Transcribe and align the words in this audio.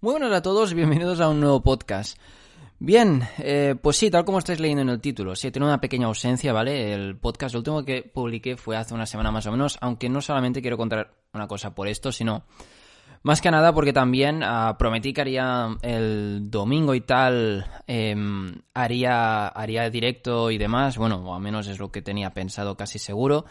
Muy 0.00 0.12
buenas 0.12 0.30
a 0.30 0.42
todos, 0.42 0.74
bienvenidos 0.74 1.18
a 1.18 1.28
un 1.28 1.40
nuevo 1.40 1.60
podcast. 1.60 2.16
Bien, 2.78 3.24
eh, 3.38 3.74
pues 3.82 3.96
sí, 3.96 4.12
tal 4.12 4.24
como 4.24 4.38
estáis 4.38 4.60
leyendo 4.60 4.82
en 4.82 4.90
el 4.90 5.00
título, 5.00 5.34
sí, 5.34 5.50
tiene 5.50 5.66
una 5.66 5.80
pequeña 5.80 6.06
ausencia, 6.06 6.52
¿vale? 6.52 6.92
El 6.94 7.16
podcast, 7.16 7.52
el 7.52 7.58
último 7.58 7.84
que 7.84 8.02
publiqué 8.02 8.56
fue 8.56 8.76
hace 8.76 8.94
una 8.94 9.06
semana 9.06 9.32
más 9.32 9.48
o 9.48 9.50
menos, 9.50 9.76
aunque 9.80 10.08
no 10.08 10.20
solamente 10.20 10.62
quiero 10.62 10.76
contar 10.76 11.14
una 11.34 11.48
cosa 11.48 11.74
por 11.74 11.88
esto, 11.88 12.12
sino 12.12 12.44
más 13.24 13.40
que 13.40 13.50
nada 13.50 13.74
porque 13.74 13.92
también 13.92 14.44
ah, 14.44 14.76
prometí 14.78 15.12
que 15.12 15.20
haría 15.20 15.76
el 15.82 16.48
domingo 16.48 16.94
y 16.94 17.00
tal, 17.00 17.66
em, 17.88 18.54
haría, 18.74 19.48
haría 19.48 19.90
directo 19.90 20.52
y 20.52 20.58
demás, 20.58 20.96
bueno, 20.96 21.16
o 21.28 21.34
al 21.34 21.42
menos 21.42 21.66
es 21.66 21.80
lo 21.80 21.90
que 21.90 22.02
tenía 22.02 22.32
pensado 22.34 22.76
casi 22.76 23.00
seguro. 23.00 23.46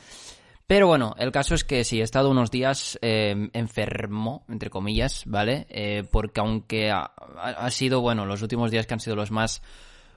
Pero 0.68 0.88
bueno, 0.88 1.16
el 1.18 1.32
caso 1.32 1.56
es 1.56 1.64
que 1.64 1.86
sí, 1.86 2.02
he 2.02 2.04
estado 2.04 2.30
unos 2.30 2.52
días 2.52 3.00
eh, 3.02 3.50
enfermo, 3.54 4.44
entre 4.50 4.70
comillas, 4.70 5.24
¿vale? 5.26 5.66
Eh, 5.70 6.04
porque 6.12 6.42
aunque 6.42 6.92
ha, 6.92 7.06
ha, 7.06 7.72
sido, 7.72 8.02
bueno, 8.02 8.26
los 8.26 8.42
últimos 8.42 8.70
días 8.70 8.86
que 8.86 8.94
han 8.94 9.00
sido 9.00 9.16
los 9.16 9.32
más 9.32 9.62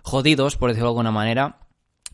jodidos, 0.03 0.57
por 0.57 0.71
decirlo 0.71 0.89
de 0.89 0.93
alguna 0.93 1.13
manera, 1.13 1.59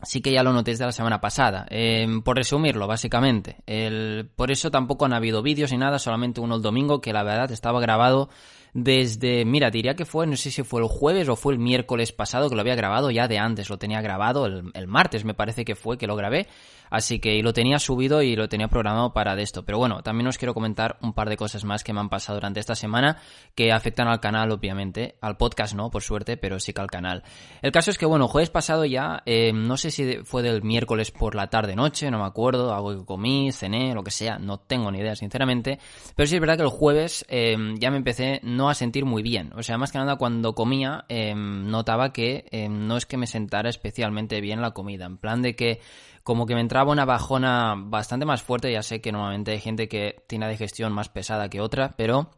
sí 0.03 0.21
que 0.21 0.31
ya 0.31 0.43
lo 0.43 0.53
noté 0.53 0.71
desde 0.71 0.85
la 0.85 0.91
semana 0.91 1.19
pasada. 1.19 1.65
Eh, 1.71 2.07
por 2.23 2.37
resumirlo, 2.37 2.85
básicamente. 2.87 3.57
El, 3.65 4.29
por 4.35 4.51
eso 4.51 4.69
tampoco 4.69 5.05
han 5.05 5.13
habido 5.13 5.41
vídeos 5.41 5.71
ni 5.71 5.79
nada, 5.79 5.97
solamente 5.97 6.39
uno 6.39 6.57
el 6.57 6.61
domingo, 6.61 7.01
que 7.01 7.13
la 7.13 7.23
verdad 7.23 7.51
estaba 7.51 7.81
grabado 7.81 8.29
desde, 8.73 9.43
mira, 9.45 9.71
diría 9.71 9.95
que 9.95 10.05
fue, 10.05 10.27
no 10.27 10.35
sé 10.35 10.51
si 10.51 10.61
fue 10.61 10.81
el 10.81 10.87
jueves 10.87 11.29
o 11.29 11.35
fue 11.35 11.53
el 11.53 11.59
miércoles 11.59 12.11
pasado 12.11 12.49
que 12.49 12.55
lo 12.55 12.61
había 12.61 12.75
grabado, 12.75 13.09
ya 13.09 13.27
de 13.27 13.39
antes 13.39 13.69
lo 13.69 13.79
tenía 13.79 14.01
grabado, 14.01 14.45
el, 14.45 14.71
el 14.75 14.87
martes 14.87 15.25
me 15.25 15.33
parece 15.33 15.65
que 15.65 15.75
fue 15.75 15.97
que 15.97 16.05
lo 16.05 16.15
grabé, 16.15 16.47
Así 16.89 17.19
que 17.19 17.41
lo 17.41 17.53
tenía 17.53 17.79
subido 17.79 18.21
y 18.21 18.35
lo 18.35 18.49
tenía 18.49 18.67
programado 18.67 19.13
para 19.13 19.35
de 19.35 19.43
esto. 19.43 19.63
Pero 19.65 19.77
bueno, 19.77 20.01
también 20.03 20.27
os 20.27 20.37
quiero 20.37 20.53
comentar 20.53 20.97
un 21.01 21.13
par 21.13 21.29
de 21.29 21.37
cosas 21.37 21.63
más 21.63 21.83
que 21.83 21.93
me 21.93 21.99
han 21.99 22.09
pasado 22.09 22.37
durante 22.37 22.59
esta 22.59 22.75
semana 22.75 23.17
que 23.55 23.71
afectan 23.71 24.07
al 24.07 24.19
canal, 24.19 24.51
obviamente. 24.51 25.15
Al 25.21 25.37
podcast 25.37 25.75
no, 25.75 25.89
por 25.89 26.03
suerte, 26.03 26.37
pero 26.37 26.59
sí 26.59 26.73
que 26.73 26.81
al 26.81 26.87
canal. 26.87 27.23
El 27.61 27.71
caso 27.71 27.91
es 27.91 27.97
que, 27.97 28.05
bueno, 28.05 28.27
jueves 28.27 28.49
pasado 28.49 28.85
ya, 28.85 29.23
eh, 29.25 29.51
no 29.53 29.77
sé 29.77 29.91
si 29.91 30.17
fue 30.23 30.43
del 30.43 30.63
miércoles 30.63 31.11
por 31.11 31.35
la 31.35 31.47
tarde-noche, 31.47 32.11
no 32.11 32.19
me 32.19 32.25
acuerdo, 32.25 32.73
algo 32.73 32.97
que 32.97 33.05
comí, 33.05 33.51
cené, 33.51 33.93
lo 33.93 34.03
que 34.03 34.11
sea, 34.11 34.37
no 34.37 34.59
tengo 34.59 34.91
ni 34.91 34.99
idea, 34.99 35.15
sinceramente. 35.15 35.79
Pero 36.15 36.27
sí 36.27 36.35
es 36.35 36.41
verdad 36.41 36.57
que 36.57 36.63
el 36.63 36.69
jueves 36.69 37.25
eh, 37.29 37.55
ya 37.79 37.91
me 37.91 37.97
empecé 37.97 38.39
no 38.43 38.69
a 38.69 38.73
sentir 38.73 39.05
muy 39.05 39.23
bien. 39.23 39.51
O 39.55 39.63
sea, 39.63 39.77
más 39.77 39.91
que 39.91 39.97
nada 39.97 40.15
cuando 40.17 40.53
comía, 40.53 41.05
eh, 41.09 41.33
notaba 41.35 42.13
que 42.13 42.45
no 42.69 42.97
es 42.97 43.05
que 43.05 43.17
me 43.17 43.27
sentara 43.27 43.69
especialmente 43.69 44.41
bien 44.41 44.61
la 44.61 44.71
comida. 44.71 45.05
En 45.05 45.17
plan 45.17 45.41
de 45.41 45.55
que 45.55 45.79
como 46.27 46.45
que 46.45 46.55
me 46.55 46.59
entraba 46.59 46.91
una 46.91 47.05
bajona 47.05 47.75
bastante 47.77 48.25
más 48.25 48.43
fuerte. 48.43 48.69
Ya 48.69 48.83
sé 48.83 48.99
que 48.99 49.13
normalmente 49.13 49.51
hay 49.51 49.61
gente 49.61 49.87
que 49.87 50.25
tiene 50.27 50.45
la 50.45 50.51
digestión 50.51 50.91
más 50.91 51.07
pesada 51.07 51.47
que 51.47 51.61
otra, 51.61 51.93
pero 51.95 52.31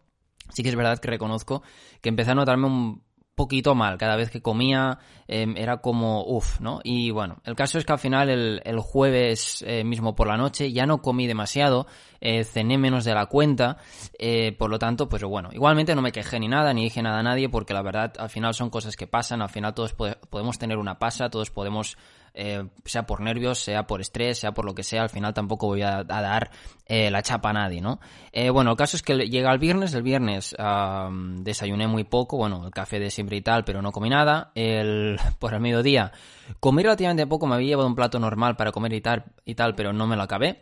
sí 0.50 0.62
que 0.62 0.70
es 0.70 0.76
verdad 0.76 1.00
que 1.00 1.08
reconozco 1.08 1.64
que 2.00 2.10
empecé 2.10 2.30
a 2.30 2.36
notarme 2.36 2.68
un 2.68 3.02
poquito 3.34 3.74
mal. 3.74 3.98
Cada 3.98 4.16
vez 4.16 4.30
que 4.30 4.44
comía 4.44 5.00
eh, 5.28 5.48
era 5.56 5.78
como 5.78 6.24
uff, 6.24 6.60
¿no? 6.60 6.82
Y 6.84 7.10
bueno, 7.10 7.42
el 7.46 7.56
caso 7.56 7.80
es 7.80 7.86
que 7.86 7.92
al 7.92 7.98
final 7.98 8.30
el, 8.30 8.62
el 8.64 8.78
jueves 8.78 9.64
eh, 9.66 9.84
mismo 9.84 10.14
por 10.14 10.28
la 10.28 10.38
noche 10.38 10.72
ya 10.72 10.86
no 10.86 11.02
comí 11.02 11.26
demasiado, 11.26 11.88
eh, 12.22 12.44
cené 12.44 12.78
menos 12.78 13.06
de 13.06 13.16
la 13.16 13.26
cuenta, 13.26 13.78
eh, 14.20 14.52
por 14.52 14.70
lo 14.70 14.78
tanto, 14.78 15.10
pues 15.10 15.24
bueno, 15.24 15.50
igualmente 15.52 15.96
no 15.96 16.04
me 16.04 16.12
quejé 16.12 16.40
ni 16.40 16.48
nada, 16.48 16.76
ni 16.76 16.84
dije 16.84 17.02
nada 17.02 17.22
a 17.22 17.24
nadie, 17.24 17.50
porque 17.50 17.74
la 17.74 17.82
verdad 17.82 18.14
al 18.20 18.30
final 18.30 18.54
son 18.54 18.70
cosas 18.70 18.96
que 18.96 19.08
pasan, 19.08 19.42
al 19.42 19.50
final 19.50 19.74
todos 19.74 19.94
pode 19.94 20.16
podemos 20.30 20.60
tener 20.60 20.78
una 20.78 21.00
pasa, 21.00 21.32
todos 21.32 21.50
podemos 21.50 21.98
eh, 22.34 22.68
sea 22.86 23.06
por 23.06 23.22
nervios, 23.22 23.60
sea 23.60 23.88
por 23.88 24.02
estrés, 24.02 24.40
sea 24.40 24.54
por 24.54 24.66
lo 24.66 24.76
que 24.76 24.84
sea, 24.84 25.04
al 25.04 25.10
final 25.10 25.34
tampoco 25.34 25.68
voy 25.68 25.82
a, 25.82 26.04
dar 26.04 26.52
eh, 26.86 27.10
la 27.12 27.22
chapa 27.22 27.50
a 27.50 27.54
nadie, 27.54 27.82
¿no? 27.82 28.00
Eh, 28.32 28.50
bueno, 28.50 28.72
el 28.72 28.78
caso 28.78 28.98
es 28.98 29.04
que 29.04 29.16
llega 29.16 29.52
el 29.52 29.60
viernes, 29.60 29.94
el 29.94 30.04
viernes 30.04 30.56
uh, 30.60 31.10
desayuné 31.42 31.88
muy 31.88 32.04
poco, 32.04 32.38
bueno, 32.38 32.66
el 32.66 32.72
café 32.72 33.00
de 33.00 33.10
siempre 33.10 33.38
y 33.38 33.42
tal, 33.42 33.64
pero 33.64 33.82
no 33.82 33.92
comí 33.92 34.10
nada. 34.10 34.52
El, 34.56 35.20
por 35.40 35.54
el 35.54 35.60
mediodía 35.60 36.12
comí 36.60 36.84
relativamente 36.84 37.28
poco, 37.28 37.48
me 37.48 37.56
había 37.56 37.70
llevado 37.70 37.88
un 37.88 37.96
plato 37.96 38.20
normal 38.20 38.56
para 38.56 38.72
comer 38.72 38.94
y 38.94 39.02
tal, 39.02 39.26
y 39.46 39.56
tal 39.56 39.76
pero 39.76 39.94
no 39.94 40.08
me 40.08 40.16
lo 40.16 40.24
acabé. 40.24 40.62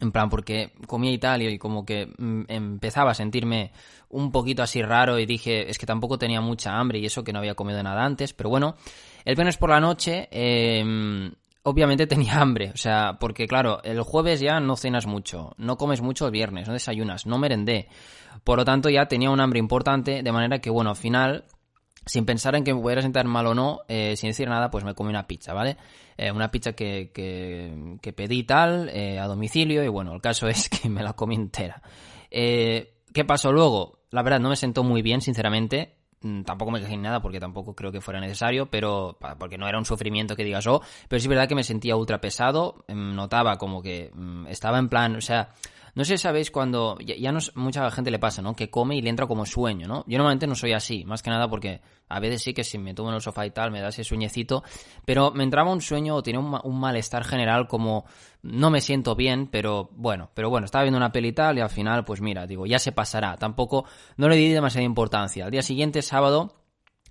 En 0.00 0.12
plan, 0.12 0.28
porque 0.28 0.72
comía 0.86 1.12
y 1.12 1.18
tal 1.18 1.42
y 1.42 1.58
como 1.58 1.86
que 1.86 2.12
mm, 2.18 2.42
empezaba 2.48 3.12
a 3.12 3.14
sentirme 3.14 3.72
un 4.08 4.30
poquito 4.30 4.62
así 4.62 4.82
raro 4.82 5.18
y 5.18 5.26
dije, 5.26 5.70
es 5.70 5.78
que 5.78 5.86
tampoco 5.86 6.18
tenía 6.18 6.40
mucha 6.40 6.78
hambre 6.78 6.98
y 6.98 7.06
eso 7.06 7.24
que 7.24 7.32
no 7.32 7.38
había 7.38 7.54
comido 7.54 7.82
nada 7.82 8.04
antes, 8.04 8.32
pero 8.32 8.50
bueno, 8.50 8.76
el 9.26 9.34
viernes 9.34 9.56
por 9.56 9.70
la 9.70 9.80
noche, 9.80 10.28
eh, 10.30 11.30
obviamente 11.64 12.06
tenía 12.06 12.36
hambre, 12.40 12.70
o 12.72 12.76
sea, 12.76 13.18
porque 13.20 13.46
claro, 13.46 13.82
el 13.82 14.00
jueves 14.02 14.40
ya 14.40 14.60
no 14.60 14.76
cenas 14.76 15.06
mucho, 15.06 15.52
no 15.58 15.76
comes 15.76 16.00
mucho 16.00 16.26
el 16.26 16.32
viernes, 16.32 16.68
no 16.68 16.72
desayunas, 16.72 17.26
no 17.26 17.36
merendé. 17.36 17.88
Por 18.44 18.58
lo 18.58 18.64
tanto, 18.64 18.88
ya 18.88 19.06
tenía 19.06 19.30
un 19.30 19.40
hambre 19.40 19.58
importante, 19.58 20.22
de 20.22 20.32
manera 20.32 20.60
que, 20.60 20.70
bueno, 20.70 20.90
al 20.90 20.96
final, 20.96 21.44
sin 22.06 22.24
pensar 22.24 22.54
en 22.54 22.62
que 22.62 22.72
me 22.72 22.80
pudiera 22.80 23.02
sentar 23.02 23.26
mal 23.26 23.48
o 23.48 23.54
no, 23.54 23.80
eh, 23.88 24.14
sin 24.16 24.30
decir 24.30 24.48
nada, 24.48 24.70
pues 24.70 24.84
me 24.84 24.94
comí 24.94 25.10
una 25.10 25.26
pizza, 25.26 25.52
¿vale? 25.52 25.76
Eh, 26.16 26.30
una 26.30 26.52
pizza 26.52 26.74
que, 26.74 27.10
que, 27.12 27.98
que 28.00 28.12
pedí 28.12 28.44
tal, 28.44 28.88
eh, 28.90 29.18
a 29.18 29.26
domicilio, 29.26 29.82
y 29.82 29.88
bueno, 29.88 30.14
el 30.14 30.20
caso 30.20 30.46
es 30.48 30.68
que 30.68 30.88
me 30.88 31.02
la 31.02 31.14
comí 31.14 31.34
entera. 31.34 31.82
¿Qué 32.30 33.24
pasó 33.26 33.50
luego? 33.50 34.04
La 34.10 34.22
verdad, 34.22 34.38
no 34.38 34.50
me 34.50 34.56
sentó 34.56 34.84
muy 34.84 35.02
bien, 35.02 35.20
sinceramente. 35.20 35.96
Mm, 36.22 36.42
tampoco 36.42 36.70
me 36.70 36.80
quejé 36.80 36.94
en 36.94 37.02
nada 37.02 37.20
porque 37.20 37.38
tampoco 37.38 37.74
creo 37.74 37.92
que 37.92 38.00
fuera 38.00 38.20
necesario, 38.20 38.66
pero 38.66 39.18
porque 39.38 39.58
no 39.58 39.68
era 39.68 39.78
un 39.78 39.84
sufrimiento 39.84 40.34
que 40.34 40.44
digas, 40.44 40.66
oh, 40.66 40.80
pero 41.08 41.20
sí 41.20 41.26
es 41.26 41.28
verdad 41.28 41.48
que 41.48 41.54
me 41.54 41.62
sentía 41.64 41.96
ultra 41.96 42.20
pesado, 42.20 42.84
em, 42.88 43.14
notaba 43.14 43.56
como 43.56 43.82
que 43.82 44.10
mm, 44.14 44.46
estaba 44.46 44.78
en 44.78 44.88
plan, 44.88 45.16
o 45.16 45.20
sea, 45.20 45.50
no 45.96 46.04
sé 46.04 46.18
si 46.18 46.22
sabéis 46.24 46.50
cuando, 46.50 46.98
ya, 46.98 47.16
ya 47.16 47.32
no, 47.32 47.38
mucha 47.54 47.90
gente 47.90 48.10
le 48.10 48.18
pasa, 48.18 48.42
¿no? 48.42 48.54
Que 48.54 48.68
come 48.68 48.96
y 48.96 49.00
le 49.00 49.08
entra 49.08 49.26
como 49.26 49.46
sueño, 49.46 49.88
¿no? 49.88 50.04
Yo 50.06 50.18
normalmente 50.18 50.46
no 50.46 50.54
soy 50.54 50.74
así, 50.74 51.06
más 51.06 51.22
que 51.22 51.30
nada 51.30 51.48
porque 51.48 51.80
a 52.10 52.20
veces 52.20 52.42
sí 52.42 52.52
que 52.52 52.64
si 52.64 52.76
me 52.76 52.92
tomo 52.92 53.08
en 53.08 53.14
el 53.14 53.22
sofá 53.22 53.46
y 53.46 53.50
tal 53.50 53.70
me 53.70 53.80
da 53.80 53.88
ese 53.88 54.04
sueñecito, 54.04 54.62
pero 55.06 55.30
me 55.30 55.42
entraba 55.42 55.72
un 55.72 55.80
sueño 55.80 56.14
o 56.14 56.22
tenía 56.22 56.38
un, 56.38 56.60
un, 56.62 56.78
malestar 56.78 57.24
general 57.24 57.66
como 57.66 58.04
no 58.42 58.68
me 58.68 58.82
siento 58.82 59.16
bien, 59.16 59.46
pero 59.46 59.88
bueno, 59.92 60.30
pero 60.34 60.50
bueno, 60.50 60.66
estaba 60.66 60.84
viendo 60.84 60.98
una 60.98 61.12
peli 61.12 61.28
y 61.28 61.32
tal 61.32 61.56
y 61.56 61.62
al 61.62 61.70
final 61.70 62.04
pues 62.04 62.20
mira, 62.20 62.46
digo, 62.46 62.66
ya 62.66 62.78
se 62.78 62.92
pasará, 62.92 63.38
tampoco 63.38 63.86
no 64.18 64.28
le 64.28 64.36
di 64.36 64.50
demasiada 64.50 64.84
importancia. 64.84 65.46
Al 65.46 65.50
día 65.50 65.62
siguiente, 65.62 66.02
sábado, 66.02 66.65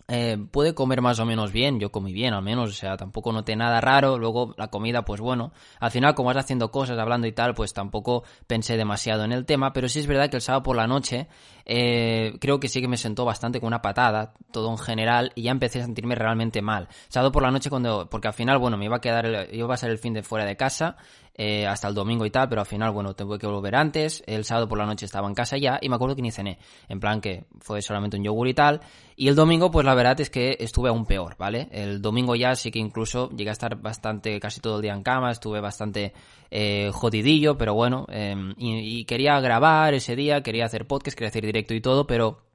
eh, 0.08 0.38
puede 0.52 0.76
comer 0.76 1.02
más 1.02 1.20
o 1.20 1.26
menos 1.26 1.52
bien, 1.52 1.80
yo 1.80 1.92
comí 1.92 2.14
bien 2.14 2.34
al 2.34 2.44
menos, 2.44 2.70
o 2.70 2.74
sea, 2.74 2.96
tampoco 2.96 3.32
noté 3.32 3.56
nada 3.56 3.82
raro, 3.82 4.20
luego 4.20 4.54
la 4.56 4.68
comida, 4.68 5.04
pues 5.04 5.20
bueno, 5.20 5.52
al 5.80 5.90
final 5.90 6.14
como 6.14 6.28
vas 6.28 6.38
haciendo 6.38 6.70
cosas, 6.70 7.00
hablando 7.00 7.26
y 7.26 7.32
tal, 7.32 7.56
pues 7.56 7.74
tampoco 7.74 8.24
pensé 8.46 8.78
demasiado 8.78 9.24
en 9.24 9.32
el 9.32 9.46
tema, 9.46 9.74
pero 9.74 9.90
sí 9.90 10.00
es 10.00 10.08
verdad 10.08 10.30
que 10.30 10.36
el 10.36 10.44
sábado 10.44 10.62
por 10.62 10.76
la 10.76 10.86
noche 10.86 11.28
eh, 11.66 12.38
creo 12.40 12.60
que 12.60 12.68
sí 12.68 12.82
que 12.82 12.88
me 12.88 12.98
sentó 12.98 13.26
bastante 13.26 13.60
con 13.60 13.68
una 13.68 13.82
patada, 13.82 14.34
todo 14.52 14.70
en 14.70 14.78
general, 14.78 15.32
y 15.34 15.44
ya 15.44 15.52
empecé 15.52 15.80
a 15.80 15.86
sentirme 15.86 16.14
realmente 16.14 16.62
mal. 16.62 16.88
Sábado 17.08 17.32
por 17.32 17.42
la 17.42 17.50
noche 17.50 17.72
cuando, 17.72 18.08
porque 18.08 18.28
al 18.28 18.36
final, 18.36 18.60
bueno, 18.60 18.78
me 18.78 18.86
iba 18.86 18.98
a 18.98 19.02
quedar, 19.02 19.26
el, 19.26 19.56
iba 19.56 19.74
a 19.74 19.78
ser 19.78 19.90
el 19.90 19.98
fin 19.98 20.14
de 20.14 20.22
fuera 20.22 20.46
de 20.46 20.56
casa, 20.56 20.98
eh, 21.38 21.68
hasta 21.68 21.90
el 21.90 21.94
domingo 21.94 22.26
y 22.26 22.32
tal, 22.32 22.48
pero 22.48 22.62
al 22.62 22.68
final, 22.68 22.92
bueno, 22.92 23.14
tuve 23.14 23.38
que 23.38 23.46
volver 23.46 23.76
antes. 23.76 24.24
El 24.26 24.46
sábado 24.46 24.70
por 24.70 24.78
la 24.78 24.86
noche 24.86 25.06
estaba 25.06 25.28
en 25.28 25.34
casa 25.34 25.58
ya 25.58 25.78
y 25.82 25.90
me 25.90 25.96
acuerdo 25.96 26.16
que 26.16 26.22
ni 26.22 26.32
cené. 26.32 26.60
En 26.88 27.02
plan 27.02 27.20
que 27.20 27.46
fue 27.60 27.82
solamente 27.82 28.16
un 28.16 28.24
yogur 28.24 28.48
y 28.48 28.54
tal. 28.54 28.80
Y 29.18 29.28
el 29.28 29.36
domingo, 29.36 29.70
pues 29.70 29.86
la 29.86 29.96
verdad 29.96 30.20
es 30.22 30.30
que 30.30 30.56
estuve 30.60 30.90
aún 30.90 31.06
peor, 31.06 31.36
¿vale? 31.38 31.68
El 31.72 32.02
domingo 32.02 32.36
ya 32.36 32.56
sí 32.56 32.72
que 32.72 32.80
incluso 32.80 33.30
llegué 33.32 33.50
a 33.50 33.54
estar 33.54 33.76
bastante, 33.82 34.40
casi 34.40 34.62
todo 34.62 34.78
el 34.78 34.82
día 34.82 34.94
en 34.94 35.04
cama, 35.04 35.32
estuve 35.32 35.60
bastante 35.60 36.14
eh, 36.52 36.90
jodidillo, 36.94 37.58
pero 37.58 37.74
bueno, 37.74 38.06
eh, 38.10 38.36
y, 38.58 39.04
quería 39.04 39.38
grabar 39.42 39.94
ese 39.94 40.16
día, 40.16 40.42
quería 40.42 40.66
hacer 40.66 40.88
podcast, 40.88 41.18
quería 41.18 41.30
hacer 41.30 41.46
directo 41.46 41.74
y 41.74 41.82
todo, 41.82 42.08
pero 42.08 42.46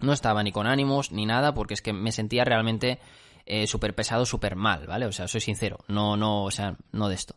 no 0.00 0.12
estaba 0.12 0.44
ni 0.44 0.52
con 0.52 0.68
ánimos 0.68 1.10
ni 1.10 1.26
nada 1.26 1.54
porque 1.54 1.74
es 1.74 1.82
que 1.82 1.92
me 1.92 2.12
sentía 2.12 2.44
realmente 2.44 3.00
eh, 3.46 3.66
súper 3.66 3.94
pesado, 3.94 4.26
súper 4.26 4.54
mal, 4.54 4.86
¿vale? 4.86 5.06
O 5.06 5.12
sea, 5.12 5.26
soy 5.26 5.40
sincero, 5.40 5.78
no, 5.88 6.16
no, 6.16 6.44
o 6.44 6.50
sea, 6.50 6.76
no 6.92 7.08
de 7.08 7.14
esto. 7.14 7.34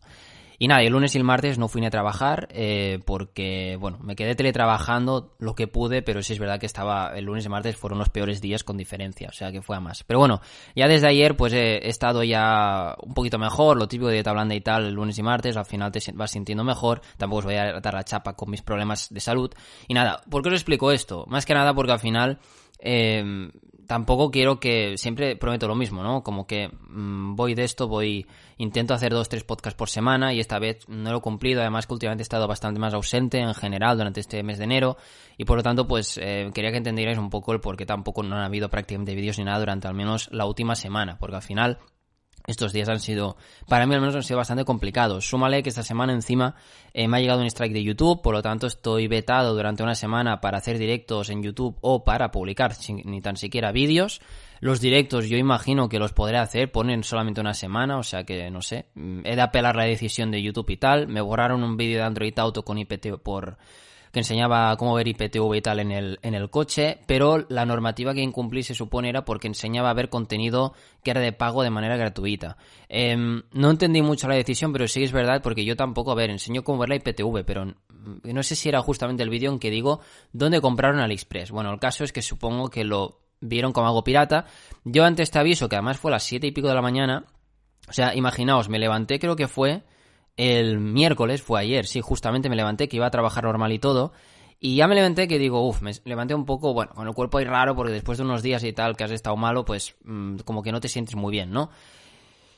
Y 0.62 0.68
nada, 0.68 0.84
el 0.84 0.94
lunes 0.94 1.16
y 1.16 1.18
el 1.18 1.24
martes 1.24 1.58
no 1.58 1.68
fui 1.68 1.82
ni 1.82 1.88
a 1.88 1.90
trabajar 1.90 2.48
eh, 2.52 3.00
porque, 3.08 3.78
bueno, 3.80 3.98
me 4.04 4.16
quedé 4.16 4.36
teletrabajando 4.36 5.34
lo 5.40 5.56
que 5.56 5.66
pude, 5.66 6.04
pero 6.04 6.22
sí 6.22 6.34
es 6.34 6.40
verdad 6.40 6.60
que 6.60 6.68
estaba, 6.68 7.18
el 7.18 7.26
lunes 7.26 7.48
y 7.48 7.50
martes 7.50 7.76
fueron 7.76 7.98
los 7.98 8.10
peores 8.10 8.42
días 8.42 8.64
con 8.64 8.78
diferencia, 8.78 9.30
o 9.30 9.32
sea 9.32 9.52
que 9.52 9.64
fue 9.64 9.76
a 9.76 9.80
más. 9.80 10.04
Pero 10.04 10.20
bueno, 10.20 10.40
ya 10.76 10.88
desde 10.88 11.08
ayer 11.08 11.36
pues 11.36 11.52
he, 11.54 11.90
estado 11.90 12.24
ya 12.24 12.96
un 13.02 13.16
poquito 13.16 13.40
mejor, 13.40 13.76
lo 13.76 13.88
típico 13.88 14.10
de 14.10 14.14
dieta 14.14 14.34
blanda 14.34 14.54
y 14.54 14.62
tal, 14.62 14.94
lunes 14.94 15.18
y 15.18 15.24
martes, 15.24 15.58
al 15.58 15.66
final 15.66 15.92
te 15.92 16.00
vas 16.14 16.30
sintiendo 16.30 16.64
mejor, 16.64 17.02
tampoco 17.18 17.40
os 17.40 17.46
voy 17.46 17.56
a 17.56 17.80
dar 17.80 17.96
la 17.96 18.04
chapa 18.04 18.36
con 18.36 18.52
mis 18.52 18.62
problemas 18.62 19.12
de 19.12 19.20
salud. 19.20 19.52
Y 19.88 19.96
nada, 19.96 20.22
¿por 20.30 20.44
qué 20.44 20.50
os 20.50 20.54
explico 20.54 20.92
esto? 20.92 21.26
Más 21.28 21.48
que 21.48 21.56
nada 21.56 21.74
porque 21.74 21.94
al 21.94 22.00
final 22.00 22.38
eh, 22.78 23.50
tampoco 23.92 24.32
quiero 24.32 24.58
que 24.58 24.98
siempre 24.98 25.36
prometo 25.36 25.68
lo 25.68 25.76
mismo, 25.76 26.02
¿no? 26.02 26.24
Como 26.24 26.48
que 26.48 26.70
mmm, 26.70 27.36
voy 27.36 27.56
de 27.56 27.66
esto, 27.66 27.90
voy 27.90 28.26
intento 28.58 28.94
hacer 28.94 29.12
dos 29.12 29.28
tres 29.28 29.44
podcasts 29.44 29.78
por 29.78 29.90
semana 29.90 30.34
y 30.34 30.40
esta 30.40 30.60
vez 30.60 30.88
no 30.88 31.12
lo 31.12 31.18
he 31.18 31.22
cumplido, 31.22 31.60
además 31.60 31.88
que 31.88 31.94
últimamente 31.96 32.22
he 32.22 32.24
estado 32.24 32.48
bastante 32.48 32.80
más 32.80 32.94
ausente 32.94 33.40
en 33.40 33.54
general 33.54 33.98
durante 33.98 34.22
este 34.22 34.44
mes 34.44 34.60
de 34.60 34.64
enero 34.64 34.96
y 35.38 35.44
por 35.44 35.58
lo 35.58 35.64
tanto 35.64 35.90
pues 35.90 36.18
eh, 36.24 36.50
quería 36.54 36.72
que 36.72 36.78
entendierais 36.78 37.18
un 37.18 37.30
poco 37.30 37.52
el 37.52 37.60
por 37.60 37.76
qué 37.76 37.86
tampoco 37.86 38.24
no 38.24 38.38
han 38.38 38.44
habido 38.44 38.70
prácticamente 38.70 39.14
vídeos 39.14 39.38
ni 39.38 39.44
nada 39.44 39.60
durante 39.60 39.90
al 39.90 39.94
menos 39.94 40.30
la 40.32 40.46
última 40.46 40.76
semana, 40.76 41.18
porque 41.20 41.36
al 41.36 41.42
final 41.42 41.80
estos 42.48 42.74
días 42.74 42.90
han 42.90 43.00
sido, 43.00 43.38
para 43.68 43.86
mí 43.86 43.94
al 43.94 44.02
menos 44.02 44.16
han 44.16 44.24
sido 44.24 44.38
bastante 44.38 44.66
complicados. 44.66 45.28
Súmale 45.28 45.64
que 45.64 45.70
esta 45.70 45.84
semana 45.84 46.14
encima 46.14 46.56
eh, 46.94 47.08
me 47.08 47.18
ha 47.18 47.20
llegado 47.20 47.42
un 47.42 47.48
strike 47.48 47.74
de 47.74 47.84
YouTube, 47.84 48.22
por 48.22 48.34
lo 48.34 48.42
tanto 48.42 48.68
estoy 48.68 49.08
vetado 49.08 49.54
durante 49.54 49.84
una 49.84 49.96
semana 49.96 50.42
para 50.42 50.58
hacer 50.58 50.78
directos 50.78 51.30
en 51.30 51.44
YouTube 51.44 51.78
o 51.82 52.04
para 52.04 52.32
publicar 52.32 52.74
ni 53.06 53.22
tan 53.22 53.38
siquiera 53.38 53.72
vídeos. 53.72 54.22
Los 54.60 54.80
directos 54.80 55.28
yo 55.28 55.38
imagino 55.38 55.90
que 55.90 55.98
los 55.98 56.14
podré 56.14 56.38
hacer, 56.38 56.72
ponen 56.72 57.04
solamente 57.04 57.42
una 57.42 57.56
semana, 57.56 57.98
o 57.98 58.04
sea 58.04 58.24
que 58.24 58.50
no 58.52 58.62
sé. 58.62 58.86
Mm, 58.94 59.22
he 59.26 59.36
de 59.36 59.42
apelar 59.42 59.76
la 59.76 59.86
decisión 59.86 60.30
de 60.30 60.42
YouTube 60.42 60.70
y 60.70 60.78
tal. 60.78 61.08
Me 61.08 61.20
borraron 61.20 61.64
un 61.64 61.78
vídeo 61.78 61.98
de 61.98 62.04
Android 62.04 62.38
Auto 62.38 62.64
con 62.64 62.78
IPT 62.78 63.18
por 63.24 63.58
que 64.12 64.20
enseñaba 64.20 64.76
cómo 64.78 64.94
ver 64.94 65.08
IPTV 65.08 65.56
y 65.56 65.62
tal 65.62 65.80
en 65.80 65.92
el, 65.92 66.20
en 66.22 66.36
el 66.36 66.50
coche, 66.50 67.00
pero 67.08 67.46
la 67.50 67.66
normativa 67.66 68.14
que 68.14 68.22
incumplí 68.22 68.64
se 68.64 68.76
supone 68.76 69.10
era 69.10 69.24
porque 69.24 69.48
enseñaba 69.48 69.90
a 69.90 69.94
ver 69.94 70.10
contenido 70.10 70.74
que 71.04 71.12
era 71.12 71.22
de 71.22 71.32
pago 71.32 71.64
de 71.64 71.70
manera 71.70 71.98
gratuita. 71.98 72.58
Eh, 72.90 73.16
no 73.16 73.70
entendí 73.70 74.02
mucho 74.02 74.28
la 74.28 74.36
decisión, 74.36 74.74
pero 74.74 74.88
sí 74.88 75.04
es 75.04 75.12
verdad 75.12 75.42
porque 75.42 75.66
yo 75.66 75.76
tampoco, 75.76 76.12
a 76.12 76.16
ver, 76.16 76.30
enseño 76.30 76.64
cómo 76.64 76.80
ver 76.80 76.90
la 76.90 76.96
IPTV, 76.96 77.44
pero 77.46 77.74
no 78.24 78.44
sé 78.44 78.56
si 78.56 78.70
era 78.70 78.82
justamente 78.82 79.24
el 79.24 79.30
vídeo 79.30 79.52
en 79.52 79.60
que 79.60 79.70
digo 79.70 80.02
dónde 80.34 80.62
compraron 80.62 81.00
AliExpress. 81.00 81.52
Bueno, 81.52 81.72
el 81.72 81.80
caso 81.80 82.04
es 82.04 82.12
que 82.12 82.22
supongo 82.22 82.70
que 82.70 82.84
lo 82.84 83.22
vieron 83.40 83.74
como 83.74 83.88
algo 83.88 84.04
pirata. 84.04 84.46
Yo 84.84 85.04
ante 85.04 85.24
este 85.24 85.40
aviso, 85.40 85.70
que 85.70 85.76
además 85.76 85.98
fue 85.98 86.12
a 86.12 86.14
las 86.14 86.24
siete 86.24 86.48
y 86.48 86.52
pico 86.52 86.68
de 86.68 86.76
la 86.76 86.82
mañana, 86.82 87.26
o 87.88 87.94
sea, 87.94 88.16
imaginaos, 88.16 88.70
me 88.70 88.80
levanté, 88.80 89.20
creo 89.20 89.36
que 89.36 89.48
fue 89.48 89.84
el 90.38 90.80
miércoles, 90.80 91.42
fue 91.42 91.60
ayer, 91.60 91.86
sí, 91.86 92.02
justamente 92.02 92.50
me 92.50 92.56
levanté 92.56 92.88
que 92.88 92.98
iba 92.98 93.08
a 93.08 93.12
trabajar 93.12 93.44
normal 93.44 93.72
y 93.72 93.80
todo. 93.80 94.14
Y 94.64 94.76
ya 94.76 94.88
me 94.88 94.94
levanté 94.94 95.28
que 95.28 95.40
digo, 95.40 95.68
uff, 95.68 95.82
me 95.82 95.92
levanté 96.06 96.36
un 96.36 96.46
poco, 96.46 96.74
bueno, 96.74 96.94
con 96.94 97.08
el 97.08 97.16
cuerpo 97.16 97.40
ahí 97.40 97.46
raro 97.46 97.76
porque 97.76 97.92
después 97.92 98.20
de 98.20 98.24
unos 98.24 98.44
días 98.44 98.64
y 98.64 98.74
tal 98.74 98.96
que 98.96 99.04
has 99.04 99.12
estado 99.12 99.36
malo, 99.36 99.66
pues 99.66 99.96
mmm, 100.04 100.38
como 100.46 100.62
que 100.62 100.72
no 100.72 100.80
te 100.80 100.88
sientes 100.88 101.16
muy 101.16 101.32
bien, 101.32 101.50
¿no? 101.50 101.72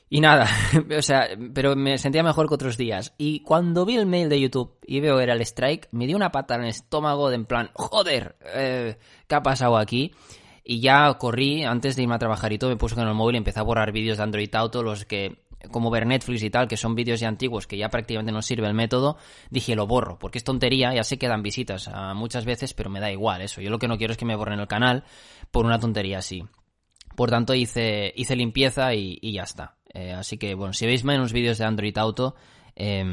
Y 0.09 0.19
nada, 0.19 0.47
o 0.97 1.01
sea, 1.01 1.29
pero 1.53 1.75
me 1.75 1.97
sentía 1.97 2.21
mejor 2.21 2.47
que 2.47 2.55
otros 2.55 2.77
días. 2.77 3.13
Y 3.17 3.39
cuando 3.39 3.85
vi 3.85 3.95
el 3.95 4.05
mail 4.05 4.29
de 4.29 4.39
YouTube 4.39 4.77
y 4.85 4.99
veo 4.99 5.19
era 5.19 5.33
el 5.33 5.41
strike, 5.41 5.87
me 5.91 6.05
dio 6.05 6.17
una 6.17 6.31
pata 6.31 6.55
en 6.55 6.63
el 6.63 6.67
estómago 6.67 7.29
de 7.29 7.35
en 7.35 7.45
plan, 7.45 7.69
joder, 7.73 8.35
eh, 8.53 8.97
¿qué 9.27 9.35
ha 9.35 9.41
pasado 9.41 9.77
aquí? 9.77 10.11
Y 10.63 10.81
ya 10.81 11.13
corrí, 11.15 11.63
antes 11.63 11.95
de 11.95 12.03
irme 12.03 12.15
a 12.15 12.19
trabajar 12.19 12.53
y 12.53 12.57
todo, 12.57 12.69
me 12.69 12.77
puse 12.77 12.95
con 12.95 13.07
el 13.07 13.13
móvil 13.13 13.35
y 13.35 13.37
empecé 13.39 13.59
a 13.59 13.63
borrar 13.63 13.91
vídeos 13.91 14.17
de 14.17 14.23
Android 14.23 14.53
Auto, 14.53 14.83
los 14.83 15.05
que 15.05 15.42
como 15.71 15.89
ver 15.89 16.05
Netflix 16.05 16.43
y 16.43 16.49
tal, 16.49 16.67
que 16.67 16.77
son 16.77 16.95
vídeos 16.95 17.19
ya 17.19 17.27
antiguos 17.27 17.67
que 17.67 17.77
ya 17.77 17.89
prácticamente 17.89 18.31
no 18.31 18.41
sirve 18.41 18.67
el 18.67 18.73
método, 18.73 19.17
dije 19.49 19.75
lo 19.75 19.87
borro, 19.87 20.19
porque 20.19 20.37
es 20.37 20.43
tontería, 20.43 20.93
ya 20.93 21.03
sé 21.03 21.17
que 21.17 21.27
dan 21.27 21.43
visitas 21.43 21.89
muchas 22.15 22.45
veces, 22.45 22.73
pero 22.73 22.89
me 22.89 22.99
da 22.99 23.11
igual 23.11 23.41
eso. 23.41 23.61
Yo 23.61 23.69
lo 23.69 23.79
que 23.79 23.87
no 23.87 23.97
quiero 23.97 24.11
es 24.11 24.17
que 24.17 24.25
me 24.25 24.35
borren 24.35 24.59
el 24.59 24.67
canal 24.67 25.03
por 25.51 25.65
una 25.65 25.79
tontería 25.79 26.19
así. 26.19 26.43
Por 27.15 27.29
tanto, 27.29 27.53
hice, 27.53 28.11
hice 28.15 28.35
limpieza 28.35 28.93
y, 28.93 29.19
y 29.21 29.33
ya 29.33 29.43
está. 29.43 29.77
Eh, 29.93 30.11
así 30.11 30.37
que, 30.37 30.55
bueno, 30.55 30.73
si 30.73 30.85
veis 30.85 31.03
menos 31.03 31.31
vídeos 31.31 31.59
de 31.59 31.65
Android 31.65 31.95
Auto, 31.97 32.35
eh, 32.75 33.05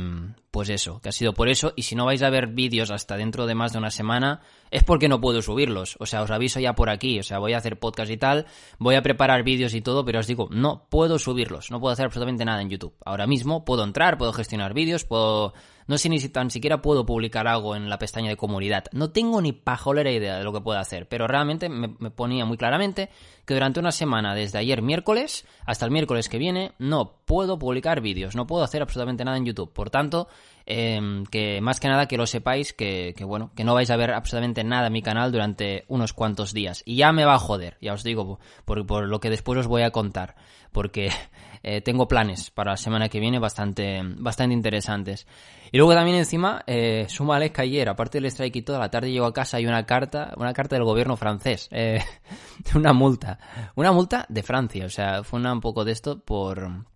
pues 0.51 0.69
eso, 0.69 1.01
que 1.01 1.11
ha 1.11 1.13
sido 1.13 1.33
por 1.33 1.49
eso. 1.49 1.73
Y 1.77 1.83
si 1.83 1.95
no 1.95 2.07
vais 2.07 2.23
a 2.23 2.31
ver 2.31 2.49
vídeos 2.49 2.91
hasta 2.91 3.17
dentro 3.17 3.47
de 3.47 3.55
más 3.55 3.73
de 3.73 3.79
una 3.79 3.91
semana, 3.91 4.41
es 4.71 4.83
porque 4.83 5.09
no 5.09 5.21
puedo 5.21 5.43
subirlos. 5.43 5.97
O 6.01 6.07
sea, 6.07 6.23
os 6.23 6.31
aviso 6.31 6.59
ya 6.61 6.75
por 6.75 6.91
aquí. 6.91 7.19
O 7.21 7.23
sea, 7.23 7.39
voy 7.39 7.53
a 7.53 7.59
hacer 7.59 7.79
podcast 7.79 8.11
y 8.11 8.17
tal, 8.17 8.47
voy 8.79 8.97
a 8.97 9.03
preparar 9.03 9.45
vídeos 9.45 9.75
y 9.75 9.81
todo, 9.81 10.05
pero 10.05 10.21
os 10.21 10.27
digo, 10.27 10.49
no 10.51 10.87
puedo 10.89 11.19
subirlos. 11.19 11.71
No 11.71 11.81
puedo 11.81 11.93
hacer 11.93 12.07
absolutamente 12.07 12.45
nada 12.45 12.63
en 12.63 12.71
YouTube. 12.71 12.95
Ahora 13.05 13.27
mismo 13.27 13.65
puedo 13.65 13.85
entrar, 13.85 14.19
puedo 14.19 14.33
gestionar 14.33 14.75
vídeos, 14.75 15.05
puedo... 15.05 15.55
No 15.87 15.99
sé 15.99 16.09
ni 16.09 16.21
si 16.21 16.29
tan 16.29 16.51
siquiera 16.51 16.83
puedo 16.83 17.05
publicar 17.05 17.49
algo 17.49 17.75
en 17.75 17.91
la 17.91 17.99
pestaña 17.99 18.29
de 18.29 18.37
comunidad. 18.37 18.85
No 18.93 19.11
tengo 19.11 19.43
ni 19.43 19.53
pajolera 19.53 20.13
idea 20.13 20.39
de 20.39 20.45
lo 20.45 20.53
que 20.53 20.61
puedo 20.61 20.79
hacer, 20.79 21.09
pero 21.09 21.27
realmente 21.27 21.69
me, 21.69 21.97
me 21.99 22.13
ponía 22.13 22.45
muy 22.45 22.57
claramente 22.57 23.11
que 23.45 23.55
durante 23.55 23.81
una 23.81 23.91
semana, 23.91 24.37
desde 24.37 24.59
ayer 24.59 24.83
miércoles 24.83 25.45
hasta 25.67 25.87
el 25.87 25.91
miércoles 25.91 26.29
que 26.29 26.39
viene, 26.39 26.75
no 26.79 27.17
puedo 27.25 27.59
publicar 27.59 28.01
vídeos, 28.01 28.37
no 28.37 28.47
puedo 28.47 28.63
hacer 28.63 28.83
absolutamente 28.83 29.25
nada 29.25 29.37
en 29.37 29.47
YouTube. 29.47 29.73
Por 29.73 29.91
tanto, 29.91 30.29
eh, 30.73 31.25
que 31.33 31.61
más 31.61 31.81
que 31.81 31.89
nada 31.89 32.07
que 32.07 32.17
lo 32.17 32.27
sepáis 32.27 32.73
que, 32.73 33.13
que, 33.17 33.25
bueno, 33.25 33.51
que 33.57 33.65
no 33.65 33.75
vais 33.75 33.91
a 33.91 33.97
ver 33.97 34.13
absolutamente 34.13 34.63
nada 34.63 34.87
en 34.87 34.93
mi 34.93 35.03
canal 35.03 35.33
durante 35.33 35.85
unos 35.89 36.13
cuantos 36.13 36.53
días. 36.55 36.83
Y 36.87 36.95
ya 36.95 37.13
me 37.13 37.25
va 37.25 37.35
a 37.35 37.39
joder, 37.39 37.77
ya 37.81 37.93
os 37.93 38.05
digo, 38.05 38.39
por, 38.65 38.87
por 38.87 39.09
lo 39.09 39.19
que 39.19 39.31
después 39.31 39.59
os 39.59 39.67
voy 39.67 39.83
a 39.83 39.91
contar. 39.91 40.37
Porque 40.71 41.11
eh, 41.65 41.81
tengo 41.81 42.07
planes 42.07 42.51
para 42.53 42.73
la 42.73 42.77
semana 42.77 43.09
que 43.09 43.19
viene 43.19 43.41
bastante, 43.41 44.01
bastante 44.19 44.55
interesantes. 44.55 45.27
Y 45.73 45.79
luego 45.79 45.93
también 45.95 46.19
encima, 46.19 46.63
eh, 46.69 47.07
súmale 47.09 47.51
que 47.51 47.63
ayer, 47.63 47.89
aparte 47.89 48.19
del 48.19 48.31
strike 48.31 48.57
y 48.57 48.63
toda 48.63 48.79
la 48.79 48.91
tarde 48.91 49.11
llego 49.11 49.27
a 49.27 49.33
casa 49.33 49.59
y 49.59 49.67
una 49.67 49.85
carta, 49.87 50.35
una 50.37 50.53
carta 50.53 50.77
del 50.77 50.85
gobierno 50.85 51.17
francés, 51.17 51.69
eh, 51.73 52.01
una 52.77 52.93
multa, 52.93 53.41
una 53.75 53.91
multa 53.91 54.25
de 54.29 54.43
Francia, 54.45 54.87
o 54.87 54.89
sea, 54.89 55.25
fue 55.25 55.41
una, 55.41 55.53
un 55.53 55.61
poco 55.61 55.85
de 55.85 55.93
esto 55.93 56.21
por, 56.21 56.87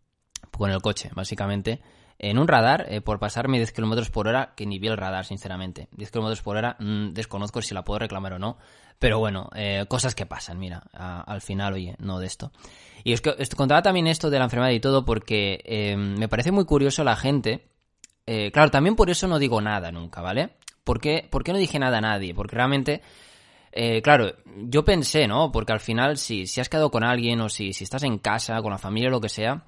con 0.50 0.70
el 0.70 0.80
coche, 0.80 1.10
básicamente 1.14 1.80
en 2.18 2.38
un 2.38 2.48
radar 2.48 2.86
eh, 2.88 3.00
por 3.00 3.18
pasarme 3.18 3.58
10 3.58 3.72
km 3.72 4.10
por 4.10 4.28
hora, 4.28 4.52
que 4.56 4.66
ni 4.66 4.78
vi 4.78 4.88
el 4.88 4.96
radar, 4.96 5.24
sinceramente. 5.24 5.88
10 5.92 6.10
km 6.10 6.42
por 6.42 6.56
hora, 6.56 6.76
mmm, 6.78 7.12
desconozco 7.12 7.62
si 7.62 7.74
la 7.74 7.84
puedo 7.84 7.98
reclamar 7.98 8.34
o 8.34 8.38
no. 8.38 8.58
Pero 8.98 9.18
bueno, 9.18 9.50
eh, 9.54 9.84
cosas 9.88 10.14
que 10.14 10.24
pasan, 10.24 10.58
mira, 10.58 10.82
al 10.92 11.40
final, 11.40 11.74
oye, 11.74 11.96
no 11.98 12.18
de 12.20 12.26
esto. 12.26 12.52
Y 13.02 13.12
os, 13.12 13.22
os, 13.26 13.48
contaba 13.50 13.82
también 13.82 14.06
esto 14.06 14.30
de 14.30 14.38
la 14.38 14.44
enfermedad 14.44 14.70
y 14.70 14.80
todo 14.80 15.04
porque 15.04 15.60
eh, 15.64 15.96
me 15.96 16.28
parece 16.28 16.52
muy 16.52 16.64
curioso 16.64 17.04
la 17.04 17.16
gente. 17.16 17.68
Eh, 18.26 18.50
claro, 18.52 18.70
también 18.70 18.96
por 18.96 19.10
eso 19.10 19.28
no 19.28 19.38
digo 19.38 19.60
nada 19.60 19.90
nunca, 19.92 20.22
¿vale? 20.22 20.56
¿Por 20.84 21.00
qué, 21.00 21.26
¿Por 21.30 21.44
qué 21.44 21.52
no 21.52 21.58
dije 21.58 21.78
nada 21.78 21.98
a 21.98 22.02
nadie? 22.02 22.34
Porque 22.34 22.56
realmente 22.56 23.02
eh, 23.76 24.00
claro, 24.02 24.32
yo 24.46 24.84
pensé, 24.84 25.26
¿no? 25.26 25.50
Porque 25.50 25.72
al 25.72 25.80
final, 25.80 26.16
si, 26.16 26.46
si 26.46 26.60
has 26.60 26.68
quedado 26.68 26.92
con 26.92 27.02
alguien 27.02 27.40
o 27.40 27.48
si, 27.48 27.72
si 27.72 27.82
estás 27.82 28.04
en 28.04 28.18
casa, 28.18 28.62
con 28.62 28.70
la 28.70 28.78
familia 28.78 29.08
o 29.08 29.10
lo 29.10 29.20
que 29.20 29.28
sea, 29.28 29.64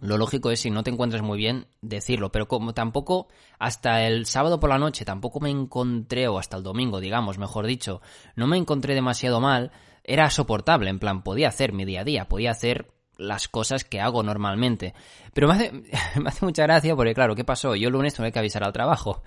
lo 0.00 0.18
lógico 0.18 0.50
es 0.50 0.60
si 0.60 0.70
no 0.70 0.82
te 0.82 0.90
encuentras 0.90 1.22
muy 1.22 1.38
bien 1.38 1.66
decirlo, 1.80 2.32
pero 2.32 2.48
como 2.48 2.74
tampoco 2.74 3.28
hasta 3.58 4.06
el 4.06 4.26
sábado 4.26 4.58
por 4.58 4.70
la 4.70 4.78
noche 4.78 5.04
tampoco 5.04 5.40
me 5.40 5.50
encontré, 5.50 6.28
o 6.28 6.38
hasta 6.38 6.56
el 6.56 6.62
domingo, 6.62 7.00
digamos, 7.00 7.38
mejor 7.38 7.66
dicho, 7.66 8.00
no 8.34 8.46
me 8.46 8.56
encontré 8.56 8.94
demasiado 8.94 9.40
mal, 9.40 9.70
era 10.04 10.30
soportable, 10.30 10.90
en 10.90 10.98
plan, 10.98 11.22
podía 11.22 11.48
hacer 11.48 11.72
mi 11.72 11.84
día 11.84 12.00
a 12.00 12.04
día, 12.04 12.28
podía 12.28 12.50
hacer 12.50 12.90
las 13.16 13.46
cosas 13.46 13.84
que 13.84 14.00
hago 14.00 14.22
normalmente. 14.22 14.94
Pero 15.32 15.48
me 15.48 15.54
hace, 15.54 15.72
me 16.20 16.28
hace 16.28 16.44
mucha 16.44 16.64
gracia 16.64 16.96
porque, 16.96 17.14
claro, 17.14 17.34
¿qué 17.34 17.44
pasó? 17.44 17.76
Yo 17.76 17.88
el 17.88 17.92
lunes 17.92 18.14
tuve 18.14 18.32
que 18.32 18.38
avisar 18.38 18.64
al 18.64 18.72
trabajo. 18.72 19.22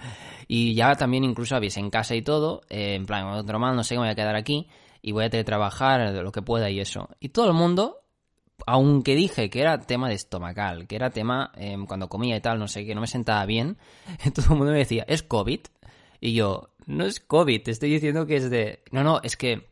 Y 0.48 0.76
ya 0.76 0.96
también 0.96 1.24
incluso 1.24 1.56
avisé 1.56 1.80
en 1.80 1.90
casa 1.90 2.16
y 2.16 2.22
todo, 2.22 2.62
eh, 2.70 2.96
en 2.96 3.06
plan, 3.06 3.46
normal, 3.46 3.76
no 3.76 3.84
sé, 3.84 3.96
me 3.96 4.02
voy 4.02 4.10
a 4.10 4.16
quedar 4.16 4.36
aquí 4.36 4.68
y 5.02 5.12
voy 5.12 5.26
a 5.26 5.30
teletrabajar 5.30 6.12
lo 6.12 6.32
que 6.32 6.42
pueda 6.42 6.70
y 6.70 6.80
eso. 6.80 7.10
Y 7.20 7.30
todo 7.30 7.48
el 7.48 7.54
mundo 7.54 8.05
aunque 8.66 9.16
dije 9.16 9.50
que 9.50 9.62
era 9.62 9.80
tema 9.82 10.10
de 10.10 10.16
estomacal, 10.16 10.88
que 10.88 10.96
era 10.96 11.10
tema 11.10 11.52
eh, 11.56 11.78
cuando 11.88 12.10
comía 12.10 12.36
y 12.36 12.42
tal, 12.42 12.60
no 12.60 12.68
sé, 12.68 12.86
que 12.86 12.96
no 12.96 13.02
me 13.02 13.08
sentaba 13.08 13.46
bien, 13.46 13.78
todo 14.34 14.46
el 14.52 14.58
mundo 14.58 14.72
me 14.72 14.80
decía, 14.80 15.06
¿es 15.08 15.24
COVID? 15.24 15.60
Y 16.22 16.34
yo, 16.34 16.70
no 16.86 17.06
es 17.06 17.20
COVID, 17.20 17.62
te 17.64 17.72
estoy 17.72 17.92
diciendo 17.92 18.26
que 18.26 18.38
es 18.38 18.50
de... 18.50 18.84
No, 18.92 19.04
no, 19.04 19.22
es 19.22 19.38
que 19.38 19.68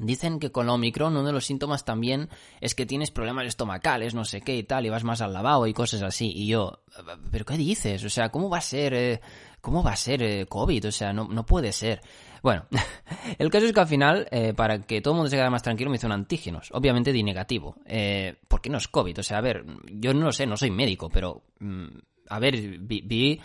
dicen 0.00 0.38
que 0.38 0.50
con 0.50 0.66
la 0.66 0.72
Omicron 0.72 1.12
uno 1.12 1.26
de 1.26 1.32
los 1.32 1.44
síntomas 1.44 1.84
también 1.84 2.30
es 2.60 2.74
que 2.74 2.86
tienes 2.86 3.10
problemas 3.10 3.46
estomacales, 3.46 4.14
no 4.14 4.24
sé 4.24 4.40
qué 4.40 4.56
y 4.56 4.62
tal, 4.62 4.86
y 4.86 4.90
vas 4.90 5.04
más 5.04 5.20
al 5.20 5.32
lavabo 5.32 5.66
y 5.66 5.74
cosas 5.74 6.02
así. 6.02 6.32
Y 6.34 6.46
yo, 6.46 6.82
¿pero 7.30 7.44
qué 7.44 7.56
dices? 7.56 8.02
O 8.04 8.10
sea, 8.10 8.30
¿cómo 8.30 8.48
va 8.48 8.58
a 8.58 8.62
ser, 8.62 8.94
eh, 8.94 9.20
cómo 9.62 9.82
va 9.82 9.92
a 9.92 9.96
ser 9.96 10.22
eh, 10.22 10.46
COVID? 10.46 10.88
O 10.88 10.92
sea, 10.92 11.14
no, 11.14 11.26
no 11.28 11.46
puede 11.46 11.72
ser. 11.72 12.02
Bueno, 12.42 12.66
el 13.38 13.48
caso 13.48 13.64
es 13.64 13.72
que 13.72 13.80
al 13.80 13.86
final, 13.86 14.28
eh, 14.30 14.52
para 14.52 14.82
que 14.82 15.00
todo 15.00 15.14
el 15.14 15.16
mundo 15.16 15.30
se 15.30 15.36
quede 15.36 15.48
más 15.48 15.62
tranquilo, 15.62 15.90
me 15.90 15.98
un 16.02 16.12
antígenos, 16.12 16.68
obviamente 16.72 17.12
de 17.12 17.22
negativo. 17.22 17.76
Eh, 17.86 18.34
porque 18.48 18.68
no 18.68 18.76
es 18.76 18.88
COVID, 18.88 19.20
o 19.20 19.22
sea, 19.22 19.38
a 19.38 19.40
ver, 19.40 19.64
yo 19.90 20.12
no 20.12 20.26
lo 20.26 20.32
sé, 20.32 20.44
no 20.44 20.58
soy 20.58 20.70
médico, 20.70 21.08
pero, 21.08 21.44
mm, 21.60 21.86
a 22.28 22.38
ver, 22.40 22.78
vi, 22.80 23.00
vi, 23.02 23.40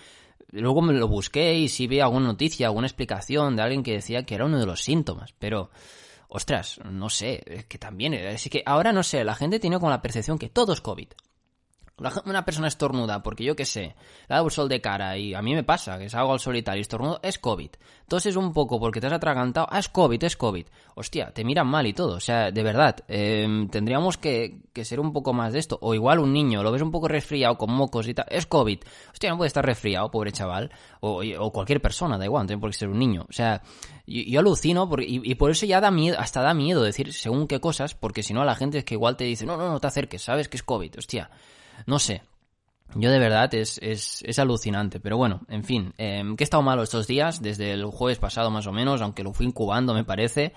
luego 0.52 0.82
me 0.82 0.94
lo 0.94 1.08
busqué 1.08 1.54
y 1.54 1.70
sí 1.70 1.88
vi 1.88 2.00
alguna 2.00 2.28
noticia, 2.28 2.68
alguna 2.68 2.88
explicación 2.88 3.56
de 3.56 3.62
alguien 3.62 3.84
que 3.84 3.94
decía 3.94 4.24
que 4.24 4.36
era 4.36 4.46
uno 4.46 4.60
de 4.60 4.66
los 4.66 4.82
síntomas, 4.82 5.36
pero, 5.38 5.70
ostras, 6.30 6.80
no 6.84 7.10
sé, 7.10 7.44
es 7.46 7.66
que 7.66 7.78
también, 7.78 8.16
así 8.16 8.50
que 8.50 8.64
ahora 8.66 8.92
no 8.92 9.04
sé, 9.04 9.24
la 9.24 9.36
gente 9.36 9.60
tiene 9.60 9.78
como 9.78 9.92
la 9.92 10.02
percepción 10.02 10.40
que 10.40 10.50
todo 10.50 10.74
es 10.74 10.82
COVID. 10.82 11.10
Una 12.26 12.46
persona 12.46 12.68
estornuda, 12.68 13.24
porque 13.24 13.44
yo 13.44 13.56
qué 13.56 13.66
sé, 13.66 13.82
le 13.82 13.96
dado 14.28 14.46
el 14.46 14.52
sol 14.52 14.70
de 14.70 14.82
cara 14.82 15.18
y 15.18 15.34
a 15.34 15.42
mí 15.42 15.56
me 15.56 15.64
pasa, 15.64 15.98
que 15.98 16.10
salgo 16.10 16.32
al 16.32 16.40
solitario 16.40 16.80
y 16.80 16.82
estornudo, 16.82 17.20
es 17.24 17.40
COVID. 17.40 17.72
Entonces 18.02 18.36
un 18.36 18.54
poco 18.54 18.80
porque 18.80 19.02
te 19.02 19.08
has 19.08 19.14
atragantado, 19.14 19.68
ah, 19.70 19.80
es 19.80 19.90
COVID, 19.90 20.24
es 20.24 20.38
COVID. 20.38 20.66
Hostia, 20.96 21.32
te 21.34 21.44
miran 21.44 21.68
mal 21.68 21.88
y 21.88 21.94
todo. 21.94 22.16
O 22.16 22.20
sea, 22.20 22.52
de 22.52 22.64
verdad, 22.64 23.04
em, 23.08 23.68
tendríamos 23.70 24.18
que, 24.18 24.62
ser 24.84 25.00
un 25.00 25.12
poco 25.12 25.34
más 25.34 25.54
de 25.54 25.60
esto. 25.60 25.78
O 25.82 25.96
igual 25.96 26.20
un 26.20 26.32
niño, 26.32 26.62
lo 26.62 26.72
ves 26.72 26.84
un 26.84 26.92
poco 26.92 27.08
resfriado, 27.08 27.58
con 27.58 27.72
mocos 27.72 28.08
y 28.08 28.14
tal, 28.14 28.28
es 28.30 28.46
COVID. 28.46 28.80
Hostia, 29.12 29.32
no 29.32 29.38
puede 29.38 29.48
estar 29.48 29.66
resfriado, 29.66 30.10
pobre 30.12 30.32
chaval. 30.32 30.72
O, 31.02 31.52
cualquier 31.52 31.82
persona, 31.82 32.18
da 32.18 32.26
igual, 32.26 32.44
no 32.44 32.48
tiene 32.48 32.62
por 32.62 32.70
qué 32.70 32.78
ser 32.78 32.90
un 32.90 33.00
niño. 33.00 33.26
O 33.28 33.34
sea, 33.34 33.62
yo, 34.06 34.40
alucino 34.40 34.88
y, 35.00 35.32
y, 35.32 35.36
por 35.36 35.50
eso 35.50 35.66
ya 35.66 35.82
da 35.82 35.90
miedo, 35.92 36.18
hasta 36.20 36.42
da 36.42 36.54
miedo 36.54 36.84
decir 36.84 37.12
según 37.12 37.48
qué 37.48 37.60
cosas, 37.60 37.96
porque 37.96 38.24
si 38.24 38.34
no 38.34 38.46
la 38.46 38.56
gente 38.56 38.78
es 38.78 38.86
que 38.86 38.94
igual 38.94 39.18
te 39.18 39.24
dice, 39.26 39.46
no, 39.46 39.58
no, 39.58 39.70
no 39.70 39.80
te 39.80 39.88
acerques, 39.88 40.22
sabes 40.22 40.48
que 40.48 40.58
es 40.58 40.64
COVID. 40.64 41.00
Hostia. 41.00 41.30
No 41.86 42.00
sé. 42.00 42.24
Yo 42.96 43.12
de 43.12 43.20
verdad 43.20 43.54
es, 43.54 43.80
es, 43.82 44.24
es 44.26 44.40
alucinante, 44.40 45.00
pero 45.00 45.18
bueno, 45.18 45.42
en 45.50 45.64
fin, 45.64 45.94
eh, 45.98 46.24
que 46.38 46.44
he 46.44 46.46
estado 46.46 46.64
malo 46.64 46.84
estos 46.84 47.06
días, 47.06 47.42
desde 47.42 47.74
el 47.74 47.86
jueves 47.86 48.18
pasado 48.18 48.50
más 48.50 48.66
o 48.66 48.72
menos, 48.72 49.02
aunque 49.02 49.24
lo 49.24 49.34
fui 49.34 49.46
incubando 49.46 49.94
me 49.94 50.06
parece, 50.06 50.54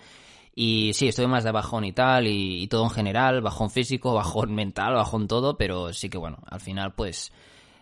y 0.55 0.93
sí, 0.95 1.09
estoy 1.09 1.27
más 1.27 1.45
de 1.45 1.53
bajón 1.53 1.85
y 1.85 1.93
tal, 1.93 2.27
y, 2.29 2.67
todo 2.69 2.85
en 2.85 2.91
general, 2.91 3.41
bajón 3.41 3.71
físico, 3.71 4.15
bajón 4.15 4.55
mental, 4.55 4.95
bajón 4.95 5.27
todo, 5.27 5.57
pero 5.57 5.93
sí 5.93 6.09
que 6.09 6.19
bueno, 6.19 6.39
al 6.47 6.61
final 6.61 6.95
pues, 6.95 7.33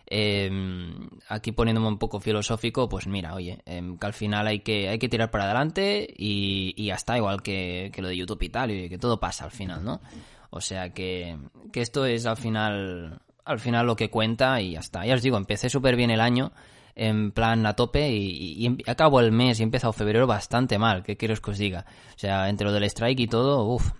em, 0.07 1.07
aquí 1.27 1.51
poniéndome 1.51 1.87
un 1.87 1.99
poco 1.99 2.19
filosófico, 2.19 2.89
pues 2.89 3.05
mira, 3.05 3.35
oye, 3.35 3.61
em, 3.65 3.97
que 3.97 4.05
al 4.07 4.13
final 4.13 4.47
hay 4.47 4.61
que, 4.61 4.89
hay 4.89 4.97
que 4.97 5.09
tirar 5.09 5.29
para 5.29 5.45
adelante 5.45 6.07
y, 6.17 6.73
y 6.75 6.87
ya 6.87 6.95
está, 6.95 7.17
igual 7.17 7.43
que, 7.43 7.91
que 7.93 8.01
lo 8.01 8.07
de 8.07 8.17
YouTube 8.17 8.41
y 8.41 8.49
tal, 8.49 8.71
y 8.71 8.89
que 8.89 8.97
todo 8.97 9.19
pasa 9.19 9.45
al 9.45 9.51
final, 9.51 9.83
¿no? 9.85 10.01
O 10.49 10.61
sea 10.61 10.91
que, 10.91 11.37
que 11.71 11.81
esto 11.81 12.05
es 12.05 12.25
al 12.25 12.37
final 12.37 13.21
al 13.49 13.59
final 13.59 13.87
lo 13.87 13.95
que 13.95 14.11
cuenta 14.11 14.61
y 14.61 14.73
ya 14.73 14.79
está. 14.79 15.05
Ya 15.05 15.15
os 15.15 15.23
digo, 15.23 15.35
empecé 15.35 15.69
súper 15.69 15.95
bien 15.95 16.11
el 16.11 16.21
año, 16.21 16.51
en 16.95 17.31
plan 17.31 17.65
a 17.65 17.73
tope, 17.73 18.11
y, 18.11 18.67
y, 18.67 18.77
acabo 18.89 19.19
el 19.19 19.31
mes 19.31 19.59
y 19.59 19.63
he 19.63 19.65
empezado 19.65 19.91
febrero 19.91 20.27
bastante 20.27 20.77
mal, 20.77 21.01
¿qué 21.03 21.17
quiero 21.17 21.35
que 21.35 21.51
os 21.51 21.57
diga? 21.57 21.85
O 22.15 22.19
sea, 22.19 22.47
entre 22.47 22.67
lo 22.67 22.73
del 22.73 22.83
strike 22.83 23.21
y 23.21 23.27
todo, 23.27 23.65
uff, 23.65 23.91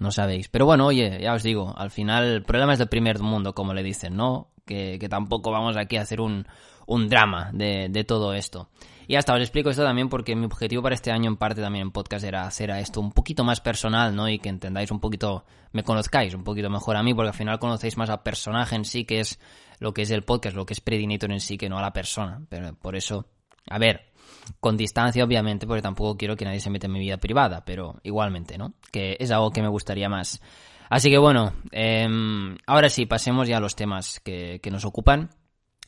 no 0.00 0.10
sabéis. 0.10 0.48
Pero 0.48 0.66
bueno, 0.66 0.86
oye, 0.86 1.18
ya 1.22 1.32
os 1.32 1.42
digo, 1.42 1.72
al 1.76 1.90
final 1.90 2.24
el 2.24 2.42
problema 2.42 2.74
es 2.74 2.78
del 2.78 2.88
primer 2.88 3.20
mundo, 3.20 3.54
como 3.54 3.72
le 3.72 3.82
dicen, 3.82 4.16
¿no? 4.16 4.50
Que, 4.66 4.98
que 4.98 5.08
tampoco 5.08 5.50
vamos 5.50 5.78
aquí 5.78 5.96
a 5.96 6.02
hacer 6.02 6.20
un, 6.20 6.46
un 6.86 7.08
drama 7.08 7.50
de, 7.54 7.88
de 7.88 8.04
todo 8.04 8.34
esto. 8.34 8.68
Y 9.06 9.16
hasta 9.16 9.34
os 9.34 9.40
explico 9.40 9.70
esto 9.70 9.82
también 9.82 10.08
porque 10.08 10.34
mi 10.34 10.46
objetivo 10.46 10.82
para 10.82 10.94
este 10.94 11.10
año 11.10 11.28
en 11.28 11.36
parte 11.36 11.60
también 11.60 11.82
en 11.82 11.90
podcast 11.90 12.24
era 12.24 12.46
hacer 12.46 12.70
a 12.70 12.80
esto 12.80 13.00
un 13.00 13.12
poquito 13.12 13.44
más 13.44 13.60
personal, 13.60 14.14
¿no? 14.14 14.28
Y 14.28 14.38
que 14.38 14.48
entendáis 14.48 14.90
un 14.90 15.00
poquito, 15.00 15.44
me 15.72 15.82
conozcáis 15.82 16.34
un 16.34 16.44
poquito 16.44 16.70
mejor 16.70 16.96
a 16.96 17.02
mí 17.02 17.12
porque 17.12 17.28
al 17.28 17.34
final 17.34 17.58
conocéis 17.58 17.96
más 17.96 18.08
al 18.08 18.22
personaje 18.22 18.76
en 18.76 18.84
sí 18.84 19.04
que 19.04 19.20
es 19.20 19.38
lo 19.78 19.92
que 19.92 20.02
es 20.02 20.10
el 20.10 20.22
podcast, 20.22 20.56
lo 20.56 20.64
que 20.64 20.72
es 20.72 20.80
Predinator 20.80 21.32
en 21.32 21.40
sí 21.40 21.58
que 21.58 21.68
no 21.68 21.78
a 21.78 21.82
la 21.82 21.92
persona. 21.92 22.40
Pero 22.48 22.74
por 22.74 22.96
eso, 22.96 23.26
a 23.68 23.78
ver, 23.78 24.12
con 24.60 24.76
distancia 24.76 25.22
obviamente 25.22 25.66
porque 25.66 25.82
tampoco 25.82 26.16
quiero 26.16 26.36
que 26.36 26.46
nadie 26.46 26.60
se 26.60 26.70
meta 26.70 26.86
en 26.86 26.92
mi 26.92 27.00
vida 27.00 27.18
privada, 27.18 27.64
pero 27.64 28.00
igualmente, 28.04 28.56
¿no? 28.56 28.74
Que 28.90 29.16
es 29.20 29.30
algo 29.30 29.50
que 29.50 29.62
me 29.62 29.68
gustaría 29.68 30.08
más. 30.08 30.40
Así 30.88 31.10
que 31.10 31.18
bueno, 31.18 31.52
em, 31.72 32.56
ahora 32.66 32.88
sí, 32.88 33.04
pasemos 33.04 33.48
ya 33.48 33.58
a 33.58 33.60
los 33.60 33.76
temas 33.76 34.20
que, 34.20 34.60
que 34.62 34.70
nos 34.70 34.84
ocupan. 34.84 35.30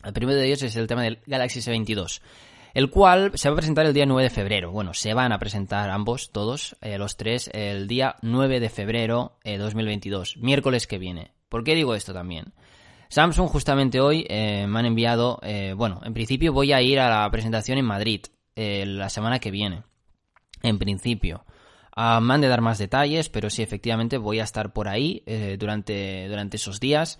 El 0.04 0.12
primero 0.12 0.38
de 0.38 0.46
ellos 0.46 0.62
es 0.62 0.76
el 0.76 0.87
tema 0.87 1.02
del 1.02 1.20
Galaxy 1.26 1.61
S22 1.61 2.20
el 2.76 2.90
cual 2.90 3.33
se 3.37 3.49
va 3.49 3.54
a 3.54 3.56
presentar 3.56 3.87
el 3.87 3.95
día 3.95 4.04
9 4.04 4.25
de 4.25 4.28
febrero. 4.28 4.71
Bueno, 4.71 4.92
se 4.92 5.14
van 5.14 5.33
a 5.33 5.38
presentar 5.38 5.88
ambos, 5.88 6.30
todos, 6.30 6.76
eh, 6.83 6.99
los 6.99 7.16
tres, 7.16 7.49
el 7.54 7.88
día 7.88 8.16
9 8.21 8.61
de 8.61 8.68
febrero 8.68 9.38
de 9.45 9.54
eh, 9.54 9.59
2022, 9.59 10.37
miércoles 10.37 10.87
que 10.87 10.99
viene. 10.99 11.33
¿Por 11.49 11.64
qué 11.64 11.75
digo 11.75 11.95
esto 11.95 12.12
también? 12.12 12.52
Samsung 13.09 13.49
justamente 13.49 13.99
hoy 13.99 14.26
eh, 14.28 14.66
me 14.68 14.78
han 14.78 14.85
enviado, 14.85 15.40
bueno, 15.75 16.02
en 16.04 16.12
principio 16.12 16.52
voy 16.52 16.75
a 16.75 16.83
ir 16.83 17.00
a 17.00 17.09
la 17.09 17.30
presentación 17.30 17.78
en 17.78 17.87
Madrid 17.87 18.26
la 18.56 19.09
semana 19.09 19.38
que 19.38 19.50
viene, 19.50 19.85
en 20.62 20.78
principio. 20.78 21.47
Ah, 21.92 22.21
me 22.21 22.35
han 22.35 22.42
de 22.42 22.49
dar 22.49 22.61
más 22.61 22.76
detalles, 22.76 23.30
pero 23.30 23.49
sí, 23.49 23.62
efectivamente 23.62 24.18
voy 24.18 24.40
a 24.40 24.45
estar 24.45 24.75
por 24.75 24.88
ahí 24.88 25.25
durante, 25.59 26.28
durante 26.28 26.59
esos 26.59 26.78
días 26.78 27.18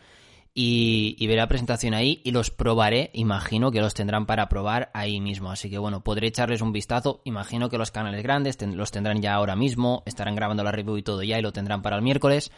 y, 0.59 1.15
veré 1.27 1.37
la 1.37 1.49
presentación 1.49 1.93
ahí 1.93 2.23
y 2.25 2.31
los 2.31 2.51
probaré. 2.51 3.11
Imagino 3.13 3.71
que 3.71 3.83
los 3.83 3.93
tendrán 3.93 4.25
para 4.25 4.49
probar 4.49 4.91
ahí 4.95 5.21
mismo. 5.21 5.51
Así 5.51 5.69
que 5.69 5.77
bueno, 5.77 6.03
podré 6.03 6.29
echarles 6.29 6.63
un 6.63 6.73
vistazo. 6.73 7.21
Imagino 7.25 7.69
que 7.69 7.77
los 7.77 7.91
canales 7.91 8.23
grandes 8.23 8.57
los 8.63 8.91
tendrán 8.91 9.21
ya 9.21 9.35
ahora 9.35 9.55
mismo. 9.55 10.03
Estarán 10.07 10.35
grabando 10.35 10.65
la 10.65 10.73
review 10.73 10.97
y 10.97 11.03
todo 11.03 11.23
ya 11.23 11.39
y 11.39 11.43
lo 11.43 11.53
tendrán 11.53 11.83
para 11.83 11.97
el 11.97 12.03
miércoles. 12.03 12.51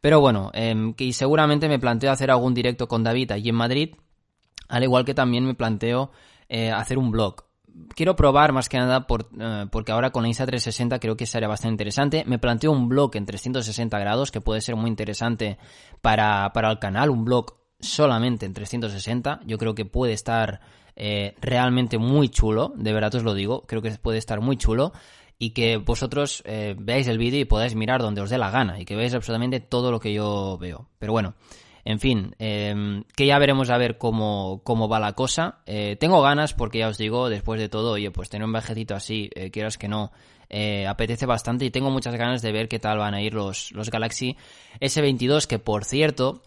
Pero 0.00 0.20
bueno, 0.20 0.52
eh, 0.54 0.94
que 0.96 1.12
seguramente 1.12 1.68
me 1.68 1.80
planteo 1.80 2.12
hacer 2.12 2.30
algún 2.30 2.54
directo 2.54 2.86
con 2.86 3.02
David 3.02 3.32
allí 3.32 3.48
en 3.48 3.56
Madrid. 3.56 3.94
Al 4.68 4.84
igual 4.84 5.04
que 5.04 5.14
también 5.14 5.44
me 5.44 5.54
planteo 5.54 6.12
eh, 6.48 6.70
hacer 6.70 6.98
un 6.98 7.10
blog 7.10 7.49
quiero 7.94 8.16
probar 8.16 8.52
más 8.52 8.68
que 8.68 8.78
nada 8.78 9.06
por, 9.06 9.28
eh, 9.38 9.66
porque 9.70 9.92
ahora 9.92 10.10
con 10.10 10.22
la 10.22 10.28
Insta 10.28 10.46
360 10.46 10.98
creo 10.98 11.16
que 11.16 11.26
sería 11.26 11.48
bastante 11.48 11.74
interesante. 11.74 12.24
Me 12.26 12.38
planteo 12.38 12.72
un 12.72 12.88
blog 12.88 13.16
en 13.16 13.26
360 13.26 13.98
grados 13.98 14.30
que 14.30 14.40
puede 14.40 14.60
ser 14.60 14.76
muy 14.76 14.88
interesante 14.88 15.58
para, 16.00 16.52
para 16.52 16.70
el 16.70 16.78
canal, 16.78 17.10
un 17.10 17.24
blog 17.24 17.56
solamente 17.80 18.46
en 18.46 18.54
360. 18.54 19.40
Yo 19.46 19.58
creo 19.58 19.74
que 19.74 19.84
puede 19.84 20.12
estar 20.12 20.60
eh, 20.96 21.34
realmente 21.40 21.98
muy 21.98 22.28
chulo, 22.28 22.72
de 22.76 22.92
verdad 22.92 23.14
os 23.14 23.22
lo 23.22 23.34
digo, 23.34 23.62
creo 23.62 23.82
que 23.82 23.90
puede 23.92 24.18
estar 24.18 24.40
muy 24.40 24.56
chulo 24.56 24.92
y 25.38 25.50
que 25.50 25.78
vosotros 25.78 26.42
eh, 26.44 26.76
veáis 26.78 27.08
el 27.08 27.16
vídeo 27.16 27.40
y 27.40 27.46
podáis 27.46 27.74
mirar 27.74 28.02
donde 28.02 28.20
os 28.20 28.28
dé 28.28 28.36
la 28.36 28.50
gana 28.50 28.78
y 28.78 28.84
que 28.84 28.94
veáis 28.94 29.14
absolutamente 29.14 29.60
todo 29.60 29.90
lo 29.90 29.98
que 29.98 30.12
yo 30.12 30.58
veo. 30.58 30.90
Pero 30.98 31.12
bueno, 31.12 31.34
en 31.84 32.00
fin, 32.00 32.34
em, 32.38 33.04
que 33.16 33.26
ya 33.26 33.38
veremos 33.38 33.70
a 33.70 33.78
ver 33.78 33.98
cómo, 33.98 34.60
cómo 34.64 34.88
va 34.88 35.00
la 35.00 35.14
cosa. 35.14 35.60
Eh, 35.66 35.96
tengo 35.98 36.20
ganas 36.22 36.54
porque 36.54 36.78
ya 36.78 36.88
os 36.88 36.98
digo, 36.98 37.28
después 37.28 37.60
de 37.60 37.68
todo, 37.68 37.92
oye, 37.92 38.10
pues 38.10 38.28
tener 38.28 38.44
un 38.44 38.52
viajecito 38.52 38.94
así, 38.94 39.30
eh, 39.34 39.50
quieras 39.50 39.78
que 39.78 39.88
no, 39.88 40.12
eh, 40.48 40.86
apetece 40.86 41.26
bastante 41.26 41.64
y 41.64 41.70
tengo 41.70 41.90
muchas 41.90 42.16
ganas 42.16 42.42
de 42.42 42.52
ver 42.52 42.68
qué 42.68 42.78
tal 42.78 42.98
van 42.98 43.14
a 43.14 43.22
ir 43.22 43.34
los, 43.34 43.72
los 43.72 43.90
Galaxy 43.90 44.36
S22, 44.80 45.46
que 45.46 45.58
por 45.58 45.84
cierto, 45.84 46.42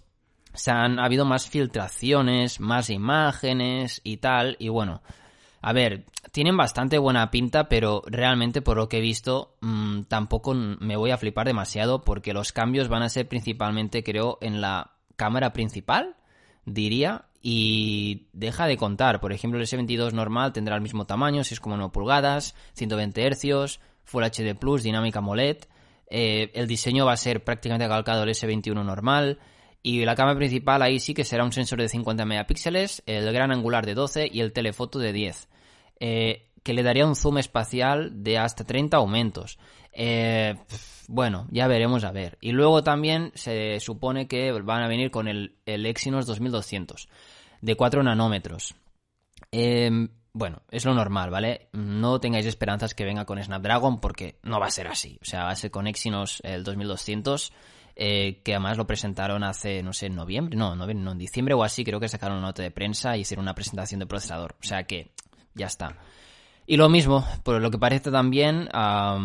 se 0.54 0.72
han 0.72 1.00
ha 1.00 1.06
habido 1.06 1.26
más 1.26 1.50
filtraciones, 1.50 2.60
más 2.60 2.90
imágenes 2.90 4.02
y 4.04 4.18
tal, 4.18 4.56
y 4.60 4.70
bueno, 4.70 5.02
a 5.62 5.72
ver, 5.72 6.04
tienen 6.34 6.58
bastante 6.58 6.98
buena 6.98 7.32
pinta, 7.32 7.70
pero 7.70 8.02
realmente 8.06 8.62
por 8.62 8.76
lo 8.76 8.90
que 8.90 8.98
he 8.98 9.02
visto 9.02 9.56
mm, 9.62 10.02
tampoco 10.04 10.54
me 10.54 10.98
voy 10.98 11.12
a 11.12 11.18
flipar 11.18 11.48
demasiado 11.48 12.04
porque 12.04 12.34
los 12.34 12.52
cambios 12.52 12.90
van 12.90 13.04
a 13.04 13.10
ser 13.10 13.30
principalmente, 13.30 14.04
creo, 14.04 14.38
en 14.42 14.60
la 14.60 14.93
cámara 15.24 15.54
principal, 15.54 16.18
diría, 16.66 17.26
y 17.42 18.28
deja 18.34 18.68
de 18.68 18.76
contar. 18.76 19.22
Por 19.22 19.32
ejemplo, 19.32 19.58
el 19.58 19.66
S22 19.66 20.12
normal 20.12 20.52
tendrá 20.52 20.76
el 20.76 20.82
mismo 20.82 21.06
tamaño, 21.06 21.42
6,9 21.44 21.92
pulgadas, 21.92 22.56
120 22.74 23.32
Hz, 23.32 23.80
Full 24.04 24.24
HD 24.24 24.54
Plus, 24.60 24.84
dinámica 24.84 25.20
AMOLED. 25.20 25.60
Eh, 26.10 26.52
el 26.56 26.68
diseño 26.68 27.06
va 27.06 27.14
a 27.14 27.18
ser 27.18 27.44
prácticamente 27.44 27.88
calcado 27.88 28.24
el 28.24 28.30
S21 28.30 28.84
normal. 28.84 29.40
Y 29.82 30.04
la 30.04 30.16
cámara 30.16 30.38
principal 30.38 30.82
ahí 30.82 31.00
sí 31.00 31.14
que 31.14 31.24
será 31.24 31.46
un 31.46 31.54
sensor 31.54 31.80
de 31.80 31.88
50 31.88 32.26
megapíxeles, 32.26 33.02
el 33.06 33.32
gran 33.32 33.52
angular 33.52 33.86
de 33.86 33.94
12 33.94 34.30
y 34.32 34.42
el 34.42 34.52
telefoto 34.52 35.00
de 35.00 35.14
10. 35.14 35.50
Eh, 36.00 36.50
que 36.64 36.74
le 36.74 36.84
daría 36.84 37.06
un 37.06 37.16
zoom 37.16 37.38
espacial 37.38 38.24
de 38.24 38.38
hasta 38.38 38.66
30 38.66 38.98
aumentos. 38.98 39.58
Eh, 39.94 40.56
bueno, 41.08 41.48
ya 41.52 41.68
veremos 41.68 42.04
a 42.04 42.12
ver. 42.12 42.38
Y 42.42 42.52
luego 42.52 42.84
también 42.84 43.32
se 43.36 43.80
supone 43.80 44.28
que 44.28 44.52
van 44.52 44.84
a 44.84 44.88
venir 44.88 45.12
con 45.12 45.28
el, 45.28 45.56
el 45.66 45.86
Exynos 45.86 46.26
2200 46.26 47.08
de 47.62 47.76
4 47.76 48.04
nanómetros. 48.04 48.76
Em, 49.52 50.10
bueno, 50.34 50.64
es 50.72 50.84
lo 50.86 50.94
normal, 50.94 51.30
¿vale? 51.30 51.70
No 51.74 52.20
tengáis 52.20 52.46
esperanzas 52.46 52.94
que 52.94 53.06
venga 53.06 53.26
con 53.26 53.42
Snapdragon 53.42 54.00
porque 54.00 54.40
no 54.44 54.60
va 54.60 54.66
a 54.68 54.72
ser 54.72 54.88
así. 54.88 55.20
O 55.22 55.26
sea, 55.26 55.44
va 55.44 55.52
a 55.52 55.56
ser 55.56 55.72
con 55.72 55.88
Exynos 55.88 56.42
el 56.44 56.64
2200, 56.64 57.54
eh, 57.96 58.42
que 58.44 58.54
además 58.54 58.78
lo 58.78 58.88
presentaron 58.88 59.44
hace, 59.44 59.84
no 59.84 59.94
sé, 59.94 60.08
en 60.08 60.16
noviembre, 60.16 60.58
no, 60.58 60.76
no, 60.76 60.90
en 60.90 61.18
diciembre 61.18 61.54
o 61.54 61.64
así, 61.64 61.84
creo 61.84 62.00
que 62.00 62.10
sacaron 62.10 62.40
una 62.40 62.48
nota 62.48 62.64
de 62.64 62.72
prensa 62.72 63.16
y 63.16 63.22
hicieron 63.22 63.44
una 63.44 63.54
presentación 63.54 64.00
de 64.00 64.08
procesador. 64.08 64.56
O 64.60 64.64
sea 64.64 64.84
que 64.84 65.12
ya 65.54 65.68
está. 65.68 65.98
Y 66.66 66.78
lo 66.78 66.88
mismo, 66.88 67.26
por 67.44 67.62
lo 67.62 67.72
que 67.72 67.78
parece 67.78 68.10
también, 68.10 68.70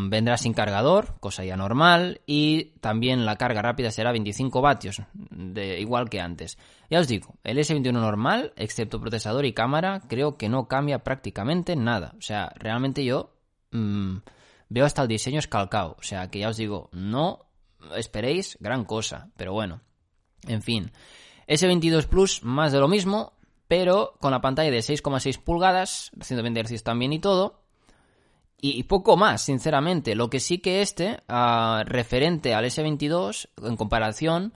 vendrá 0.08 0.36
sin 0.36 0.52
cargador, 0.52 1.14
cosa 1.20 1.44
ya 1.44 1.56
normal, 1.56 2.20
y 2.26 2.72
también 2.80 3.24
la 3.24 3.36
carga 3.36 3.62
rápida 3.62 3.92
será 3.92 4.10
25 4.10 4.60
vatios, 4.60 5.02
de, 5.12 5.80
igual 5.80 6.10
que 6.10 6.20
antes. 6.20 6.58
Ya 6.90 6.98
os 6.98 7.06
digo, 7.06 7.36
el 7.44 7.58
S21 7.58 7.92
normal, 7.92 8.52
excepto 8.56 9.00
procesador 9.00 9.44
y 9.44 9.52
cámara, 9.52 10.02
creo 10.08 10.36
que 10.36 10.48
no 10.48 10.66
cambia 10.66 11.04
prácticamente 11.04 11.76
nada. 11.76 12.14
O 12.18 12.22
sea, 12.22 12.52
realmente 12.56 13.04
yo 13.04 13.34
mm, 13.70 14.16
veo 14.68 14.84
hasta 14.84 15.02
el 15.02 15.08
diseño 15.08 15.38
escalcado. 15.38 15.96
O 15.98 16.02
sea, 16.02 16.30
que 16.30 16.40
ya 16.40 16.48
os 16.48 16.56
digo, 16.56 16.88
no 16.92 17.46
esperéis 17.96 18.58
gran 18.60 18.84
cosa, 18.84 19.30
pero 19.36 19.52
bueno. 19.52 19.80
En 20.46 20.62
fin. 20.62 20.90
S22 21.46 22.06
Plus, 22.06 22.42
más 22.42 22.72
de 22.72 22.80
lo 22.80 22.88
mismo, 22.88 23.37
pero 23.68 24.14
con 24.20 24.32
la 24.32 24.40
pantalla 24.40 24.70
de 24.70 24.78
6,6 24.78 25.38
pulgadas, 25.42 26.10
120 26.20 26.64
Hz 26.64 26.82
también 26.82 27.12
y 27.12 27.20
todo. 27.20 27.60
Y, 28.60 28.82
poco 28.84 29.16
más, 29.16 29.42
sinceramente. 29.42 30.16
Lo 30.16 30.30
que 30.30 30.40
sí 30.40 30.58
que 30.58 30.82
este, 30.82 31.20
ah, 31.28 31.84
referente 31.86 32.54
al 32.54 32.64
S22, 32.64 33.50
en 33.62 33.76
comparación, 33.76 34.52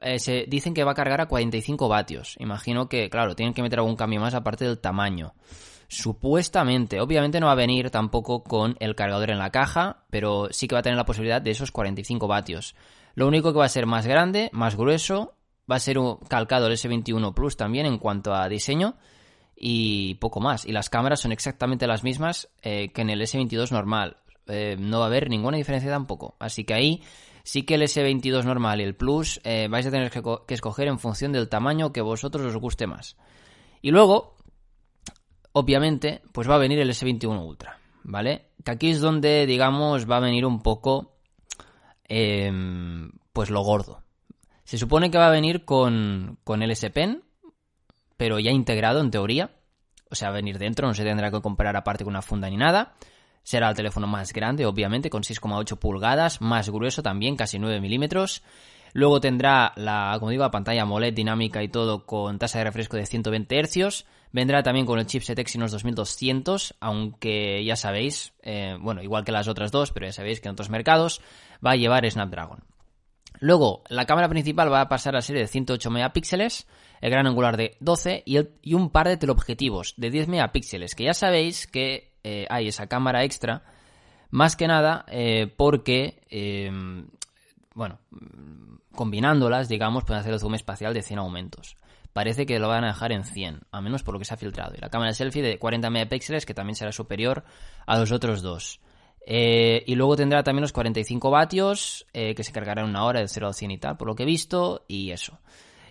eh, 0.00 0.18
se 0.18 0.46
dicen 0.48 0.74
que 0.74 0.82
va 0.82 0.90
a 0.90 0.96
cargar 0.96 1.20
a 1.20 1.28
45 1.28 1.88
vatios. 1.88 2.34
Imagino 2.40 2.88
que, 2.88 3.08
claro, 3.08 3.36
tienen 3.36 3.54
que 3.54 3.62
meter 3.62 3.78
algún 3.78 3.94
cambio 3.94 4.20
más 4.20 4.34
aparte 4.34 4.64
del 4.64 4.80
tamaño. 4.80 5.34
Supuestamente, 5.86 7.00
obviamente 7.00 7.38
no 7.38 7.46
va 7.46 7.52
a 7.52 7.56
venir 7.56 7.90
tampoco 7.90 8.42
con 8.42 8.76
el 8.80 8.96
cargador 8.96 9.30
en 9.30 9.38
la 9.38 9.50
caja, 9.50 10.04
pero 10.10 10.48
sí 10.50 10.66
que 10.66 10.74
va 10.74 10.80
a 10.80 10.82
tener 10.82 10.96
la 10.96 11.04
posibilidad 11.04 11.40
de 11.40 11.52
esos 11.52 11.70
45 11.70 12.26
vatios. 12.26 12.74
Lo 13.14 13.28
único 13.28 13.52
que 13.52 13.60
va 13.60 13.66
a 13.66 13.68
ser 13.68 13.86
más 13.86 14.04
grande, 14.04 14.50
más 14.52 14.76
grueso, 14.76 15.36
va 15.70 15.76
a 15.76 15.80
ser 15.80 15.98
un 15.98 16.16
calcado 16.28 16.66
el 16.66 16.74
S21 16.74 17.34
Plus 17.34 17.56
también 17.56 17.86
en 17.86 17.98
cuanto 17.98 18.34
a 18.34 18.48
diseño 18.48 18.96
y 19.56 20.14
poco 20.16 20.40
más. 20.40 20.64
Y 20.64 20.72
las 20.72 20.90
cámaras 20.90 21.20
son 21.20 21.32
exactamente 21.32 21.86
las 21.86 22.04
mismas 22.04 22.48
eh, 22.62 22.90
que 22.92 23.02
en 23.02 23.10
el 23.10 23.20
S22 23.20 23.70
normal. 23.70 24.18
Eh, 24.46 24.76
no 24.78 24.98
va 24.98 25.06
a 25.06 25.08
haber 25.08 25.30
ninguna 25.30 25.56
diferencia 25.56 25.90
tampoco. 25.90 26.36
Así 26.38 26.64
que 26.64 26.74
ahí 26.74 27.02
sí 27.44 27.62
que 27.62 27.74
el 27.74 27.82
S22 27.82 28.44
normal 28.44 28.80
y 28.80 28.84
el 28.84 28.96
Plus 28.96 29.40
eh, 29.44 29.68
vais 29.70 29.86
a 29.86 29.90
tener 29.90 30.10
que, 30.10 30.54
escoger 30.54 30.88
en 30.88 30.98
función 30.98 31.32
del 31.32 31.48
tamaño 31.48 31.92
que 31.92 32.00
vosotros 32.00 32.44
os 32.46 32.56
guste 32.56 32.86
más. 32.86 33.16
Y 33.80 33.90
luego, 33.90 34.36
obviamente, 35.52 36.22
pues 36.32 36.48
va 36.48 36.56
a 36.56 36.58
venir 36.58 36.78
el 36.80 36.90
S21 36.90 37.46
Ultra, 37.46 37.78
¿vale? 38.02 38.48
Que 38.64 38.72
aquí 38.72 38.90
es 38.90 39.00
donde, 39.00 39.46
digamos, 39.46 40.10
va 40.10 40.16
a 40.16 40.20
venir 40.20 40.46
un 40.46 40.62
poco, 40.62 41.12
eh, 42.08 42.50
pues 43.32 43.50
lo 43.50 43.60
gordo. 43.60 44.03
Se 44.64 44.78
supone 44.78 45.10
que 45.10 45.18
va 45.18 45.28
a 45.28 45.30
venir 45.30 45.64
con, 45.64 46.38
con 46.44 46.62
el 46.62 46.70
S 46.70 46.88
Pen, 46.90 47.22
pero 48.16 48.38
ya 48.38 48.50
integrado 48.50 49.00
en 49.00 49.10
teoría. 49.10 49.50
O 50.10 50.14
sea, 50.14 50.28
va 50.28 50.34
a 50.34 50.36
venir 50.36 50.58
dentro, 50.58 50.86
no 50.86 50.94
se 50.94 51.04
tendrá 51.04 51.30
que 51.30 51.40
comprar 51.40 51.76
aparte 51.76 52.04
con 52.04 52.12
una 52.12 52.22
funda 52.22 52.48
ni 52.48 52.56
nada. 52.56 52.94
Será 53.42 53.68
el 53.68 53.76
teléfono 53.76 54.06
más 54.06 54.32
grande, 54.32 54.64
obviamente, 54.64 55.10
con 55.10 55.22
6,8 55.22 55.78
pulgadas, 55.78 56.40
más 56.40 56.70
grueso 56.70 57.02
también, 57.02 57.36
casi 57.36 57.58
9 57.58 57.80
milímetros. 57.80 58.42
Luego 58.94 59.20
tendrá 59.20 59.72
la, 59.76 60.16
como 60.18 60.30
digo, 60.30 60.44
la 60.44 60.50
pantalla 60.50 60.82
AMOLED 60.82 61.12
dinámica 61.12 61.62
y 61.62 61.68
todo 61.68 62.06
con 62.06 62.38
tasa 62.38 62.58
de 62.58 62.64
refresco 62.64 62.96
de 62.96 63.06
120 63.06 63.62
Hz. 63.64 64.06
Vendrá 64.32 64.62
también 64.62 64.86
con 64.86 64.98
el 64.98 65.06
chipset 65.06 65.38
Exynos 65.38 65.72
2200, 65.72 66.76
aunque 66.80 67.64
ya 67.64 67.76
sabéis, 67.76 68.32
eh, 68.42 68.76
bueno, 68.80 69.02
igual 69.02 69.24
que 69.24 69.32
las 69.32 69.48
otras 69.48 69.72
dos, 69.72 69.92
pero 69.92 70.06
ya 70.06 70.12
sabéis 70.12 70.40
que 70.40 70.48
en 70.48 70.52
otros 70.52 70.70
mercados 70.70 71.20
va 71.64 71.72
a 71.72 71.76
llevar 71.76 72.08
Snapdragon. 72.08 72.60
Luego, 73.40 73.82
la 73.88 74.06
cámara 74.06 74.28
principal 74.28 74.72
va 74.72 74.80
a 74.80 74.88
pasar 74.88 75.16
a 75.16 75.22
ser 75.22 75.36
de 75.36 75.46
108 75.46 75.90
megapíxeles, 75.90 76.66
el 77.00 77.10
gran 77.10 77.26
angular 77.26 77.56
de 77.56 77.76
12 77.80 78.22
y, 78.24 78.74
un 78.74 78.90
par 78.90 79.08
de 79.08 79.16
teleobjetivos 79.16 79.94
de 79.96 80.10
10 80.10 80.28
megapíxeles, 80.28 80.94
que 80.94 81.04
ya 81.04 81.14
sabéis 81.14 81.66
que 81.66 82.12
eh, 82.22 82.46
hay 82.48 82.68
esa 82.68 82.86
cámara 82.86 83.24
extra, 83.24 83.62
más 84.30 84.56
que 84.56 84.66
nada 84.66 85.04
eh, 85.08 85.52
porque, 85.56 86.22
eh, 86.30 86.70
bueno, 87.74 87.98
combinándolas, 88.94 89.68
digamos, 89.68 90.04
pueden 90.04 90.20
hacer 90.20 90.32
el 90.32 90.40
zoom 90.40 90.54
espacial 90.54 90.94
de 90.94 91.02
100 91.02 91.18
aumentos. 91.18 91.76
Parece 92.12 92.46
que 92.46 92.60
lo 92.60 92.68
van 92.68 92.84
a 92.84 92.88
dejar 92.88 93.10
en 93.12 93.24
100, 93.24 93.62
a 93.72 93.80
menos 93.80 94.04
por 94.04 94.14
lo 94.14 94.20
que 94.20 94.24
se 94.24 94.34
ha 94.34 94.36
filtrado. 94.36 94.74
Y 94.76 94.80
la 94.80 94.88
cámara 94.88 95.12
selfie 95.12 95.42
de 95.42 95.58
40 95.58 95.90
megapíxeles, 95.90 96.46
que 96.46 96.54
también 96.54 96.76
será 96.76 96.92
superior 96.92 97.44
a 97.86 97.98
los 97.98 98.12
otros 98.12 98.40
dos. 98.40 98.80
Eh, 99.26 99.82
y 99.86 99.94
luego 99.94 100.16
tendrá 100.16 100.42
también 100.42 100.62
los 100.62 100.72
45 100.72 101.30
vatios, 101.30 102.06
eh, 102.12 102.34
que 102.34 102.44
se 102.44 102.52
cargará 102.52 102.82
en 102.82 102.90
una 102.90 103.04
hora 103.04 103.20
de 103.20 103.28
0 103.28 103.48
a 103.48 103.52
100 103.52 103.70
y 103.70 103.78
tal, 103.78 103.96
por 103.96 104.08
lo 104.08 104.14
que 104.14 104.24
he 104.24 104.26
visto, 104.26 104.84
y 104.86 105.10
eso. 105.10 105.38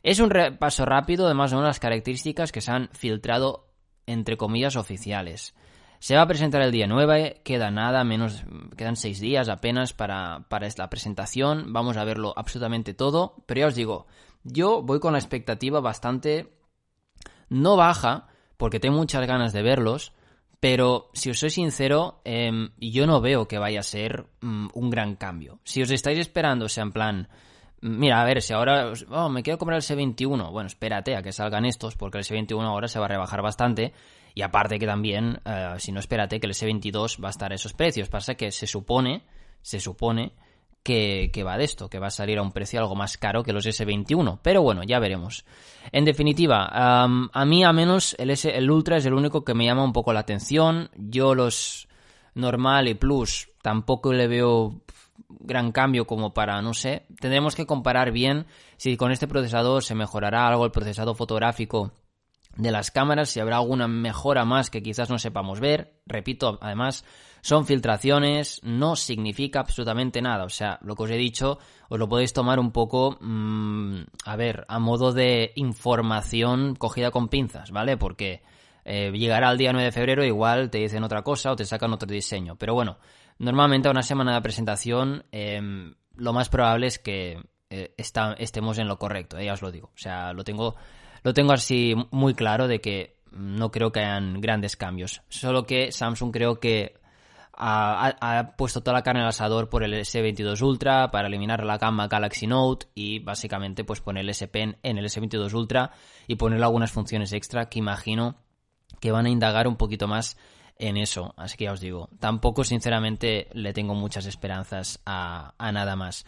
Es 0.04 0.20
un 0.20 0.30
repaso 0.30 0.86
rápido 0.86 1.28
de 1.28 1.34
más 1.34 1.52
o 1.54 1.56
menos 1.56 1.70
las 1.70 1.80
características 1.80 2.52
que 2.52 2.62
se 2.62 2.72
han 2.72 2.90
filtrado, 2.94 3.68
entre 4.06 4.38
comillas, 4.38 4.76
oficiales. 4.76 5.56
Se 6.00 6.16
va 6.16 6.24
a 6.24 6.28
presentar 6.28 6.62
el 6.62 6.72
día 6.72 6.86
9, 6.86 7.42
queda 7.46 7.72
nada, 7.72 8.04
menos, 8.04 8.44
quedan 8.76 8.98
6 8.98 9.20
días 9.22 9.48
apenas 9.48 9.94
para, 9.94 10.46
para 10.50 10.68
esta 10.68 10.90
presentación, 10.90 11.72
vamos 11.72 11.96
a 11.96 12.04
verlo 12.04 12.34
absolutamente 12.36 12.94
todo, 12.94 13.44
pero 13.46 13.62
ya 13.62 13.68
os 13.68 13.76
digo, 13.76 14.08
yo 14.44 14.82
voy 14.82 15.00
con 15.00 15.14
la 15.14 15.20
expectativa 15.20 15.80
bastante 15.80 16.54
no 17.48 17.78
baja, 17.78 18.28
porque 18.58 18.82
tengo 18.82 18.98
muchas 18.98 19.26
ganas 19.26 19.54
de 19.54 19.62
verlos, 19.62 20.12
pero 20.64 21.10
si 21.12 21.30
os 21.30 21.38
soy 21.38 21.50
sincero, 21.50 22.22
eh, 22.24 22.70
yo 22.80 23.06
no 23.06 23.20
veo 23.20 23.50
que 23.50 23.58
vaya 23.58 23.82
a 23.82 23.84
ser 23.84 24.28
mm, 24.40 24.68
un 24.74 24.90
gran 24.90 25.18
cambio. 25.18 25.60
Si 25.66 25.82
os 25.82 25.92
estáis 25.92 26.18
esperando, 26.20 26.68
o 26.68 26.70
sea, 26.70 26.84
en 26.84 26.94
plan, 26.94 27.28
mira, 27.82 28.22
a 28.22 28.24
ver, 28.24 28.42
si 28.42 28.54
ahora 28.54 28.94
oh, 29.10 29.28
me 29.28 29.44
quiero 29.44 29.58
comprar 29.58 29.76
el 29.76 29.84
S21, 29.84 30.54
bueno, 30.54 30.68
espérate 30.68 31.18
a 31.18 31.22
que 31.22 31.34
salgan 31.34 31.66
estos, 31.66 31.98
porque 31.98 32.20
el 32.20 32.24
S21 32.24 32.62
ahora 32.62 32.88
se 32.88 32.98
va 32.98 33.08
a 33.08 33.10
rebajar 33.10 33.42
bastante. 33.42 33.92
Y 34.36 34.42
aparte 34.42 34.80
que 34.80 34.86
también, 34.86 35.42
eh, 35.44 35.74
si 35.80 35.92
no 35.92 36.00
espérate, 36.00 36.40
que 36.40 36.48
el 36.48 36.54
S22 36.54 37.22
va 37.22 37.28
a 37.28 37.32
estar 37.32 37.52
a 37.52 37.56
esos 37.56 37.74
precios. 37.74 38.08
Pasa 38.08 38.36
que 38.36 38.50
se 38.50 38.66
supone, 38.66 39.24
se 39.62 39.82
supone 39.82 40.32
que, 40.84 41.44
va 41.46 41.58
de 41.58 41.64
esto, 41.64 41.90
que 41.90 42.00
va 42.00 42.08
a 42.08 42.12
salir 42.12 42.38
a 42.38 42.42
un 42.42 42.52
precio 42.52 42.80
algo 42.80 42.96
más 42.96 43.18
caro 43.18 43.44
que 43.44 43.54
los 43.54 43.66
S21. 43.66 44.40
Pero 44.42 44.62
bueno, 44.62 44.84
ya 44.84 45.00
veremos. 45.00 45.46
En 45.92 46.06
definitiva, 46.06 46.68
a 46.72 47.46
mí 47.46 47.64
a 47.64 47.74
menos 47.74 48.16
el, 48.20 48.30
S, 48.30 48.56
el 48.56 48.70
Ultra 48.70 48.98
es 48.98 49.06
el 49.06 49.14
único 49.14 49.44
que 49.44 49.54
me 49.54 49.66
llama 49.66 49.84
un 49.84 49.94
poco 49.94 50.14
la 50.14 50.20
atención. 50.20 50.90
Yo 50.96 51.34
los 51.36 51.88
normal 52.36 52.88
y 52.88 52.96
plus 52.96 53.50
tampoco 53.62 54.12
le 54.12 54.28
veo 54.28 54.82
gran 55.30 55.72
cambio 55.72 56.06
como 56.06 56.34
para, 56.34 56.62
no 56.62 56.74
sé, 56.74 57.06
tendremos 57.20 57.56
que 57.56 57.66
comparar 57.66 58.12
bien 58.12 58.46
si 58.78 58.98
con 58.98 59.12
este 59.12 59.28
procesador 59.28 59.84
se 59.84 59.96
mejorará 59.96 60.48
algo 60.48 60.66
el 60.66 60.72
procesado 60.72 61.16
fotográfico 61.16 61.92
de 62.56 62.72
las 62.72 62.92
cámaras, 62.92 63.30
si 63.30 63.40
habrá 63.40 63.58
alguna 63.58 63.88
mejora 63.88 64.46
más 64.46 64.70
que 64.70 64.84
quizás 64.84 65.10
no 65.10 65.18
sepamos 65.18 65.60
ver. 65.60 66.02
Repito, 66.06 66.60
además, 66.62 67.04
son 67.44 67.66
filtraciones, 67.66 68.62
no 68.64 68.96
significa 68.96 69.60
absolutamente 69.60 70.22
nada. 70.22 70.46
O 70.46 70.50
sea, 70.50 70.80
lo 70.82 70.96
que 70.96 71.04
os 71.04 71.12
he 71.12 71.18
dicho, 71.18 71.60
os 71.90 72.00
lo 72.00 72.08
podéis 72.08 72.32
tomar 72.32 72.58
un 72.58 72.72
poco, 72.72 73.18
mmm, 73.20 74.00
a 74.24 74.36
ver, 74.38 74.66
a 74.70 74.80
modo 74.80 75.12
de 75.12 75.52
información 75.56 76.76
cogida 76.76 77.12
con 77.12 77.28
pinzas, 77.28 77.72
¿vale? 77.72 77.98
Porque 77.98 78.42
eh, 78.86 79.12
llegará 79.12 79.52
el 79.52 79.58
día 79.58 79.74
9 79.74 79.88
de 79.88 79.92
febrero, 79.92 80.24
igual 80.24 80.70
te 80.70 80.78
dicen 80.78 81.04
otra 81.04 81.22
cosa 81.22 81.52
o 81.52 81.56
te 81.58 81.66
sacan 81.66 81.92
otro 81.92 82.08
diseño. 82.08 82.56
Pero 82.56 82.74
bueno, 82.74 82.98
normalmente 83.40 83.90
a 83.90 83.92
una 83.92 84.04
semana 84.04 84.36
de 84.36 84.42
presentación, 84.42 85.26
eh, 85.34 85.62
lo 86.16 86.32
más 86.32 86.48
probable 86.48 86.88
es 86.88 86.98
que 86.98 87.44
eh, 87.70 87.94
estemos 87.98 88.78
en 88.78 88.88
lo 88.88 88.98
correcto, 88.98 89.38
ya 89.42 89.52
os 89.52 89.62
lo 89.62 89.70
digo. 89.70 89.88
O 89.94 89.98
sea, 89.98 90.32
lo 90.32 90.46
tengo 90.46 90.76
lo 91.24 91.34
tengo 91.34 91.52
así 91.52 91.94
muy 92.12 92.36
claro 92.36 92.70
de 92.70 92.80
que 92.80 93.18
no 93.32 93.70
creo 93.70 93.92
que 93.92 94.00
hayan 94.00 94.40
grandes 94.40 94.78
cambios. 94.78 95.22
Solo 95.28 95.66
que 95.66 95.92
Samsung 95.92 96.32
creo 96.32 96.60
que 96.60 97.03
ha, 97.56 98.54
puesto 98.58 98.82
toda 98.82 98.98
la 98.98 99.04
carne 99.04 99.22
al 99.22 99.28
asador 99.28 99.70
por 99.70 99.84
el 99.84 99.94
S22 99.94 100.62
Ultra 100.62 101.12
para 101.12 101.28
eliminar 101.28 101.64
la 101.64 101.78
gama 101.78 102.08
Galaxy 102.08 102.48
Note 102.48 102.88
y 102.96 103.20
básicamente 103.20 103.84
pues 103.84 104.02
poner 104.02 104.26
el 104.28 104.50
Pen 104.50 104.78
en 104.84 104.98
el 104.98 105.06
S22 105.06 105.54
Ultra 105.54 105.92
y 106.28 106.36
ponerle 106.36 106.66
algunas 106.66 106.92
funciones 106.92 107.32
extra 107.34 107.70
que 107.70 107.80
imagino 107.80 108.36
que 109.00 109.12
van 109.12 109.26
a 109.26 109.30
indagar 109.30 109.68
un 109.68 109.76
poquito 109.76 110.08
más 110.08 110.38
en 110.78 110.98
eso. 110.98 111.34
Así 111.38 111.58
que 111.58 111.66
ya 111.66 111.74
os 111.74 111.80
digo, 111.80 112.10
tampoco 112.20 112.64
sinceramente 112.64 113.48
le 113.54 113.74
tengo 113.74 113.94
muchas 113.94 114.26
esperanzas 114.26 115.02
a, 115.06 115.54
a 115.58 115.72
nada 115.72 115.96
más. 115.96 116.26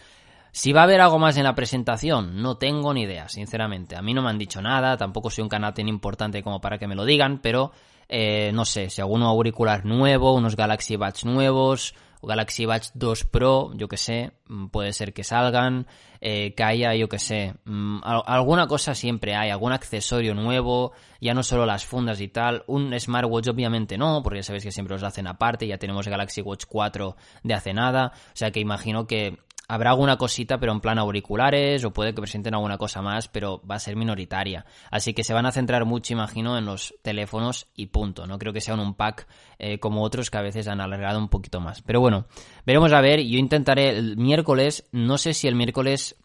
Si 0.52 0.72
va 0.72 0.82
a 0.82 0.84
haber 0.86 1.02
algo 1.02 1.20
más 1.20 1.36
en 1.36 1.44
la 1.44 1.56
presentación, 1.56 2.42
no 2.42 2.58
tengo 2.58 2.94
ni 2.94 3.02
idea, 3.02 3.28
sinceramente. 3.28 3.98
A 3.98 4.02
mí 4.02 4.14
no 4.14 4.22
me 4.22 4.30
han 4.30 4.38
dicho 4.38 4.62
nada, 4.62 4.96
tampoco 4.96 5.30
soy 5.30 5.42
un 5.42 5.50
canal 5.50 5.74
tan 5.74 5.90
importante 5.90 6.42
como 6.42 6.62
para 6.62 6.78
que 6.78 6.88
me 6.88 6.96
lo 6.96 7.04
digan, 7.04 7.40
pero 7.40 7.72
eh, 8.10 8.52
no 8.54 8.66
sé, 8.66 8.90
si 8.90 9.02
alguno 9.02 9.28
auricular 9.28 9.86
nuevo, 9.86 10.34
unos 10.34 10.56
Galaxy 10.56 10.96
Buds 10.96 11.26
nuevos, 11.26 11.96
Galaxy 12.26 12.66
Buds 12.66 12.92
2 12.96 13.26
Pro, 13.26 13.72
yo 13.76 13.88
que 13.88 13.98
sé, 13.98 14.32
mm, 14.48 14.68
puede 14.68 14.94
ser 14.94 15.14
que 15.14 15.24
salgan, 15.24 15.88
eh, 16.22 16.54
que 16.56 16.64
haya, 16.64 16.94
yo 16.96 17.08
que 17.08 17.20
sé, 17.20 17.54
mmm, 17.66 18.00
alguna 18.04 18.68
cosa 18.68 18.96
siempre 18.96 19.36
hay, 19.36 19.50
algún 19.50 19.72
accesorio 19.72 20.34
nuevo, 20.34 20.94
ya 21.22 21.34
no 21.34 21.44
solo 21.44 21.66
las 21.66 21.86
fundas 21.86 22.20
y 22.22 22.28
tal, 22.28 22.64
un 22.68 22.98
smartwatch 23.00 23.48
obviamente 23.48 23.98
no, 23.98 24.22
porque 24.24 24.40
ya 24.40 24.44
sabéis 24.44 24.64
que 24.64 24.72
siempre 24.72 24.96
los 24.96 25.04
hacen 25.04 25.28
aparte, 25.28 25.68
ya 25.68 25.78
tenemos 25.78 26.08
Galaxy 26.08 26.42
Watch 26.42 26.66
4 26.68 27.16
de 27.44 27.54
hace 27.54 27.74
nada, 27.74 28.12
o 28.16 28.36
sea 28.36 28.52
que 28.52 28.60
imagino 28.60 29.08
que 29.08 29.38
habrá 29.68 29.92
alguna 29.92 30.18
cosita, 30.18 30.60
pero 30.60 30.72
en 30.72 30.80
plan 30.80 31.00
auriculares, 31.00 31.84
o 31.86 31.92
puede 31.92 32.14
que 32.14 32.22
presenten 32.22 32.54
alguna 32.54 32.78
cosa 32.78 33.02
más, 33.02 33.28
pero 33.28 33.62
va 33.70 33.76
a 33.76 33.80
ser 33.80 33.96
minoritaria. 33.96 34.66
Así 34.92 35.14
que 35.14 35.24
se 35.24 35.34
van 35.34 35.46
a 35.46 35.52
centrar 35.52 35.86
mucho, 35.86 36.14
imagino, 36.14 36.58
en 36.58 36.66
los 36.66 36.94
teléfonos 37.02 37.68
y 37.76 37.88
punto. 37.88 38.28
No 38.28 38.38
creo 38.38 38.54
que 38.54 38.62
sea 38.62 38.76
un 38.76 38.94
pack 38.94 39.28
eh, 39.60 39.80
como 39.80 40.04
otros 40.04 40.30
que 40.30 40.38
a 40.38 40.42
veces 40.42 40.68
han 40.68 40.82
alargado 40.82 41.20
un 41.20 41.30
poquito 41.30 41.60
más. 41.60 41.82
Pero 41.82 42.00
bueno, 42.00 42.26
veremos 42.66 42.94
a 42.94 43.02
ver. 43.02 43.22
Yo 43.22 43.38
intentaré 43.38 43.90
el 43.90 44.18
miércoles, 44.18 44.88
no 44.92 45.18
sé 45.18 45.34
si 45.34 45.48
el 45.48 45.56
miércoles 45.56 46.16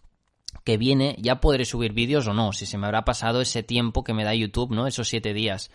que 0.64 0.76
viene 0.76 1.16
ya 1.18 1.40
podré 1.40 1.64
subir 1.64 1.92
vídeos 1.92 2.26
o 2.26 2.34
no, 2.34 2.52
si 2.52 2.66
se 2.66 2.76
me 2.76 2.86
habrá 2.86 3.04
pasado 3.04 3.40
ese 3.40 3.62
tiempo 3.62 4.04
que 4.04 4.14
me 4.14 4.24
da 4.24 4.34
YouTube, 4.34 4.72
¿no? 4.72 4.86
Esos 4.86 5.08
siete 5.08 5.32
días. 5.32 5.70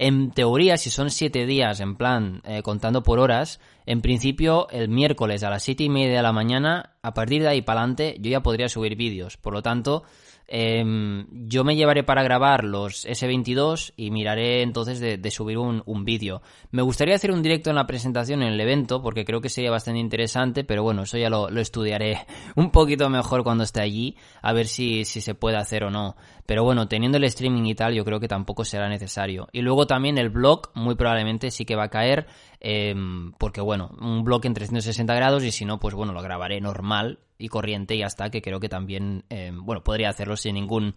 En 0.00 0.30
teoría, 0.30 0.76
si 0.76 0.90
son 0.90 1.10
siete 1.10 1.44
días, 1.44 1.80
en 1.80 1.96
plan, 1.96 2.40
eh, 2.44 2.62
contando 2.62 3.02
por 3.02 3.18
horas, 3.18 3.58
en 3.84 4.00
principio, 4.00 4.68
el 4.70 4.88
miércoles 4.88 5.42
a 5.42 5.50
las 5.50 5.64
siete 5.64 5.82
y 5.82 5.88
media 5.88 6.18
de 6.18 6.22
la 6.22 6.32
mañana, 6.32 6.94
a 7.02 7.14
partir 7.14 7.42
de 7.42 7.48
ahí 7.48 7.62
para 7.62 7.80
adelante, 7.80 8.16
yo 8.20 8.30
ya 8.30 8.40
podría 8.40 8.68
subir 8.68 8.94
vídeos. 8.94 9.36
Por 9.36 9.54
lo 9.54 9.60
tanto, 9.60 10.04
Em, 10.50 11.26
yo 11.46 11.62
me 11.62 11.76
llevaré 11.76 12.04
para 12.04 12.22
grabar 12.22 12.64
los 12.64 13.04
S22 13.04 13.92
y 13.98 14.10
miraré 14.10 14.62
entonces 14.62 14.98
de, 14.98 15.30
subir 15.30 15.58
un, 15.58 16.04
vídeo. 16.06 16.40
Me 16.70 16.80
gustaría 16.80 17.14
hacer 17.14 17.32
un 17.32 17.42
directo 17.42 17.68
en 17.68 17.76
la 17.76 17.86
presentación 17.86 18.42
en 18.42 18.54
el 18.54 18.60
evento 18.60 19.02
porque 19.02 19.26
creo 19.26 19.42
que 19.42 19.50
sería 19.50 19.70
bastante 19.70 20.00
interesante, 20.00 20.64
pero 20.64 20.82
bueno, 20.82 21.02
eso 21.02 21.18
ya 21.18 21.28
lo, 21.28 21.48
estudiaré 21.60 22.20
un 22.56 22.70
poquito 22.70 23.10
mejor 23.10 23.44
cuando 23.44 23.64
esté 23.64 23.82
allí, 23.82 24.16
a 24.40 24.54
ver 24.54 24.68
si, 24.68 25.04
si 25.04 25.20
se 25.20 25.34
puede 25.34 25.58
hacer 25.58 25.84
o 25.84 25.90
no. 25.90 26.16
Pero 26.46 26.64
bueno, 26.64 26.88
teniendo 26.88 27.18
el 27.18 27.24
streaming 27.24 27.66
y 27.66 27.74
tal, 27.74 27.92
yo 27.92 28.06
creo 28.06 28.18
que 28.18 28.28
tampoco 28.28 28.64
será 28.64 28.88
necesario. 28.88 29.48
Y 29.52 29.60
luego 29.60 29.86
también 29.88 30.16
el 30.18 30.30
blog 30.30 30.70
muy 30.74 30.94
probablemente 30.94 31.50
sí 31.50 31.64
que 31.64 31.74
va 31.74 31.84
a 31.84 31.90
caer, 31.90 32.28
em, 32.60 33.32
porque 33.32 33.60
bueno, 33.60 33.90
un 34.00 34.22
blog 34.22 34.46
en 34.46 34.54
360 34.54 35.12
grados 35.14 35.42
y 35.42 35.50
si 35.50 35.64
no, 35.64 35.80
pues 35.80 35.94
bueno, 35.94 36.12
lo 36.12 36.22
grabaré 36.22 36.60
normal 36.60 37.18
y 37.36 37.48
corriente 37.48 37.96
y 37.96 38.04
hasta 38.04 38.30
que 38.30 38.40
creo 38.40 38.60
que 38.60 38.68
también, 38.68 39.24
eh, 39.30 39.50
bueno, 39.52 39.82
podría 39.82 40.10
hacerlo 40.10 40.36
sin 40.36 40.54
ningún 40.54 40.94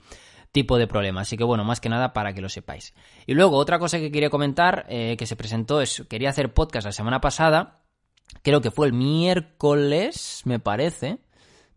tipo 0.51 0.77
de 0.77 0.87
problema. 0.87 1.21
Así 1.21 1.37
que 1.37 1.43
bueno, 1.43 1.63
más 1.63 1.79
que 1.79 1.89
nada 1.89 2.13
para 2.13 2.33
que 2.33 2.41
lo 2.41 2.49
sepáis. 2.49 2.93
Y 3.25 3.33
luego 3.33 3.57
otra 3.57 3.79
cosa 3.79 3.99
que 3.99 4.11
quería 4.11 4.29
comentar 4.29 4.85
eh, 4.89 5.15
que 5.17 5.25
se 5.25 5.35
presentó 5.35 5.81
es, 5.81 6.03
quería 6.09 6.29
hacer 6.29 6.53
podcast 6.53 6.85
la 6.85 6.91
semana 6.91 7.21
pasada, 7.21 7.81
creo 8.43 8.61
que 8.61 8.71
fue 8.71 8.87
el 8.87 8.93
miércoles, 8.93 10.41
me 10.45 10.59
parece, 10.59 11.19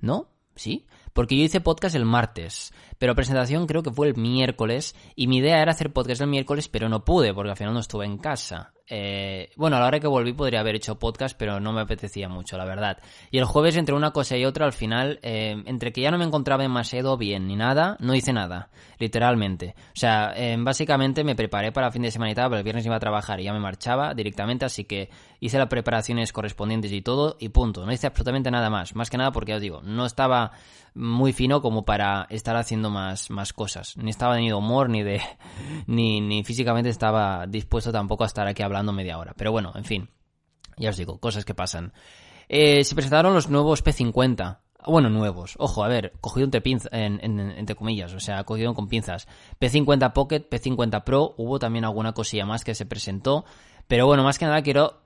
¿no? 0.00 0.28
Sí, 0.56 0.86
porque 1.14 1.36
yo 1.36 1.44
hice 1.44 1.62
podcast 1.62 1.96
el 1.96 2.04
martes, 2.04 2.74
pero 2.98 3.14
presentación 3.14 3.66
creo 3.66 3.82
que 3.82 3.92
fue 3.92 4.08
el 4.08 4.16
miércoles 4.16 4.94
y 5.16 5.26
mi 5.28 5.38
idea 5.38 5.62
era 5.62 5.70
hacer 5.70 5.92
podcast 5.92 6.20
el 6.20 6.28
miércoles, 6.28 6.68
pero 6.68 6.90
no 6.90 7.04
pude 7.04 7.32
porque 7.32 7.50
al 7.50 7.56
final 7.56 7.72
no 7.72 7.80
estuve 7.80 8.04
en 8.04 8.18
casa. 8.18 8.74
Eh, 8.86 9.50
bueno, 9.56 9.76
a 9.76 9.80
la 9.80 9.86
hora 9.86 10.00
que 10.00 10.06
volví 10.06 10.34
podría 10.34 10.60
haber 10.60 10.74
hecho 10.74 10.98
podcast, 10.98 11.36
pero 11.38 11.58
no 11.58 11.72
me 11.72 11.80
apetecía 11.80 12.28
mucho, 12.28 12.58
la 12.58 12.66
verdad. 12.66 12.98
Y 13.30 13.38
el 13.38 13.44
jueves, 13.44 13.76
entre 13.76 13.94
una 13.94 14.10
cosa 14.10 14.36
y 14.36 14.44
otra, 14.44 14.66
al 14.66 14.72
final, 14.72 15.20
eh, 15.22 15.62
entre 15.66 15.92
que 15.92 16.02
ya 16.02 16.10
no 16.10 16.18
me 16.18 16.24
encontraba 16.24 16.62
demasiado 16.62 17.16
bien 17.16 17.46
ni 17.46 17.56
nada, 17.56 17.96
no 18.00 18.14
hice 18.14 18.32
nada, 18.32 18.70
literalmente. 18.98 19.74
O 19.88 19.98
sea, 19.98 20.34
eh, 20.36 20.56
básicamente 20.58 21.24
me 21.24 21.34
preparé 21.34 21.72
para 21.72 21.86
el 21.86 21.92
fin 21.92 22.02
de 22.02 22.10
semana 22.10 22.32
y 22.32 22.34
tal, 22.34 22.48
pero 22.50 22.58
el 22.58 22.64
viernes 22.64 22.84
iba 22.84 22.96
a 22.96 23.00
trabajar 23.00 23.40
y 23.40 23.44
ya 23.44 23.52
me 23.52 23.60
marchaba 23.60 24.12
directamente, 24.12 24.66
así 24.66 24.84
que 24.84 25.08
hice 25.40 25.58
las 25.58 25.68
preparaciones 25.68 26.32
correspondientes 26.32 26.92
y 26.92 27.02
todo, 27.02 27.36
y 27.38 27.48
punto. 27.48 27.84
No 27.84 27.92
hice 27.92 28.06
absolutamente 28.06 28.50
nada 28.50 28.70
más. 28.70 28.94
Más 28.94 29.10
que 29.10 29.18
nada 29.18 29.32
porque, 29.32 29.54
os 29.54 29.60
digo, 29.60 29.82
no 29.82 30.06
estaba 30.06 30.52
muy 30.94 31.32
fino 31.32 31.60
como 31.60 31.84
para 31.84 32.26
estar 32.30 32.56
haciendo 32.56 32.90
más, 32.90 33.30
más 33.30 33.52
cosas. 33.52 33.96
Ni 33.96 34.10
estaba 34.10 34.36
ni 34.36 34.48
de 34.48 34.54
humor, 34.54 34.88
ni 34.90 35.02
de. 35.02 35.20
ni, 35.86 36.20
ni 36.20 36.44
físicamente 36.44 36.90
estaba 36.90 37.46
dispuesto 37.46 37.92
tampoco 37.92 38.24
a 38.24 38.26
estar 38.26 38.46
aquí 38.46 38.62
hablando 38.62 38.92
media 38.92 39.18
hora. 39.18 39.34
Pero 39.36 39.52
bueno, 39.52 39.72
en 39.74 39.84
fin. 39.84 40.08
Ya 40.76 40.90
os 40.90 40.96
digo, 40.96 41.18
cosas 41.18 41.44
que 41.44 41.54
pasan. 41.54 41.92
Eh, 42.48 42.84
se 42.84 42.94
presentaron 42.94 43.34
los 43.34 43.48
nuevos 43.48 43.84
P50. 43.84 44.58
Bueno, 44.86 45.08
nuevos. 45.08 45.54
Ojo, 45.58 45.82
a 45.82 45.88
ver, 45.88 46.12
cogido 46.20 46.44
entre, 46.44 46.60
pinzas, 46.60 46.90
entre 46.92 47.74
comillas, 47.74 48.12
o 48.12 48.20
sea, 48.20 48.44
cogido 48.44 48.74
con 48.74 48.86
pinzas. 48.86 49.26
P50 49.58 50.12
Pocket, 50.12 50.46
P50 50.50 51.04
Pro, 51.04 51.34
hubo 51.38 51.58
también 51.58 51.86
alguna 51.86 52.12
cosilla 52.12 52.44
más 52.44 52.64
que 52.64 52.74
se 52.74 52.84
presentó. 52.84 53.46
Pero 53.86 54.06
bueno, 54.06 54.24
más 54.24 54.38
que 54.38 54.44
nada 54.44 54.62
quiero 54.62 55.03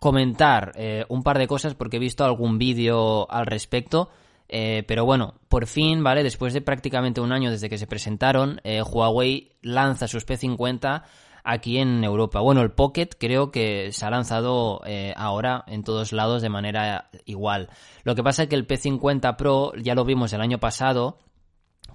comentar 0.00 0.72
eh, 0.74 1.04
un 1.08 1.22
par 1.22 1.38
de 1.38 1.46
cosas 1.46 1.74
porque 1.74 1.98
he 1.98 2.00
visto 2.00 2.24
algún 2.24 2.58
vídeo 2.58 3.30
al 3.30 3.46
respecto. 3.46 4.10
Eh, 4.48 4.82
pero 4.88 5.04
bueno, 5.04 5.34
por 5.48 5.68
fin, 5.68 6.02
¿vale? 6.02 6.24
Después 6.24 6.52
de 6.52 6.60
prácticamente 6.60 7.20
un 7.20 7.30
año 7.30 7.52
desde 7.52 7.68
que 7.70 7.78
se 7.78 7.86
presentaron, 7.86 8.60
Huawei 8.64 9.52
lanza 9.62 10.08
sus 10.08 10.26
P50 10.26 11.04
aquí 11.44 11.78
en 11.78 12.04
Europa. 12.04 12.40
Bueno, 12.40 12.62
el 12.62 12.72
Pocket 12.72 13.10
creo 13.18 13.50
que 13.50 13.92
se 13.92 14.06
ha 14.06 14.10
lanzado 14.10 14.80
eh, 14.86 15.12
ahora 15.16 15.64
en 15.66 15.84
todos 15.84 16.12
lados 16.12 16.42
de 16.42 16.48
manera 16.48 17.10
igual. 17.24 17.68
Lo 18.04 18.14
que 18.14 18.22
pasa 18.22 18.44
es 18.44 18.48
que 18.48 18.56
el 18.56 18.66
P50 18.66 19.36
Pro 19.36 19.72
ya 19.76 19.94
lo 19.94 20.04
vimos 20.04 20.32
el 20.32 20.40
año 20.40 20.58
pasado 20.58 21.18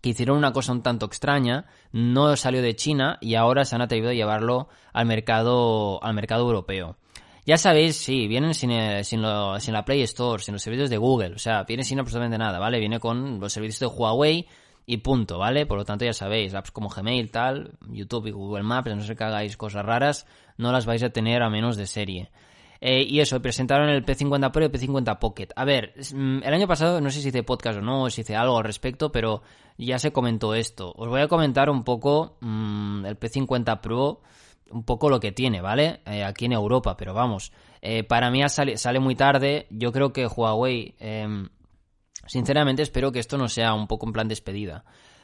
que 0.02 0.10
hicieron 0.10 0.38
una 0.38 0.52
cosa 0.52 0.72
un 0.72 0.84
tanto 0.84 1.08
extraña, 1.08 1.66
no 1.92 2.36
salió 2.36 2.62
de 2.62 2.76
China 2.76 3.18
y 3.22 3.36
ahora 3.36 3.66
se 3.66 3.76
han 3.76 3.82
atrevido 3.82 4.12
a 4.12 4.14
llevarlo 4.14 4.68
al 4.94 5.06
mercado 5.06 6.04
al 6.04 6.14
mercado 6.14 6.44
europeo. 6.46 6.98
Ya 7.46 7.58
sabéis, 7.58 7.98
sí, 7.98 8.28
vienen 8.28 8.54
sin, 8.54 8.72
eh, 8.72 9.04
sin, 9.04 9.24
sin 9.60 9.74
la 9.74 9.86
Play 9.86 10.02
Store, 10.02 10.42
sin 10.42 10.54
los 10.54 10.64
servicios 10.64 10.90
de 10.90 10.98
Google, 10.98 11.36
o 11.36 11.40
sea, 11.40 11.64
viene 11.64 11.84
sin 11.84 12.00
absolutamente 12.00 12.38
nada, 12.38 12.58
¿vale? 12.58 12.80
Viene 12.80 13.00
con 13.00 13.40
los 13.40 13.54
servicios 13.54 13.80
de 13.80 13.88
Huawei, 13.88 14.48
y 14.86 14.98
punto, 14.98 15.40
¿vale? 15.40 15.66
Por 15.66 15.78
lo 15.78 15.86
tanto, 15.86 16.06
ya 16.06 16.14
sabéis, 16.14 16.54
apps 16.54 16.72
como 16.72 16.90
Gmail, 16.90 17.32
tal, 17.32 17.72
YouTube 17.90 18.28
y 18.28 18.32
Google 18.32 18.64
Maps, 18.64 18.96
no 18.96 19.02
sé 19.02 19.16
que 19.16 19.24
hagáis 19.24 19.58
cosas 19.58 19.84
raras, 19.84 20.28
no 20.58 20.72
las 20.72 20.86
vais 20.86 21.04
a 21.04 21.10
tener 21.10 21.42
a 21.42 21.50
menos 21.50 21.76
de 21.76 21.88
serie. 21.88 22.30
Eh, 22.82 23.04
y 23.08 23.20
eso, 23.20 23.42
presentaron 23.42 23.90
el 23.90 24.06
P50 24.06 24.52
Pro 24.52 24.62
y 24.62 24.66
el 24.66 24.72
P50 24.72 25.18
Pocket. 25.18 25.48
A 25.56 25.66
ver, 25.66 25.94
mm, 26.14 26.44
el 26.44 26.54
año 26.54 26.68
pasado 26.68 27.02
no 27.02 27.10
sé 27.10 27.22
si 27.22 27.30
hice 27.30 27.42
podcast 27.42 27.80
o 27.80 27.82
no, 27.82 28.04
o 28.04 28.10
si 28.10 28.22
hice 28.22 28.36
algo 28.36 28.58
al 28.58 28.64
respecto, 28.64 29.12
pero 29.12 29.42
ya 29.78 29.98
se 29.98 30.12
comentó 30.12 30.54
esto. 30.54 30.94
Os 30.96 31.08
voy 31.08 31.22
a 31.22 31.28
comentar 31.28 31.70
un 31.70 31.84
poco 31.84 32.38
mm, 32.42 33.06
el 33.06 33.20
P50 33.20 33.82
Pro, 33.82 34.22
un 34.76 34.84
poco 34.84 35.10
lo 35.10 35.20
que 35.20 35.32
tiene, 35.32 35.62
¿vale? 35.62 36.02
Eh, 36.06 36.24
aquí 36.24 36.46
en 36.46 36.52
Europa, 36.52 36.96
pero 36.98 37.14
vamos. 37.14 37.52
Eh, 37.82 38.04
para 38.04 38.30
mí 38.30 38.48
sale, 38.50 38.78
sale 38.78 39.00
muy 39.00 39.16
tarde. 39.16 39.68
Yo 39.70 39.92
creo 39.92 40.12
que 40.12 40.28
Huawei 40.28 40.96
em, 41.00 41.48
Sinceramente 42.26 42.82
espero 42.82 43.12
que 43.12 43.20
esto 43.20 43.38
no 43.38 43.48
sea 43.48 43.74
un 43.74 43.88
poco 43.88 44.08
en 44.08 44.14
plan 44.14 44.28
despedida 44.28 44.84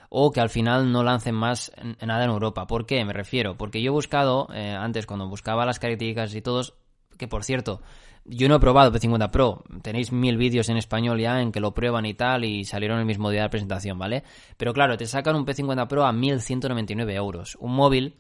o 0.09 0.31
que 0.31 0.41
al 0.41 0.49
final 0.49 0.91
no 0.91 1.03
lancen 1.03 1.35
más 1.35 1.71
nada 2.05 2.25
en 2.25 2.29
Europa. 2.29 2.67
¿Por 2.67 2.85
qué? 2.85 3.03
Me 3.05 3.13
refiero, 3.13 3.55
porque 3.57 3.81
yo 3.81 3.91
he 3.91 3.93
buscado, 3.93 4.49
eh, 4.53 4.75
antes 4.77 5.05
cuando 5.05 5.27
buscaba 5.27 5.65
las 5.65 5.79
características 5.79 6.35
y 6.35 6.41
todos, 6.41 6.73
que 7.17 7.29
por 7.29 7.45
cierto, 7.45 7.81
yo 8.25 8.49
no 8.49 8.55
he 8.55 8.59
probado 8.59 8.91
P50 8.91 9.31
Pro, 9.31 9.63
tenéis 9.81 10.11
mil 10.11 10.35
vídeos 10.35 10.67
en 10.67 10.75
español 10.75 11.19
ya 11.19 11.41
en 11.41 11.53
que 11.53 11.61
lo 11.61 11.73
prueban 11.73 12.05
y 12.05 12.13
tal 12.13 12.43
y 12.43 12.65
salieron 12.65 12.99
el 12.99 13.05
mismo 13.05 13.29
día 13.29 13.39
de 13.39 13.45
la 13.45 13.51
presentación, 13.51 13.97
¿vale? 13.97 14.23
Pero 14.57 14.73
claro, 14.73 14.97
te 14.97 15.07
sacan 15.07 15.35
un 15.37 15.45
P50 15.45 15.87
Pro 15.87 16.05
a 16.05 16.11
1199 16.11 17.15
euros, 17.15 17.57
un 17.61 17.73
móvil 17.73 18.15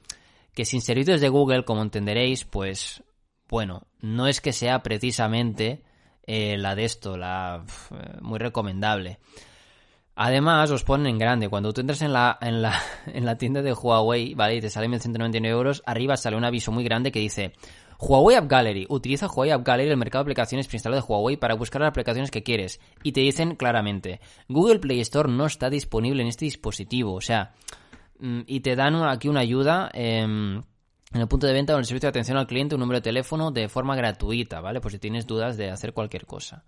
que 0.53 0.65
sin 0.65 0.81
servicios 0.81 1.21
de 1.21 1.29
Google, 1.29 1.65
como 1.65 1.81
entenderéis, 1.81 2.45
pues 2.45 3.03
bueno, 3.49 3.87
no 3.99 4.27
es 4.27 4.41
que 4.41 4.53
sea 4.53 4.81
precisamente 4.81 5.83
eh, 6.25 6.57
la 6.57 6.75
de 6.75 6.85
esto, 6.85 7.17
la 7.17 7.65
eh, 7.91 8.17
muy 8.21 8.39
recomendable. 8.39 9.19
Además, 10.15 10.69
os 10.71 10.83
ponen 10.83 11.07
en 11.07 11.17
grande. 11.17 11.49
Cuando 11.49 11.73
tú 11.73 11.81
entras 11.81 12.01
en 12.01 12.13
la, 12.13 12.37
en 12.41 12.61
la, 12.61 12.79
en 13.07 13.25
la 13.25 13.37
tienda 13.37 13.61
de 13.61 13.73
Huawei, 13.73 14.33
¿vale? 14.35 14.55
Y 14.55 14.61
te 14.61 14.69
sale 14.69 14.87
1199 14.87 15.57
euros, 15.57 15.83
arriba 15.85 16.17
sale 16.17 16.37
un 16.37 16.45
aviso 16.45 16.71
muy 16.71 16.83
grande 16.83 17.11
que 17.11 17.19
dice 17.19 17.53
Huawei 17.99 18.35
App 18.35 18.49
Gallery. 18.49 18.85
Utiliza 18.89 19.27
Huawei 19.27 19.51
App 19.51 19.65
Gallery 19.65 19.89
el 19.89 19.97
mercado 19.97 20.23
de 20.23 20.27
aplicaciones 20.27 20.67
preinstalado 20.67 21.01
de 21.01 21.07
Huawei 21.07 21.37
para 21.37 21.55
buscar 21.55 21.81
las 21.81 21.89
aplicaciones 21.89 22.31
que 22.31 22.43
quieres. 22.43 22.79
Y 23.03 23.11
te 23.11 23.21
dicen 23.21 23.55
claramente, 23.55 24.21
Google 24.47 24.79
Play 24.79 24.99
Store 25.01 25.31
no 25.31 25.45
está 25.45 25.69
disponible 25.69 26.21
en 26.21 26.27
este 26.27 26.45
dispositivo. 26.45 27.13
O 27.13 27.21
sea, 27.21 27.53
y 28.47 28.59
te 28.59 28.75
dan 28.75 28.95
aquí 29.03 29.27
una 29.27 29.41
ayuda. 29.41 29.89
Eh, 29.93 30.63
en 31.13 31.19
el 31.19 31.27
punto 31.27 31.45
de 31.45 31.53
venta 31.53 31.73
o 31.73 31.75
en 31.75 31.81
el 31.81 31.85
servicio 31.85 32.07
de 32.07 32.11
atención 32.11 32.37
al 32.37 32.47
cliente 32.47 32.75
un 32.75 32.79
número 32.79 32.99
de 32.99 33.03
teléfono 33.03 33.51
de 33.51 33.67
forma 33.67 33.95
gratuita, 33.95 34.61
¿vale? 34.61 34.79
Por 34.79 34.91
si 34.91 34.99
tienes 34.99 35.27
dudas 35.27 35.57
de 35.57 35.69
hacer 35.69 35.93
cualquier 35.93 36.25
cosa. 36.25 36.63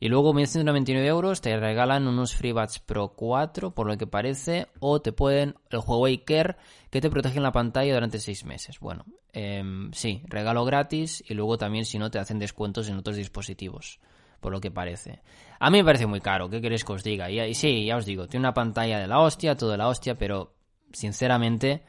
Y 0.00 0.08
luego 0.08 0.32
1.199 0.32 1.04
euros 1.04 1.40
te 1.40 1.56
regalan 1.56 2.08
unos 2.08 2.34
FreeBuds 2.34 2.80
Pro 2.80 3.12
4, 3.14 3.72
por 3.72 3.86
lo 3.86 3.96
que 3.96 4.06
parece, 4.06 4.66
o 4.80 5.00
te 5.00 5.12
pueden 5.12 5.54
el 5.70 5.78
Huawei 5.78 6.24
Care 6.24 6.56
que 6.90 7.00
te 7.00 7.10
protege 7.10 7.36
en 7.36 7.44
la 7.44 7.52
pantalla 7.52 7.94
durante 7.94 8.18
6 8.18 8.44
meses. 8.46 8.80
Bueno, 8.80 9.04
em, 9.32 9.92
sí, 9.92 10.22
regalo 10.24 10.64
gratis 10.64 11.22
y 11.28 11.34
luego 11.34 11.58
también 11.58 11.84
si 11.84 11.98
no 11.98 12.10
te 12.10 12.18
hacen 12.18 12.38
descuentos 12.38 12.88
en 12.88 12.96
otros 12.96 13.16
dispositivos, 13.16 14.00
por 14.40 14.52
lo 14.52 14.60
que 14.60 14.70
parece. 14.70 15.22
A 15.60 15.70
mí 15.70 15.78
me 15.78 15.84
parece 15.84 16.06
muy 16.06 16.20
caro, 16.20 16.48
¿qué 16.48 16.60
queréis 16.60 16.84
que 16.84 16.94
os 16.94 17.04
diga? 17.04 17.30
Y, 17.30 17.38
y 17.40 17.54
sí, 17.54 17.84
ya 17.84 17.96
os 17.96 18.06
digo, 18.06 18.26
tiene 18.26 18.46
una 18.46 18.54
pantalla 18.54 18.98
de 18.98 19.06
la 19.06 19.20
hostia, 19.20 19.56
todo 19.56 19.70
de 19.70 19.76
la 19.76 19.86
hostia, 19.86 20.16
pero 20.16 20.54
sinceramente, 20.92 21.82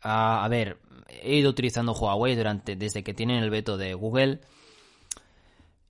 a 0.00 0.46
ver, 0.48 0.78
he 1.08 1.36
ido 1.36 1.50
utilizando 1.50 1.92
Huawei 1.92 2.36
durante 2.36 2.76
desde 2.76 3.02
que 3.02 3.14
tienen 3.14 3.42
el 3.42 3.50
veto 3.50 3.76
de 3.76 3.94
Google 3.94 4.40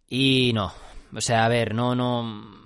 y 0.08 0.52
no, 0.54 0.72
o 1.14 1.20
sea, 1.20 1.44
a 1.44 1.48
ver, 1.48 1.74
no, 1.74 1.94
no, 1.94 2.58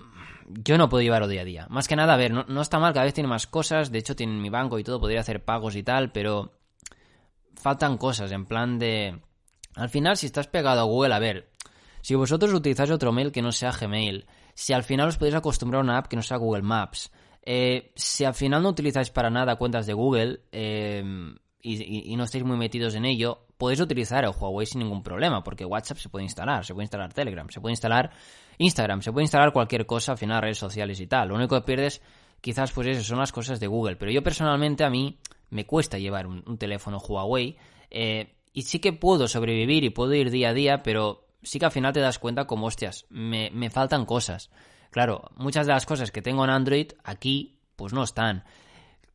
yo 0.47 0.79
no 0.79 0.89
puedo 0.89 1.03
llevarlo 1.03 1.29
día 1.29 1.43
a 1.43 1.45
día. 1.45 1.67
Más 1.71 1.89
que 1.89 1.97
nada, 1.97 2.15
a 2.15 2.17
ver, 2.17 2.33
no, 2.33 2.61
está 2.61 2.79
mal, 2.79 2.93
cada 2.93 3.05
vez 3.05 3.15
tiene 3.15 3.29
más 3.29 3.47
cosas, 3.47 3.91
de 3.91 3.99
hecho 3.99 4.17
tienen 4.17 4.41
mi 4.41 4.51
banco 4.51 4.79
y 4.79 4.85
todo, 4.85 5.01
podría 5.01 5.21
hacer 5.21 5.45
pagos 5.45 5.77
y 5.77 5.83
tal, 5.83 6.13
pero 6.13 6.53
faltan 7.55 7.97
cosas 7.97 8.31
en 8.33 8.47
plan 8.47 8.79
de... 8.79 9.21
Al 9.75 9.89
final, 9.89 10.17
si 10.17 10.27
estás 10.27 10.49
pegado 10.49 10.81
a 10.81 10.85
Google, 10.85 11.15
a 11.15 11.19
ver, 11.19 11.51
si 12.03 12.15
vosotros 12.15 12.53
utilizáis 12.53 12.91
otro 12.91 13.11
mail 13.11 13.33
que 13.33 13.43
no 13.43 13.53
sea 13.53 13.73
Gmail, 13.73 14.27
si 14.55 14.73
al 14.75 14.83
final 14.83 15.09
os 15.09 15.17
podéis 15.17 15.37
acostumbrar 15.37 15.81
a 15.81 15.85
una 15.85 15.99
app 15.99 16.09
que 16.09 16.17
no 16.17 16.23
sea 16.23 16.37
Google 16.37 16.63
Maps, 16.63 17.11
eh, 17.43 17.93
si 17.97 18.25
al 18.25 18.35
final 18.35 18.63
no 18.63 18.71
utilizáis 18.71 19.11
para 19.11 19.31
nada 19.31 19.57
cuentas 19.57 19.87
de 19.87 19.93
Google, 19.93 20.41
eh, 20.53 21.03
y, 21.63 22.17
no 22.17 22.25
estáis 22.25 22.45
muy 22.45 22.57
metidos 22.57 22.95
en 22.95 23.05
ello, 23.05 23.47
podéis 23.57 23.81
utilizar 23.81 24.25
el 24.25 24.33
Huawei 24.37 24.67
sin 24.67 24.81
ningún 24.81 25.03
problema, 25.03 25.43
porque 25.45 25.65
WhatsApp 25.65 25.99
se 25.99 26.09
puede 26.09 26.25
instalar, 26.25 26.65
se 26.65 26.75
puede 26.75 26.85
instalar 26.85 27.13
Telegram, 27.13 27.49
se 27.49 27.61
puede 27.61 27.73
instalar 27.73 28.11
Instagram, 28.59 29.01
se 29.03 29.13
puede 29.13 29.25
instalar 29.25 29.53
cualquier 29.53 29.87
cosa, 29.87 30.13
al 30.13 30.19
final 30.19 30.43
redes 30.43 30.59
sociales 30.59 31.01
y 31.01 31.07
tal. 31.07 31.29
Lo 31.29 31.37
único 31.37 31.55
que 31.57 31.65
pierdes 31.65 32.03
quizás 32.41 32.73
pues 32.73 32.89
eso 32.89 33.05
son 33.05 33.19
las 33.19 33.31
cosas 33.31 33.61
de 33.61 33.69
Google, 33.69 33.97
pero 33.97 34.11
yo 34.11 34.23
personalmente 34.23 34.85
a 34.85 34.91
mí 34.91 35.19
me 35.51 35.67
cuesta 35.67 35.99
llevar 35.99 36.27
un, 36.27 36.59
teléfono 36.59 36.99
Huawei. 36.99 37.57
Eh, 37.91 38.35
y 38.53 38.63
sí 38.63 38.81
que 38.81 38.93
puedo 38.93 39.29
sobrevivir 39.29 39.85
y 39.85 39.91
puedo 39.91 40.13
ir 40.15 40.31
día 40.31 40.49
a 40.49 40.55
día, 40.55 40.83
pero 40.83 41.29
sí 41.43 41.59
que 41.59 41.67
al 41.67 41.73
final 41.73 41.93
te 41.93 42.01
das 42.01 42.19
cuenta 42.19 42.47
como, 42.47 42.67
hostias, 42.67 43.07
me, 43.11 43.51
me 43.51 43.71
faltan 43.71 44.05
cosas. 44.05 44.51
Claro, 44.93 45.31
muchas 45.37 45.67
de 45.67 45.73
las 45.73 45.87
cosas 45.87 46.13
que 46.13 46.21
tengo 46.21 46.45
en 46.45 46.51
Android 46.51 46.93
aquí, 47.03 47.59
pues 47.77 47.95
no 47.95 48.03
están. 48.03 48.45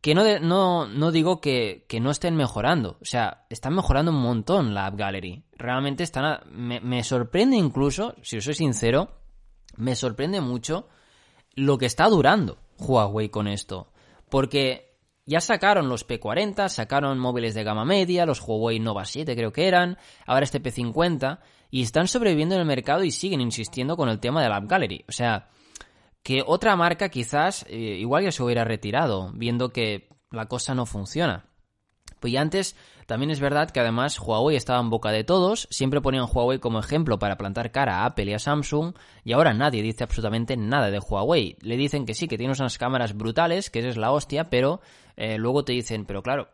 Que 0.01 0.15
no, 0.15 0.23
no, 0.39 0.87
no 0.87 1.11
digo 1.11 1.39
que, 1.39 1.85
que, 1.87 1.99
no 1.99 2.09
estén 2.09 2.35
mejorando. 2.35 2.97
O 2.99 3.05
sea, 3.05 3.45
están 3.49 3.75
mejorando 3.75 4.11
un 4.11 4.19
montón 4.19 4.73
la 4.73 4.87
App 4.87 4.95
Gallery. 4.95 5.43
Realmente 5.53 6.03
están. 6.03 6.39
me, 6.51 6.79
me, 6.79 7.03
sorprende 7.03 7.57
incluso, 7.57 8.15
si 8.23 8.37
os 8.37 8.43
soy 8.43 8.55
sincero, 8.55 9.19
me 9.75 9.95
sorprende 9.95 10.41
mucho 10.41 10.87
lo 11.53 11.77
que 11.77 11.85
está 11.85 12.07
durando 12.07 12.57
Huawei 12.79 13.29
con 13.29 13.47
esto. 13.47 13.91
Porque 14.29 14.97
ya 15.27 15.41
sacaron 15.41 15.89
los 15.89 16.07
P40, 16.07 16.69
sacaron 16.69 17.19
móviles 17.19 17.53
de 17.53 17.63
gama 17.63 17.85
media, 17.85 18.25
los 18.25 18.41
Huawei 18.41 18.79
Nova 18.79 19.05
7 19.05 19.35
creo 19.35 19.53
que 19.53 19.67
eran, 19.67 19.99
ahora 20.25 20.43
este 20.43 20.61
P50, 20.61 21.39
y 21.69 21.83
están 21.83 22.07
sobreviviendo 22.07 22.55
en 22.55 22.61
el 22.61 22.67
mercado 22.67 23.03
y 23.03 23.11
siguen 23.11 23.41
insistiendo 23.41 23.95
con 23.95 24.09
el 24.09 24.19
tema 24.19 24.41
de 24.41 24.49
la 24.49 24.55
App 24.57 24.67
Gallery. 24.67 25.05
O 25.07 25.11
sea, 25.11 25.49
que 26.27 26.43
otra 26.45 26.75
marca 26.75 27.07
quizás 27.07 27.65
eh, 27.69 27.77
igual 27.77 28.25
ya 28.25 28.33
se 28.33 28.43
hubiera 28.43 28.65
retirado, 28.65 29.31
viendo 29.33 29.69
que 29.69 30.09
la 30.29 30.47
cosa 30.47 30.75
no 30.75 30.85
funciona. 30.85 31.45
Pues 32.19 32.33
ya 32.33 32.41
antes 32.41 32.75
también 33.05 33.31
es 33.31 33.39
verdad 33.39 33.71
que 33.71 33.79
además 33.79 34.19
Huawei 34.19 34.57
estaba 34.57 34.81
en 34.81 34.89
boca 34.89 35.11
de 35.11 35.23
todos, 35.23 35.69
siempre 35.71 36.01
ponían 36.01 36.27
Huawei 36.29 36.59
como 36.59 36.79
ejemplo 36.79 37.17
para 37.17 37.37
plantar 37.37 37.71
cara 37.71 37.99
a 37.99 38.05
Apple 38.07 38.25
y 38.25 38.33
a 38.33 38.39
Samsung, 38.39 38.93
y 39.23 39.31
ahora 39.31 39.53
nadie 39.53 39.81
dice 39.81 40.03
absolutamente 40.03 40.57
nada 40.57 40.91
de 40.91 40.99
Huawei. 40.99 41.55
Le 41.61 41.77
dicen 41.77 42.05
que 42.05 42.13
sí, 42.13 42.27
que 42.27 42.37
tiene 42.37 42.51
unas 42.59 42.77
cámaras 42.77 43.15
brutales, 43.15 43.69
que 43.69 43.79
es 43.87 43.95
la 43.95 44.11
hostia, 44.11 44.49
pero 44.49 44.81
eh, 45.15 45.37
luego 45.37 45.63
te 45.63 45.71
dicen, 45.71 46.03
pero 46.05 46.23
claro, 46.23 46.49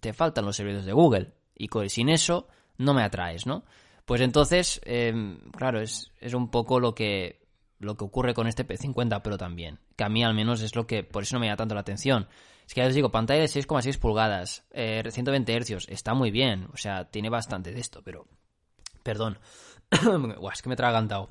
te 0.00 0.14
faltan 0.14 0.46
los 0.46 0.56
servicios 0.56 0.84
de 0.84 0.92
Google, 0.92 1.32
y 1.54 1.68
sin 1.90 2.08
eso 2.08 2.48
no 2.76 2.92
me 2.92 3.04
atraes, 3.04 3.46
¿no? 3.46 3.62
Pues 4.04 4.20
entonces, 4.20 4.80
em, 4.84 5.38
claro, 5.52 5.80
es 5.80 6.10
un 6.34 6.50
poco 6.50 6.80
lo 6.80 6.92
que 6.96 7.45
lo 7.78 7.96
que 7.96 8.04
ocurre 8.04 8.34
con 8.34 8.46
este 8.46 8.66
P50 8.66 9.22
Pro 9.22 9.38
también, 9.38 9.78
que 9.96 10.04
a 10.04 10.08
mí 10.08 10.24
al 10.24 10.34
menos 10.34 10.62
es 10.62 10.74
lo 10.74 10.86
que, 10.86 11.02
por 11.02 11.22
eso 11.22 11.36
no 11.36 11.40
me 11.40 11.48
da 11.48 11.56
tanto 11.56 11.74
la 11.74 11.82
atención. 11.82 12.28
Es 12.66 12.74
que 12.74 12.80
ya 12.80 12.88
os 12.88 12.94
digo, 12.94 13.12
pantalla 13.12 13.40
de 13.40 13.46
6,6 13.46 13.98
pulgadas, 13.98 14.64
eh, 14.72 15.02
120 15.08 15.60
Hz, 15.60 15.88
está 15.88 16.14
muy 16.14 16.30
bien, 16.30 16.68
o 16.72 16.76
sea, 16.76 17.04
tiene 17.04 17.28
bastante 17.30 17.72
de 17.72 17.80
esto, 17.80 18.02
pero... 18.02 18.26
Perdón. 19.02 19.38
es 19.90 20.62
que 20.62 20.68
me 20.68 20.74
he 20.74 20.76
tragantado. 20.76 21.30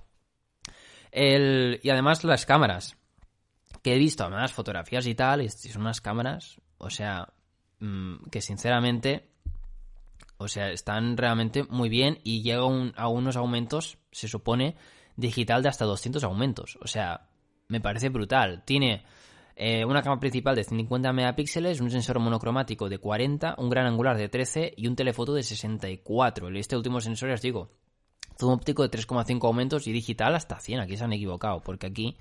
El, 1.12 1.80
y 1.84 1.90
además 1.90 2.24
las 2.24 2.46
cámaras, 2.46 2.98
que 3.82 3.96
he 3.96 3.98
visto, 3.98 4.24
además 4.24 4.54
fotografías 4.54 5.06
y 5.08 5.16
tal, 5.16 5.42
y 5.42 5.50
son 5.50 5.82
unas 5.82 6.00
cámaras, 6.00 6.62
o 6.78 6.90
sea, 6.90 7.34
mm, 7.80 8.30
que 8.32 8.42
sinceramente, 8.42 9.30
o 10.38 10.48
sea, 10.48 10.72
están 10.72 11.18
realmente 11.18 11.64
muy 11.64 11.90
bien 11.90 12.20
y 12.24 12.44
llegan 12.44 12.94
a 12.96 13.10
unos 13.10 13.36
aumentos, 13.36 13.98
se 14.12 14.28
supone, 14.28 14.76
digital 15.15 15.63
de 15.63 15.69
hasta 15.69 15.86
200 15.86 16.23
aumentos. 16.23 16.78
O 16.82 16.88
sea, 16.88 17.28
me 17.67 17.82
parece 17.82 18.10
brutal. 18.10 18.63
Tiene 18.65 19.04
eh, 19.56 19.86
una 19.86 20.01
cámara 20.01 20.19
principal 20.19 20.56
de 20.56 20.63
50 20.63 21.13
megapíxeles, 21.13 21.80
un 21.82 21.89
sensor 21.89 22.19
monocromático 22.19 22.89
de 22.89 22.99
40, 22.99 23.56
un 23.58 23.69
gran 23.69 23.86
angular 23.86 24.17
de 24.17 24.30
13 24.30 24.73
y 24.75 24.88
un 24.88 24.95
telefoto 24.95 25.34
de 25.34 25.43
64. 25.43 26.49
Este 26.49 26.75
último 26.75 26.99
sensor, 26.99 27.30
ya 27.30 27.36
os 27.36 27.41
digo, 27.41 27.69
zoom 28.38 28.54
óptico 28.54 28.84
de 28.84 28.91
3,5 28.91 29.45
aumentos 29.45 29.88
y 29.88 29.91
digital 29.91 30.36
hasta 30.36 30.60
100. 30.60 30.82
Aquí 30.82 30.97
se 30.97 31.06
han 31.06 31.13
equivocado, 31.13 31.62
porque 31.62 31.88
aquí 31.88 32.17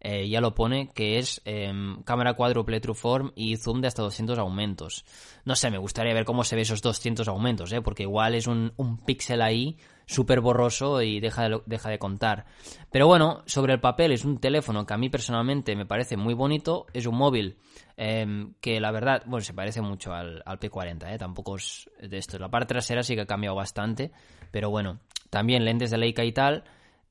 eh, 0.00 0.28
ya 0.28 0.40
lo 0.40 0.54
pone 0.54 0.90
que 0.94 1.18
es 1.18 1.42
em, 1.44 2.00
cámara 2.04 2.34
cuádruple 2.34 2.80
Trueform 2.80 3.32
y 3.34 3.56
zoom 3.56 3.80
de 3.80 3.88
hasta 3.88 4.02
200 4.02 4.38
aumentos. 4.38 5.04
No 5.44 5.56
sé, 5.56 5.70
me 5.70 5.78
gustaría 5.78 6.14
ver 6.14 6.24
cómo 6.24 6.44
se 6.44 6.54
ve 6.54 6.62
esos 6.62 6.80
200 6.82 7.26
aumentos, 7.26 7.72
¿eh? 7.72 7.82
porque 7.82 8.04
igual 8.04 8.36
es 8.36 8.46
un, 8.46 8.72
un 8.76 8.98
píxel 8.98 9.42
ahí 9.42 9.76
súper 10.08 10.40
borroso 10.40 11.02
y 11.02 11.20
deja 11.20 11.48
de, 11.48 11.60
deja 11.66 11.90
de 11.90 11.98
contar. 11.98 12.46
Pero 12.90 13.06
bueno, 13.06 13.42
sobre 13.46 13.74
el 13.74 13.80
papel 13.80 14.12
es 14.12 14.24
un 14.24 14.38
teléfono 14.38 14.86
que 14.86 14.94
a 14.94 14.96
mí 14.96 15.10
personalmente 15.10 15.76
me 15.76 15.84
parece 15.86 16.16
muy 16.16 16.34
bonito, 16.34 16.86
es 16.94 17.06
un 17.06 17.16
móvil 17.16 17.58
em, 17.96 18.54
que 18.60 18.80
la 18.80 18.90
verdad, 18.90 19.22
bueno, 19.26 19.44
se 19.44 19.52
parece 19.52 19.82
mucho 19.82 20.14
al, 20.14 20.42
P40, 20.44 21.12
¿eh? 21.12 21.18
tampoco 21.18 21.56
es 21.56 21.90
de 22.00 22.16
esto. 22.16 22.38
La 22.38 22.48
parte 22.48 22.74
trasera 22.74 23.02
sí 23.02 23.14
que 23.14 23.20
ha 23.20 23.26
cambiado 23.26 23.54
bastante, 23.54 24.10
pero 24.50 24.70
bueno, 24.70 24.98
también 25.28 25.64
lentes 25.64 25.90
de 25.90 25.98
Leica 25.98 26.24
y 26.24 26.32
tal. 26.32 26.64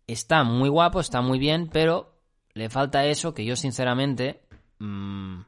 Está 0.08 0.44
muy 0.44 0.70
guapo, 0.70 1.00
está 1.00 1.22
muy 1.22 1.38
bien, 1.38 1.70
pero 1.72 2.16
le 2.54 2.70
falta 2.70 3.06
eso 3.06 3.34
que 3.34 3.46
yo 3.46 3.56
sinceramente... 3.56 4.42
Mmm, 4.80 5.42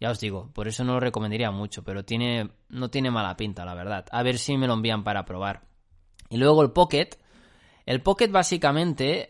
ya 0.00 0.10
os 0.10 0.20
digo, 0.20 0.48
por 0.52 0.68
eso 0.68 0.84
no 0.84 0.92
lo 0.92 1.00
recomendaría 1.00 1.50
mucho, 1.50 1.82
pero 1.82 2.04
tiene, 2.04 2.50
no 2.68 2.88
tiene 2.88 3.10
mala 3.10 3.36
pinta, 3.36 3.64
la 3.64 3.74
verdad. 3.74 4.06
A 4.12 4.22
ver 4.22 4.38
si 4.38 4.56
me 4.56 4.68
lo 4.68 4.74
envían 4.74 5.02
para 5.02 5.24
probar. 5.24 5.67
Y 6.30 6.36
luego 6.36 6.62
el 6.62 6.70
Pocket. 6.70 7.10
El 7.86 8.02
Pocket 8.02 8.28
básicamente 8.28 9.28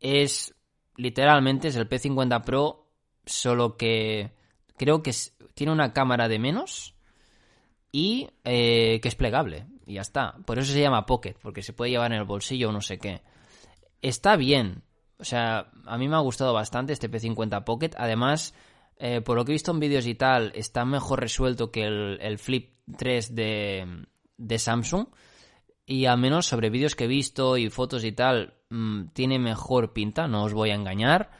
es 0.00 0.54
literalmente 0.96 1.68
es 1.68 1.76
el 1.76 1.88
P50 1.88 2.44
Pro, 2.44 2.86
solo 3.24 3.76
que 3.76 4.32
creo 4.76 5.02
que 5.02 5.12
tiene 5.54 5.72
una 5.72 5.92
cámara 5.92 6.28
de 6.28 6.38
menos 6.38 6.94
y 7.92 8.28
eh, 8.44 9.00
que 9.00 9.08
es 9.08 9.14
plegable. 9.14 9.66
Y 9.86 9.94
ya 9.94 10.02
está. 10.02 10.36
Por 10.44 10.58
eso 10.58 10.72
se 10.72 10.80
llama 10.80 11.06
Pocket, 11.06 11.34
porque 11.40 11.62
se 11.62 11.72
puede 11.72 11.92
llevar 11.92 12.12
en 12.12 12.18
el 12.18 12.24
bolsillo 12.24 12.68
o 12.68 12.72
no 12.72 12.80
sé 12.80 12.98
qué. 12.98 13.22
Está 14.02 14.36
bien. 14.36 14.82
O 15.18 15.24
sea, 15.24 15.70
a 15.86 15.96
mí 15.96 16.08
me 16.08 16.16
ha 16.16 16.20
gustado 16.20 16.52
bastante 16.52 16.92
este 16.92 17.10
P50 17.10 17.64
Pocket. 17.64 17.90
Además, 17.96 18.54
eh, 18.98 19.20
por 19.20 19.36
lo 19.36 19.44
que 19.44 19.52
he 19.52 19.54
visto 19.54 19.70
en 19.70 19.80
vídeos 19.80 20.06
y 20.06 20.14
tal, 20.14 20.52
está 20.54 20.84
mejor 20.84 21.20
resuelto 21.20 21.70
que 21.70 21.84
el, 21.84 22.38
Flip 22.38 22.74
3 22.98 23.34
de, 23.34 24.06
de 24.36 24.58
Samsung. 24.58 25.06
Y 25.86 26.06
al 26.06 26.18
menos 26.18 26.46
sobre 26.46 26.68
vídeos 26.68 26.96
que 26.96 27.04
he 27.04 27.08
visto 27.08 27.56
y 27.56 27.70
fotos 27.70 28.04
y 28.04 28.10
tal, 28.10 28.54
mm, 28.70 29.08
tiene 29.12 29.38
mejor 29.38 29.92
pinta, 29.92 30.26
no 30.26 30.42
os 30.42 30.52
voy 30.52 30.70
a 30.70 30.74
engañar. 30.74 31.30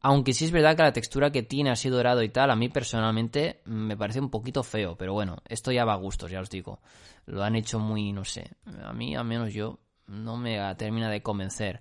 Aunque 0.00 0.32
sí 0.32 0.44
es 0.44 0.52
verdad 0.52 0.76
que 0.76 0.84
la 0.84 0.92
textura 0.92 1.32
que 1.32 1.42
tiene 1.42 1.70
así 1.70 1.88
dorado 1.88 2.22
y 2.22 2.28
tal, 2.28 2.52
a 2.52 2.56
mí 2.56 2.68
personalmente 2.68 3.60
mm, 3.64 3.70
me 3.70 3.96
parece 3.96 4.20
un 4.20 4.30
poquito 4.30 4.62
feo. 4.62 4.96
Pero 4.96 5.14
bueno, 5.14 5.38
esto 5.48 5.72
ya 5.72 5.84
va 5.84 5.94
a 5.94 5.96
gustos, 5.96 6.30
ya 6.30 6.40
os 6.40 6.48
digo. 6.48 6.80
Lo 7.26 7.42
han 7.42 7.56
hecho 7.56 7.80
muy, 7.80 8.12
no 8.12 8.24
sé. 8.24 8.52
A 8.84 8.92
mí, 8.92 9.16
al 9.16 9.24
menos 9.24 9.52
yo, 9.52 9.80
no 10.06 10.36
me 10.36 10.58
termina 10.76 11.10
de 11.10 11.20
convencer. 11.20 11.80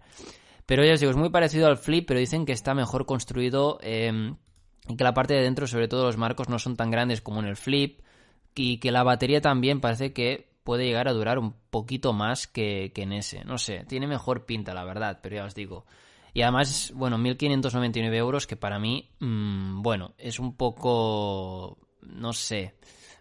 Pero 0.66 0.84
ya 0.84 0.94
os 0.94 1.00
digo, 1.00 1.12
es 1.12 1.18
muy 1.18 1.30
parecido 1.30 1.68
al 1.68 1.78
Flip, 1.78 2.08
pero 2.08 2.20
dicen 2.20 2.46
que 2.46 2.52
está 2.52 2.74
mejor 2.74 3.06
construido 3.06 3.78
em, 3.82 4.36
y 4.90 4.98
que 4.98 5.04
la 5.04 5.14
parte 5.14 5.36
de 5.36 5.44
dentro, 5.44 5.68
sobre 5.68 5.88
todo 5.88 6.06
los 6.06 6.18
marcos, 6.18 6.50
no 6.50 6.58
son 6.58 6.76
tan 6.76 6.90
grandes 6.90 7.22
como 7.22 7.40
en 7.42 7.46
el 7.46 7.56
Flip. 7.56 8.02
Y 8.56 8.80
que 8.80 8.92
la 8.92 9.04
batería 9.04 9.40
también 9.40 9.80
parece 9.80 10.14
que 10.14 10.57
puede 10.68 10.84
llegar 10.84 11.08
a 11.08 11.14
durar 11.14 11.40
un 11.40 11.54
poquito 11.70 12.12
más 12.12 12.46
que, 12.46 12.92
en 12.94 13.14
ese. 13.14 13.46
No 13.46 13.58
sé, 13.58 13.86
tiene 13.88 14.06
mejor 14.06 14.46
pinta, 14.46 14.74
la 14.74 14.84
verdad, 14.84 15.22
pero 15.24 15.38
ya 15.38 15.46
os 15.46 15.56
digo. 15.56 15.86
Y 16.34 16.42
además, 16.42 16.92
bueno, 16.94 17.18
1.599 17.18 18.14
euros, 18.16 18.46
que 18.46 18.58
para 18.58 18.78
mí, 18.78 19.10
mm, 19.22 19.82
bueno, 19.82 20.14
es 20.18 20.40
un 20.40 20.58
poco, 20.58 21.78
no 22.02 22.34
sé, 22.34 22.76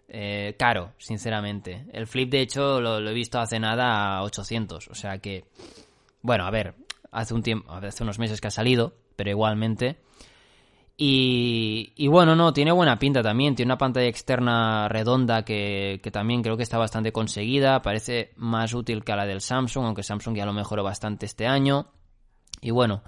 eh, 0.08 0.56
caro, 0.58 0.94
sinceramente. 0.98 1.86
El 1.92 2.08
flip, 2.08 2.30
de 2.30 2.40
hecho, 2.40 2.80
lo, 2.80 2.98
lo, 2.98 3.10
he 3.10 3.14
visto 3.14 3.38
hace 3.38 3.60
nada 3.60 4.16
a 4.16 4.24
800, 4.24 4.88
o 4.88 4.94
sea 4.96 5.18
que, 5.18 5.44
bueno, 6.22 6.46
a 6.46 6.50
ver, 6.50 6.74
hace 7.12 7.32
un 7.32 7.44
tiempo, 7.44 7.70
hace 7.70 8.02
unos 8.02 8.18
meses 8.18 8.40
que 8.40 8.48
ha 8.48 8.50
salido, 8.50 8.96
pero 9.14 9.30
igualmente 9.30 10.00
y, 10.98 12.08
bueno, 12.08 12.34
no, 12.34 12.54
tiene 12.54 12.72
buena 12.72 12.98
pinta 12.98 13.22
también. 13.22 13.54
Tiene 13.54 13.70
una 13.70 13.78
pantalla 13.78 14.06
externa 14.06 14.88
redonda 14.88 15.44
que, 15.44 16.00
también 16.10 16.42
creo 16.42 16.56
que 16.56 16.62
está 16.62 16.78
bastante 16.78 17.12
conseguida. 17.12 17.82
Parece 17.82 18.32
más 18.36 18.72
útil 18.72 19.04
que 19.04 19.14
la 19.14 19.26
del 19.26 19.42
Samsung, 19.42 19.84
aunque 19.84 20.02
Samsung 20.02 20.36
ya 20.36 20.46
lo 20.46 20.54
mejoró 20.54 20.82
bastante 20.82 21.26
este 21.26 21.46
año. 21.46 21.88
Y 22.62 22.70
bueno, 22.70 23.02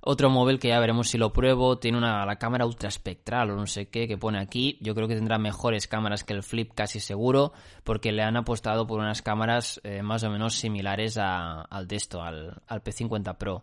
otro 0.00 0.30
móvil 0.30 0.58
que 0.58 0.68
ya 0.68 0.80
veremos 0.80 1.10
si 1.10 1.18
lo 1.18 1.34
pruebo. 1.34 1.78
Tiene 1.78 1.98
una 1.98 2.24
la 2.24 2.36
cámara 2.36 2.64
ultra 2.64 2.88
espectral 2.88 3.50
o 3.50 3.56
no 3.56 3.66
sé 3.66 3.90
qué 3.90 4.08
que 4.08 4.16
pone 4.16 4.38
aquí. 4.38 4.78
Yo 4.80 4.94
creo 4.94 5.06
que 5.06 5.14
tendrá 5.16 5.36
mejores 5.36 5.86
cámaras 5.88 6.24
que 6.24 6.32
el 6.32 6.42
Flip 6.42 6.72
casi 6.74 7.00
seguro. 7.00 7.52
Porque 7.84 8.12
le 8.12 8.22
han 8.22 8.38
apostado 8.38 8.86
por 8.86 8.98
unas 8.98 9.20
cámaras 9.20 9.78
eh, 9.84 10.00
más 10.02 10.24
o 10.24 10.30
menos 10.30 10.54
similares 10.54 11.18
a, 11.18 11.60
al 11.60 11.86
de 11.86 11.96
esto, 11.96 12.22
al, 12.22 12.62
al 12.66 12.82
P50 12.82 13.36
Pro. 13.36 13.62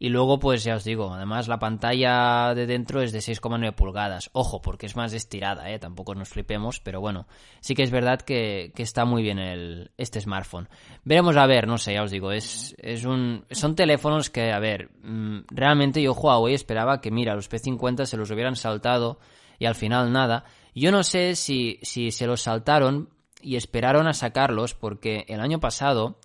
Y 0.00 0.10
luego, 0.10 0.38
pues 0.38 0.62
ya 0.62 0.76
os 0.76 0.84
digo, 0.84 1.12
además 1.12 1.48
la 1.48 1.58
pantalla 1.58 2.54
de 2.54 2.66
dentro 2.66 3.02
es 3.02 3.10
de 3.10 3.18
6,9 3.18 3.74
pulgadas. 3.74 4.30
Ojo, 4.32 4.62
porque 4.62 4.86
es 4.86 4.94
más 4.94 5.12
estirada, 5.12 5.70
¿eh? 5.70 5.78
Tampoco 5.80 6.14
nos 6.14 6.28
flipemos, 6.28 6.78
pero 6.78 7.00
bueno, 7.00 7.26
sí 7.60 7.74
que 7.74 7.82
es 7.82 7.90
verdad 7.90 8.20
que, 8.20 8.72
está 8.76 9.04
muy 9.04 9.22
bien 9.22 9.40
el, 9.40 9.90
este 9.96 10.20
smartphone. 10.20 10.68
Veremos 11.04 11.36
a 11.36 11.46
ver, 11.46 11.66
no 11.66 11.78
sé, 11.78 11.94
ya 11.94 12.04
os 12.04 12.12
digo, 12.12 12.30
es, 12.30 12.76
es 12.78 13.04
un, 13.04 13.44
son 13.50 13.74
teléfonos 13.74 14.30
que, 14.30 14.52
a 14.52 14.60
ver, 14.60 14.90
mm, 15.02 15.46
realmente 15.50 16.00
yo 16.00 16.12
Huawei 16.12 16.54
esperaba 16.54 17.00
que, 17.00 17.10
mira, 17.10 17.34
los 17.34 17.50
P50 17.50 18.04
se 18.04 18.16
los 18.16 18.30
hubieran 18.30 18.54
saltado 18.54 19.18
y 19.58 19.66
al 19.66 19.74
final 19.74 20.12
nada. 20.12 20.44
Yo 20.76 20.92
no 20.92 21.02
sé 21.02 21.34
si, 21.34 21.80
si 21.82 22.12
se 22.12 22.28
los 22.28 22.42
saltaron 22.42 23.08
y 23.42 23.56
esperaron 23.56 24.06
a 24.06 24.12
sacarlos 24.12 24.74
porque 24.74 25.24
el 25.28 25.40
año 25.40 25.58
pasado 25.58 26.20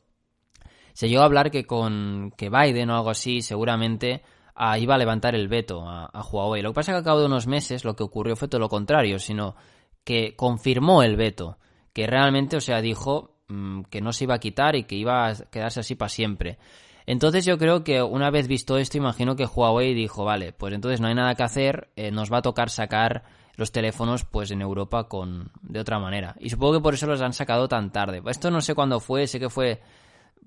se 0.93 1.09
llegó 1.09 1.21
a 1.21 1.25
hablar 1.25 1.51
que 1.51 1.65
con 1.65 2.33
que 2.37 2.49
Biden 2.49 2.89
o 2.89 2.95
algo 2.95 3.09
así 3.09 3.41
seguramente 3.41 4.21
ah, 4.55 4.77
iba 4.77 4.95
a 4.95 4.97
levantar 4.97 5.35
el 5.35 5.47
veto 5.47 5.87
a, 5.87 6.09
Huawei. 6.31 6.61
Lo 6.61 6.71
que 6.71 6.75
pasa 6.75 6.91
es 6.91 6.95
que 6.95 6.97
al 6.99 7.03
cabo 7.03 7.19
de 7.19 7.25
unos 7.25 7.47
meses 7.47 7.83
lo 7.83 7.95
que 7.95 8.03
ocurrió 8.03 8.35
fue 8.35 8.47
todo 8.47 8.59
lo 8.59 8.69
contrario, 8.69 9.19
sino 9.19 9.55
que 10.03 10.35
confirmó 10.35 11.03
el 11.03 11.15
veto, 11.15 11.57
que 11.93 12.07
realmente, 12.07 12.57
o 12.57 12.61
sea, 12.61 12.81
dijo 12.81 13.37
mm, 13.47 13.83
que 13.83 14.01
no 14.01 14.13
se 14.13 14.25
iba 14.25 14.35
a 14.35 14.39
quitar 14.39 14.75
y 14.75 14.83
que 14.83 14.95
iba 14.95 15.27
a 15.27 15.35
quedarse 15.49 15.79
así 15.79 15.95
para 15.95 16.09
siempre. 16.09 16.57
Entonces 17.05 17.45
yo 17.45 17.57
creo 17.57 17.83
que 17.83 18.01
una 18.01 18.29
vez 18.29 18.47
visto 18.47 18.77
esto, 18.77 18.97
imagino 18.97 19.35
que 19.35 19.45
Huawei 19.45 19.93
dijo, 19.93 20.23
vale, 20.23 20.53
pues 20.53 20.73
entonces 20.73 21.01
no 21.01 21.07
hay 21.07 21.15
nada 21.15 21.35
que 21.35 21.43
hacer, 21.43 21.89
eh, 21.95 22.11
nos 22.11 22.31
va 22.31 22.37
a 22.37 22.41
tocar 22.41 22.69
sacar 22.69 23.23
los 23.55 23.71
teléfonos 23.71 24.23
pues 24.23 24.51
en 24.51 24.61
Europa 24.61 25.07
con 25.07 25.51
de 25.61 25.79
otra 25.79 25.99
manera. 25.99 26.35
Y 26.39 26.49
supongo 26.49 26.73
que 26.73 26.79
por 26.79 26.93
eso 26.93 27.05
los 27.07 27.21
han 27.21 27.33
sacado 27.33 27.67
tan 27.67 27.91
tarde. 27.91 28.21
Esto 28.27 28.49
no 28.51 28.61
sé 28.61 28.73
cuándo 28.73 28.99
fue, 28.99 29.27
sé 29.27 29.39
que 29.39 29.49
fue 29.49 29.81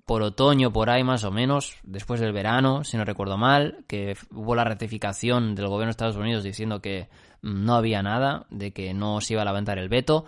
por 0.07 0.23
otoño, 0.23 0.73
por 0.73 0.89
ahí 0.89 1.05
más 1.05 1.25
o 1.25 1.31
menos, 1.31 1.77
después 1.83 2.21
del 2.21 2.33
verano, 2.33 2.85
si 2.85 2.97
no 2.97 3.05
recuerdo 3.05 3.37
mal, 3.37 3.85
que 3.89 4.17
hubo 4.33 4.55
la 4.55 4.65
ratificación 4.65 5.55
del 5.55 5.67
gobierno 5.67 5.87
de 5.87 5.91
Estados 5.91 6.17
Unidos 6.17 6.45
diciendo 6.45 6.81
que 6.81 7.09
no 7.43 7.75
había 7.75 8.03
nada, 8.03 8.47
de 8.51 8.73
que 8.73 8.95
no 8.95 9.21
se 9.21 9.35
iba 9.35 9.43
a 9.43 9.47
levantar 9.47 9.79
el 9.79 9.89
veto 9.89 10.25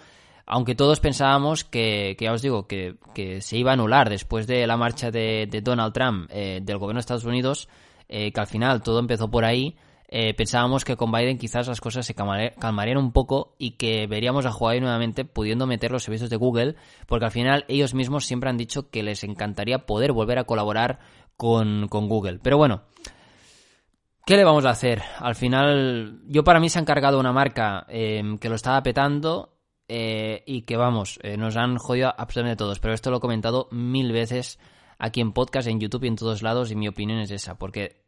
aunque 0.51 0.75
todos 0.75 0.99
pensábamos 0.99 1.63
que, 1.63 2.17
que 2.19 2.25
ya 2.25 2.33
os 2.33 2.41
digo, 2.41 2.67
que, 2.67 2.97
se 3.41 3.59
iba 3.59 3.73
a 3.73 3.75
anular 3.75 4.09
después 4.09 4.47
de 4.47 4.67
la 4.67 4.79
marcha 4.79 5.11
de, 5.11 5.47
Donald 5.63 5.93
Trump 5.93 6.31
eh, 6.33 6.61
del 6.63 6.79
gobierno 6.79 6.97
de 6.99 7.01
Estados 7.01 7.25
Unidos, 7.25 7.69
eh, 8.09 8.33
que 8.33 8.41
al 8.41 8.47
final 8.47 8.83
todo 8.83 8.99
empezó 8.99 9.31
por 9.31 9.45
ahí, 9.45 9.77
eh, 10.09 10.35
pensábamos 10.35 10.85
que 10.85 10.97
con 10.97 11.13
Biden 11.13 11.39
quizás 11.39 11.69
las 11.69 11.81
cosas 11.81 12.07
se 12.07 12.15
calmarían 12.15 12.99
un 12.99 13.13
poco 13.13 13.55
y 13.59 13.73
que 13.73 14.07
veríamos 14.07 14.47
a 14.47 14.51
Huawei 14.51 14.81
nuevamente 14.81 15.25
pudiendo 15.25 15.67
meter 15.67 15.93
los 15.93 16.03
servicios 16.03 16.31
de 16.31 16.37
Google, 16.37 16.77
porque 17.07 17.27
al 17.27 17.31
final 17.31 17.65
ellos 17.69 17.95
mismos 17.95 18.27
siempre 18.27 18.51
han 18.51 18.57
dicho 18.57 18.91
que 18.91 19.03
les 19.03 19.23
encantaría 19.25 19.87
poder 19.87 20.13
volver 20.13 20.39
a 20.39 20.45
colaborar 20.45 20.99
con, 21.37 21.89
con 21.89 22.09
Google. 22.09 22.41
Pero 22.43 22.57
bueno, 22.57 22.83
¿Qué 24.27 24.37
le 24.37 24.45
vamos 24.45 24.67
a 24.67 24.71
hacer? 24.71 25.01
Al 25.21 25.35
final, 25.35 26.21
yo 26.27 26.45
para 26.45 26.61
mí 26.61 26.69
se 26.69 26.79
ha 26.79 26.83
encargado 26.83 27.19
una 27.19 27.33
marca 27.33 27.87
que 27.89 28.49
lo 28.51 28.57
estaba 28.57 28.83
petando 28.83 29.59
eh, 29.91 30.43
y 30.45 30.63
que 30.63 30.77
vamos, 30.77 31.19
eh, 31.23 31.39
nos 31.39 31.57
han 31.57 31.79
jodido 31.79 32.13
absolutamente 32.15 32.59
todos, 32.59 32.79
pero 32.79 32.93
esto 32.93 33.11
lo 33.11 33.17
he 33.17 33.21
comentado 33.21 33.69
mil 33.71 34.13
veces 34.13 34.59
aquí 34.99 35.23
en 35.23 35.33
podcast, 35.33 35.67
en 35.67 35.81
YouTube 35.81 36.05
y 36.05 36.09
en 36.09 36.17
todos 36.17 36.43
lados 36.43 36.71
y 36.71 36.77
mi 36.77 36.89
opinión 36.89 37.21
es 37.21 37.31
esa, 37.31 37.57
porque 37.57 38.03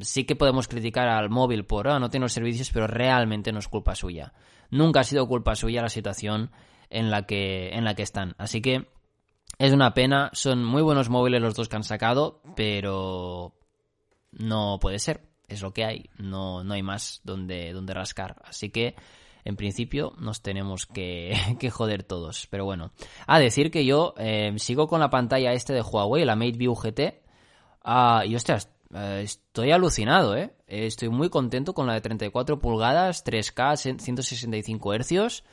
sí 0.00 0.24
que 0.24 0.36
podemos 0.36 0.68
criticar 0.68 1.08
al 1.08 1.30
móvil 1.30 1.64
por 1.64 1.88
ah, 1.88 1.98
no 1.98 2.10
tener 2.10 2.30
servicios, 2.30 2.70
pero 2.72 2.86
realmente 2.86 3.52
no 3.52 3.58
es 3.58 3.68
culpa 3.68 3.94
suya. 3.94 4.32
Nunca 4.70 5.00
ha 5.00 5.04
sido 5.04 5.26
culpa 5.26 5.54
suya 5.54 5.82
la 5.82 5.88
situación 5.88 6.50
en 6.90 7.10
la 7.10 7.26
que, 7.26 7.70
en 7.70 7.84
la 7.84 7.94
que 7.94 8.02
están. 8.02 8.34
Así 8.38 8.60
que 8.60 8.88
es 9.58 9.72
una 9.72 9.94
pena, 9.94 10.30
son 10.32 10.64
muy 10.64 10.82
buenos 10.82 11.08
móviles 11.08 11.40
los 11.40 11.54
dos 11.54 11.68
que 11.68 11.76
han 11.76 11.84
sacado, 11.84 12.42
pero 12.54 13.54
no 14.32 14.78
puede 14.80 14.98
ser. 14.98 15.22
Es 15.48 15.62
lo 15.62 15.72
que 15.72 15.84
hay, 15.84 16.10
no, 16.18 16.64
no 16.64 16.74
hay 16.74 16.82
más 16.82 17.20
donde, 17.24 17.72
donde 17.72 17.94
rascar. 17.94 18.36
Así 18.44 18.70
que 18.70 18.96
en 19.44 19.54
principio 19.54 20.12
nos 20.18 20.42
tenemos 20.42 20.86
que, 20.86 21.36
joder 21.72 22.02
todos. 22.02 22.48
Pero 22.50 22.64
bueno, 22.64 22.90
a 23.26 23.38
decir 23.38 23.70
que 23.70 23.84
yo 23.84 24.14
eh, 24.18 24.52
sigo 24.56 24.88
con 24.88 25.00
la 25.00 25.10
pantalla 25.10 25.52
este 25.52 25.72
de 25.72 25.82
Huawei, 25.82 26.24
la 26.24 26.36
MateView 26.36 26.74
GT. 26.74 27.22
Ah, 27.84 28.24
y 28.26 28.34
ostras, 28.34 28.75
eh, 28.96 29.22
estoy 29.22 29.72
alucinado, 29.72 30.36
¿eh? 30.36 30.54
Estoy 30.66 31.10
muy 31.10 31.28
contento 31.28 31.74
con 31.74 31.86
la 31.86 31.94
de 31.94 32.00
34 32.00 32.58
pulgadas, 32.58 33.24
3K, 33.24 33.98
165 34.00 34.94
Hz. 34.94 35.44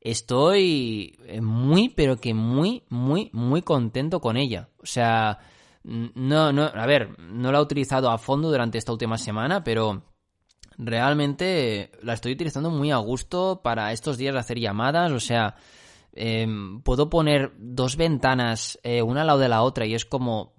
Estoy 0.00 1.18
eh, 1.26 1.40
muy, 1.40 1.90
pero 1.90 2.16
que 2.16 2.32
muy, 2.32 2.84
muy, 2.88 3.30
muy 3.32 3.62
contento 3.62 4.20
con 4.20 4.36
ella. 4.36 4.70
O 4.82 4.86
sea, 4.86 5.38
no, 5.84 6.52
no, 6.52 6.64
a 6.64 6.86
ver, 6.86 7.18
no 7.18 7.52
la 7.52 7.58
he 7.58 7.62
utilizado 7.62 8.10
a 8.10 8.18
fondo 8.18 8.50
durante 8.50 8.78
esta 8.78 8.92
última 8.92 9.18
semana, 9.18 9.62
pero 9.64 10.02
realmente 10.78 11.90
la 12.02 12.14
estoy 12.14 12.32
utilizando 12.32 12.70
muy 12.70 12.90
a 12.90 12.96
gusto 12.96 13.60
para 13.62 13.92
estos 13.92 14.16
días 14.16 14.32
de 14.32 14.40
hacer 14.40 14.58
llamadas, 14.58 15.12
o 15.12 15.20
sea, 15.20 15.56
em, 16.18 16.80
puedo 16.82 17.08
poner 17.08 17.52
dos 17.58 17.96
ventanas 17.96 18.78
eh, 18.82 19.02
una 19.02 19.20
al 19.22 19.28
lado 19.28 19.38
de 19.38 19.48
la 19.48 19.62
otra 19.62 19.86
y 19.86 19.94
es 19.94 20.04
como 20.04 20.54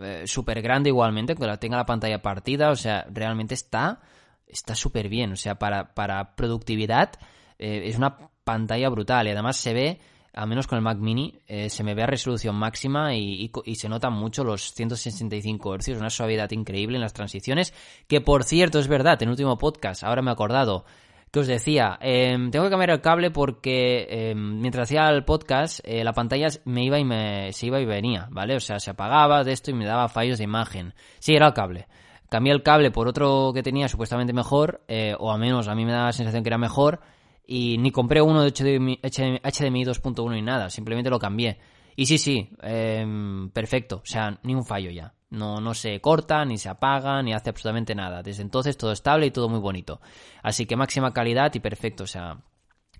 eh, 0.00 0.24
súper 0.26 0.60
grande 0.60 0.90
igualmente, 0.90 1.34
que 1.34 1.46
la 1.46 1.58
tenga 1.58 1.76
la 1.76 1.86
pantalla 1.86 2.20
partida, 2.20 2.70
o 2.70 2.76
sea, 2.76 3.06
realmente 3.10 3.54
está 3.54 4.00
está 4.46 4.74
súper 4.74 5.08
bien, 5.08 5.32
o 5.32 5.36
sea, 5.36 5.58
para, 5.58 5.94
para 5.94 6.36
productividad 6.36 7.12
eh, 7.58 7.82
es 7.86 7.96
una 7.96 8.16
pantalla 8.44 8.88
brutal 8.88 9.26
y 9.26 9.30
además 9.30 9.56
se 9.56 9.74
ve 9.74 10.00
al 10.34 10.48
menos 10.48 10.66
con 10.66 10.76
el 10.76 10.82
Mac 10.82 10.98
Mini, 10.98 11.40
eh, 11.46 11.70
se 11.70 11.84
me 11.84 11.94
ve 11.94 12.02
a 12.02 12.06
resolución 12.06 12.56
máxima 12.56 13.14
y, 13.14 13.52
se 13.76 13.88
notan 13.88 14.12
mucho 14.12 14.42
los 14.42 14.72
165 14.74 15.78
Hz, 15.78 15.88
una 15.96 16.10
suavidad 16.10 16.50
increíble 16.50 16.96
en 16.96 17.02
las 17.02 17.12
transiciones, 17.12 17.72
que 18.08 18.20
por 18.20 18.42
cierto 18.42 18.80
es 18.80 18.88
verdad, 18.88 19.22
en 19.22 19.28
el 19.28 19.32
último 19.32 19.56
podcast, 19.58 20.02
ahora 20.02 20.22
me 20.22 20.30
he 20.30 20.32
acordado, 20.32 20.84
que 21.34 21.40
os 21.40 21.48
decía, 21.48 21.98
em, 22.00 22.48
tengo 22.52 22.66
que 22.66 22.70
cambiar 22.70 22.90
el 22.90 23.00
cable 23.00 23.32
porque 23.32 24.06
em, 24.08 24.60
mientras 24.60 24.84
hacía 24.84 25.08
el 25.08 25.24
podcast, 25.24 25.80
eh, 25.82 26.04
la 26.04 26.12
pantalla 26.12 26.46
me 26.64 26.84
iba 26.84 26.96
y 26.96 27.04
me, 27.04 27.52
se 27.52 27.66
iba 27.66 27.80
y 27.80 27.84
venía, 27.84 28.28
¿vale? 28.30 28.54
O 28.54 28.60
sea, 28.60 28.78
se 28.78 28.92
apagaba 28.92 29.42
de 29.42 29.50
esto 29.50 29.72
y 29.72 29.74
me 29.74 29.84
daba 29.84 30.08
fallos 30.08 30.38
de 30.38 30.44
imagen. 30.44 30.94
Sí, 31.18 31.34
era 31.34 31.48
el 31.48 31.52
cable. 31.52 31.88
Cambié 32.30 32.52
el 32.52 32.62
cable 32.62 32.92
por 32.92 33.08
otro 33.08 33.50
que 33.52 33.64
tenía 33.64 33.88
supuestamente 33.88 34.32
mejor, 34.32 34.84
eh, 34.86 35.16
o 35.18 35.32
al 35.32 35.40
menos 35.40 35.66
a 35.66 35.74
mí 35.74 35.84
me 35.84 35.90
daba 35.90 36.06
la 36.06 36.12
sensación 36.12 36.44
que 36.44 36.50
era 36.50 36.58
mejor, 36.58 37.00
y 37.44 37.78
ni 37.78 37.90
compré 37.90 38.22
uno 38.22 38.44
de 38.44 38.52
HDMI, 38.52 39.00
2.1 39.02 40.34
ni 40.34 40.42
nada, 40.42 40.70
simplemente 40.70 41.10
lo 41.10 41.18
cambié. 41.18 41.58
Y 41.96 42.06
sí, 42.06 42.16
sí, 42.16 42.48
em, 42.62 43.50
perfecto, 43.50 43.96
o 43.96 44.06
sea, 44.06 44.38
ni 44.44 44.54
un 44.54 44.64
fallo 44.64 44.92
ya. 44.92 45.12
No, 45.34 45.60
no 45.60 45.74
se 45.74 46.00
corta, 46.00 46.44
ni 46.44 46.58
se 46.58 46.68
apaga, 46.68 47.22
ni 47.22 47.34
hace 47.34 47.50
absolutamente 47.50 47.94
nada. 47.94 48.22
Desde 48.22 48.42
entonces 48.42 48.76
todo 48.76 48.92
estable 48.92 49.26
y 49.26 49.30
todo 49.30 49.48
muy 49.48 49.60
bonito. 49.60 50.00
Así 50.42 50.66
que 50.66 50.76
máxima 50.76 51.12
calidad 51.12 51.52
y 51.54 51.60
perfecto, 51.60 52.04
o 52.04 52.06
sea, 52.06 52.38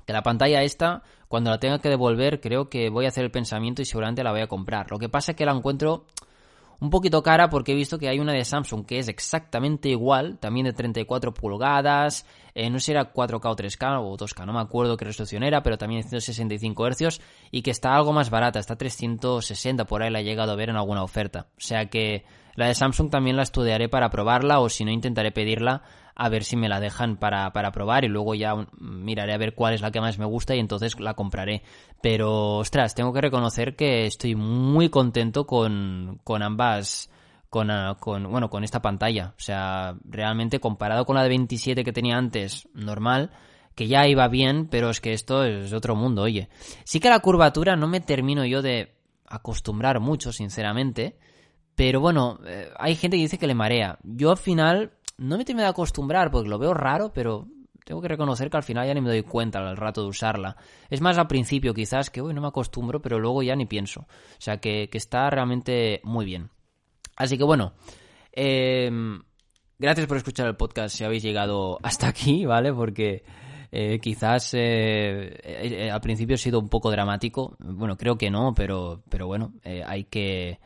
que 0.06 0.12
la 0.12 0.22
pantalla 0.22 0.62
esta, 0.62 1.02
cuando 1.28 1.50
la 1.50 1.58
tenga 1.58 1.78
que 1.78 1.88
devolver, 1.88 2.40
creo 2.40 2.68
que 2.68 2.90
voy 2.90 3.06
a 3.06 3.08
hacer 3.08 3.24
el 3.24 3.30
pensamiento 3.30 3.82
y 3.82 3.84
seguramente 3.84 4.22
la 4.22 4.32
voy 4.32 4.40
a 4.40 4.46
comprar. 4.46 4.90
Lo 4.90 4.98
que 4.98 5.08
pasa 5.08 5.32
es 5.32 5.36
que 5.36 5.46
la 5.46 5.52
encuentro 5.52 6.06
un 6.84 6.90
poquito 6.90 7.22
cara 7.22 7.48
porque 7.48 7.72
he 7.72 7.74
visto 7.74 7.98
que 7.98 8.08
hay 8.08 8.18
una 8.18 8.32
de 8.32 8.44
Samsung 8.44 8.84
que 8.84 8.98
es 8.98 9.08
exactamente 9.08 9.88
igual, 9.88 10.38
también 10.38 10.66
de 10.66 10.74
34 10.74 11.32
pulgadas, 11.32 12.26
eh, 12.54 12.68
no 12.68 12.78
sé 12.78 12.84
si 12.84 12.90
era 12.92 13.10
4K 13.10 13.50
o 13.50 13.56
3K 13.56 14.00
o 14.02 14.16
2K, 14.18 14.44
no 14.44 14.52
me 14.52 14.60
acuerdo 14.60 14.98
qué 14.98 15.06
resolución 15.06 15.42
era, 15.44 15.62
pero 15.62 15.78
también 15.78 16.02
de 16.02 16.08
165 16.08 16.90
Hz 16.90 17.20
y 17.50 17.62
que 17.62 17.70
está 17.70 17.94
algo 17.94 18.12
más 18.12 18.28
barata, 18.28 18.58
está 18.58 18.76
360 18.76 19.86
por 19.86 20.02
ahí 20.02 20.10
la 20.10 20.20
he 20.20 20.24
llegado 20.24 20.52
a 20.52 20.56
ver 20.56 20.68
en 20.68 20.76
alguna 20.76 21.02
oferta. 21.02 21.46
O 21.56 21.60
sea 21.60 21.86
que 21.86 22.26
la 22.54 22.66
de 22.66 22.74
Samsung 22.74 23.10
también 23.10 23.36
la 23.36 23.44
estudiaré 23.44 23.88
para 23.88 24.10
probarla 24.10 24.60
o 24.60 24.68
si 24.68 24.84
no 24.84 24.90
intentaré 24.90 25.32
pedirla 25.32 25.82
a 26.16 26.28
ver 26.28 26.44
si 26.44 26.56
me 26.56 26.68
la 26.68 26.80
dejan 26.80 27.16
para, 27.16 27.52
para 27.52 27.72
probar 27.72 28.04
y 28.04 28.08
luego 28.08 28.34
ya 28.34 28.54
miraré 28.78 29.34
a 29.34 29.38
ver 29.38 29.54
cuál 29.54 29.74
es 29.74 29.80
la 29.80 29.90
que 29.90 30.00
más 30.00 30.18
me 30.18 30.24
gusta 30.24 30.54
y 30.54 30.60
entonces 30.60 30.98
la 31.00 31.14
compraré. 31.14 31.62
Pero, 32.00 32.58
ostras, 32.58 32.94
tengo 32.94 33.12
que 33.12 33.20
reconocer 33.20 33.74
que 33.74 34.06
estoy 34.06 34.34
muy 34.34 34.90
contento 34.90 35.46
con, 35.46 36.20
con 36.22 36.42
ambas, 36.42 37.10
con, 37.50 37.70
ah, 37.70 37.96
con, 37.98 38.30
bueno, 38.30 38.48
con 38.48 38.62
esta 38.62 38.80
pantalla. 38.80 39.34
O 39.36 39.40
sea, 39.40 39.96
realmente 40.04 40.60
comparado 40.60 41.04
con 41.04 41.16
la 41.16 41.22
de 41.22 41.30
27 41.30 41.82
que 41.82 41.92
tenía 41.92 42.16
antes, 42.16 42.68
normal, 42.74 43.30
que 43.74 43.88
ya 43.88 44.06
iba 44.06 44.28
bien, 44.28 44.68
pero 44.68 44.90
es 44.90 45.00
que 45.00 45.12
esto 45.12 45.44
es 45.44 45.72
otro 45.72 45.96
mundo, 45.96 46.22
oye. 46.22 46.48
Sí 46.84 47.00
que 47.00 47.10
la 47.10 47.18
curvatura 47.18 47.74
no 47.74 47.88
me 47.88 48.00
termino 48.00 48.44
yo 48.44 48.62
de 48.62 48.94
acostumbrar 49.26 49.98
mucho, 49.98 50.32
sinceramente. 50.32 51.16
Pero 51.74 52.00
bueno, 52.00 52.38
eh, 52.46 52.68
hay 52.78 52.94
gente 52.94 53.16
que 53.16 53.22
dice 53.22 53.38
que 53.38 53.48
le 53.48 53.54
marea. 53.54 53.98
Yo 54.04 54.30
al 54.30 54.36
final 54.36 54.92
no 55.18 55.38
me 55.38 55.44
termino 55.44 55.64
de 55.64 55.70
acostumbrar 55.70 56.30
porque 56.30 56.48
lo 56.48 56.58
veo 56.58 56.74
raro, 56.74 57.12
pero 57.12 57.46
tengo 57.84 58.00
que 58.00 58.08
reconocer 58.08 58.50
que 58.50 58.56
al 58.56 58.62
final 58.62 58.86
ya 58.86 58.94
ni 58.94 59.00
me 59.00 59.10
doy 59.10 59.22
cuenta 59.22 59.58
al 59.58 59.76
rato 59.76 60.02
de 60.02 60.08
usarla. 60.08 60.56
Es 60.88 61.00
más 61.00 61.18
al 61.18 61.26
principio 61.26 61.74
quizás 61.74 62.10
que, 62.10 62.22
uy, 62.22 62.32
no 62.34 62.40
me 62.40 62.48
acostumbro, 62.48 63.00
pero 63.00 63.18
luego 63.18 63.42
ya 63.42 63.54
ni 63.54 63.66
pienso. 63.66 64.00
O 64.00 64.40
sea 64.40 64.58
que, 64.58 64.88
está 64.92 65.28
realmente 65.30 66.00
muy 66.02 66.24
bien. 66.24 66.50
Así 67.16 67.36
que 67.36 67.44
bueno, 67.44 67.74
em, 68.32 69.22
gracias 69.78 70.06
por 70.06 70.16
escuchar 70.16 70.46
el 70.46 70.56
podcast 70.56 70.96
si 70.96 71.04
habéis 71.04 71.22
llegado 71.22 71.78
hasta 71.82 72.08
aquí, 72.08 72.46
¿vale? 72.46 72.72
Porque 72.72 73.22
eh, 73.70 73.98
quizás 74.00 74.54
eh, 74.54 75.36
eh, 75.42 75.90
al 75.90 76.00
principio 76.00 76.34
he 76.34 76.38
sido 76.38 76.58
un 76.58 76.68
poco 76.68 76.90
dramático. 76.90 77.56
Bueno, 77.58 77.96
creo 77.96 78.16
que 78.16 78.30
no, 78.30 78.54
pero, 78.54 79.02
pero 79.10 79.26
bueno, 79.26 79.52
hay 79.86 80.04
que 80.04 80.58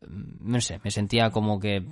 no 0.00 0.60
sé, 0.60 0.80
me 0.84 0.90
sentía 0.90 1.30
como 1.30 1.58
que, 1.60 1.84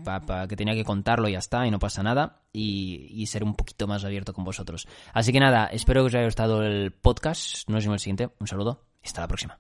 que 0.49 0.57
tenía 0.57 0.75
que 0.75 0.85
contarlo 0.85 1.29
y 1.29 1.33
ya 1.33 1.39
está, 1.39 1.67
y 1.67 1.71
no 1.71 1.79
pasa 1.79 2.03
nada, 2.03 2.43
y, 2.53 3.07
y, 3.11 3.27
ser 3.27 3.45
un 3.45 3.55
poquito 3.55 3.87
más 3.87 4.05
abierto 4.05 4.33
con 4.33 4.45
vosotros. 4.45 4.87
Así 5.13 5.33
que 5.33 5.41
nada, 5.41 5.67
espero 5.67 6.03
que 6.03 6.07
os 6.07 6.15
haya 6.15 6.25
gustado 6.25 6.63
el 6.63 6.93
podcast, 6.93 7.69
nos 7.69 7.85
vemos 7.85 7.87
en 7.87 7.93
el 7.93 7.99
siguiente, 8.01 8.31
un 8.39 8.47
saludo 8.47 8.85
y 9.03 9.07
hasta 9.07 9.21
la 9.23 9.29
próxima. 9.29 9.59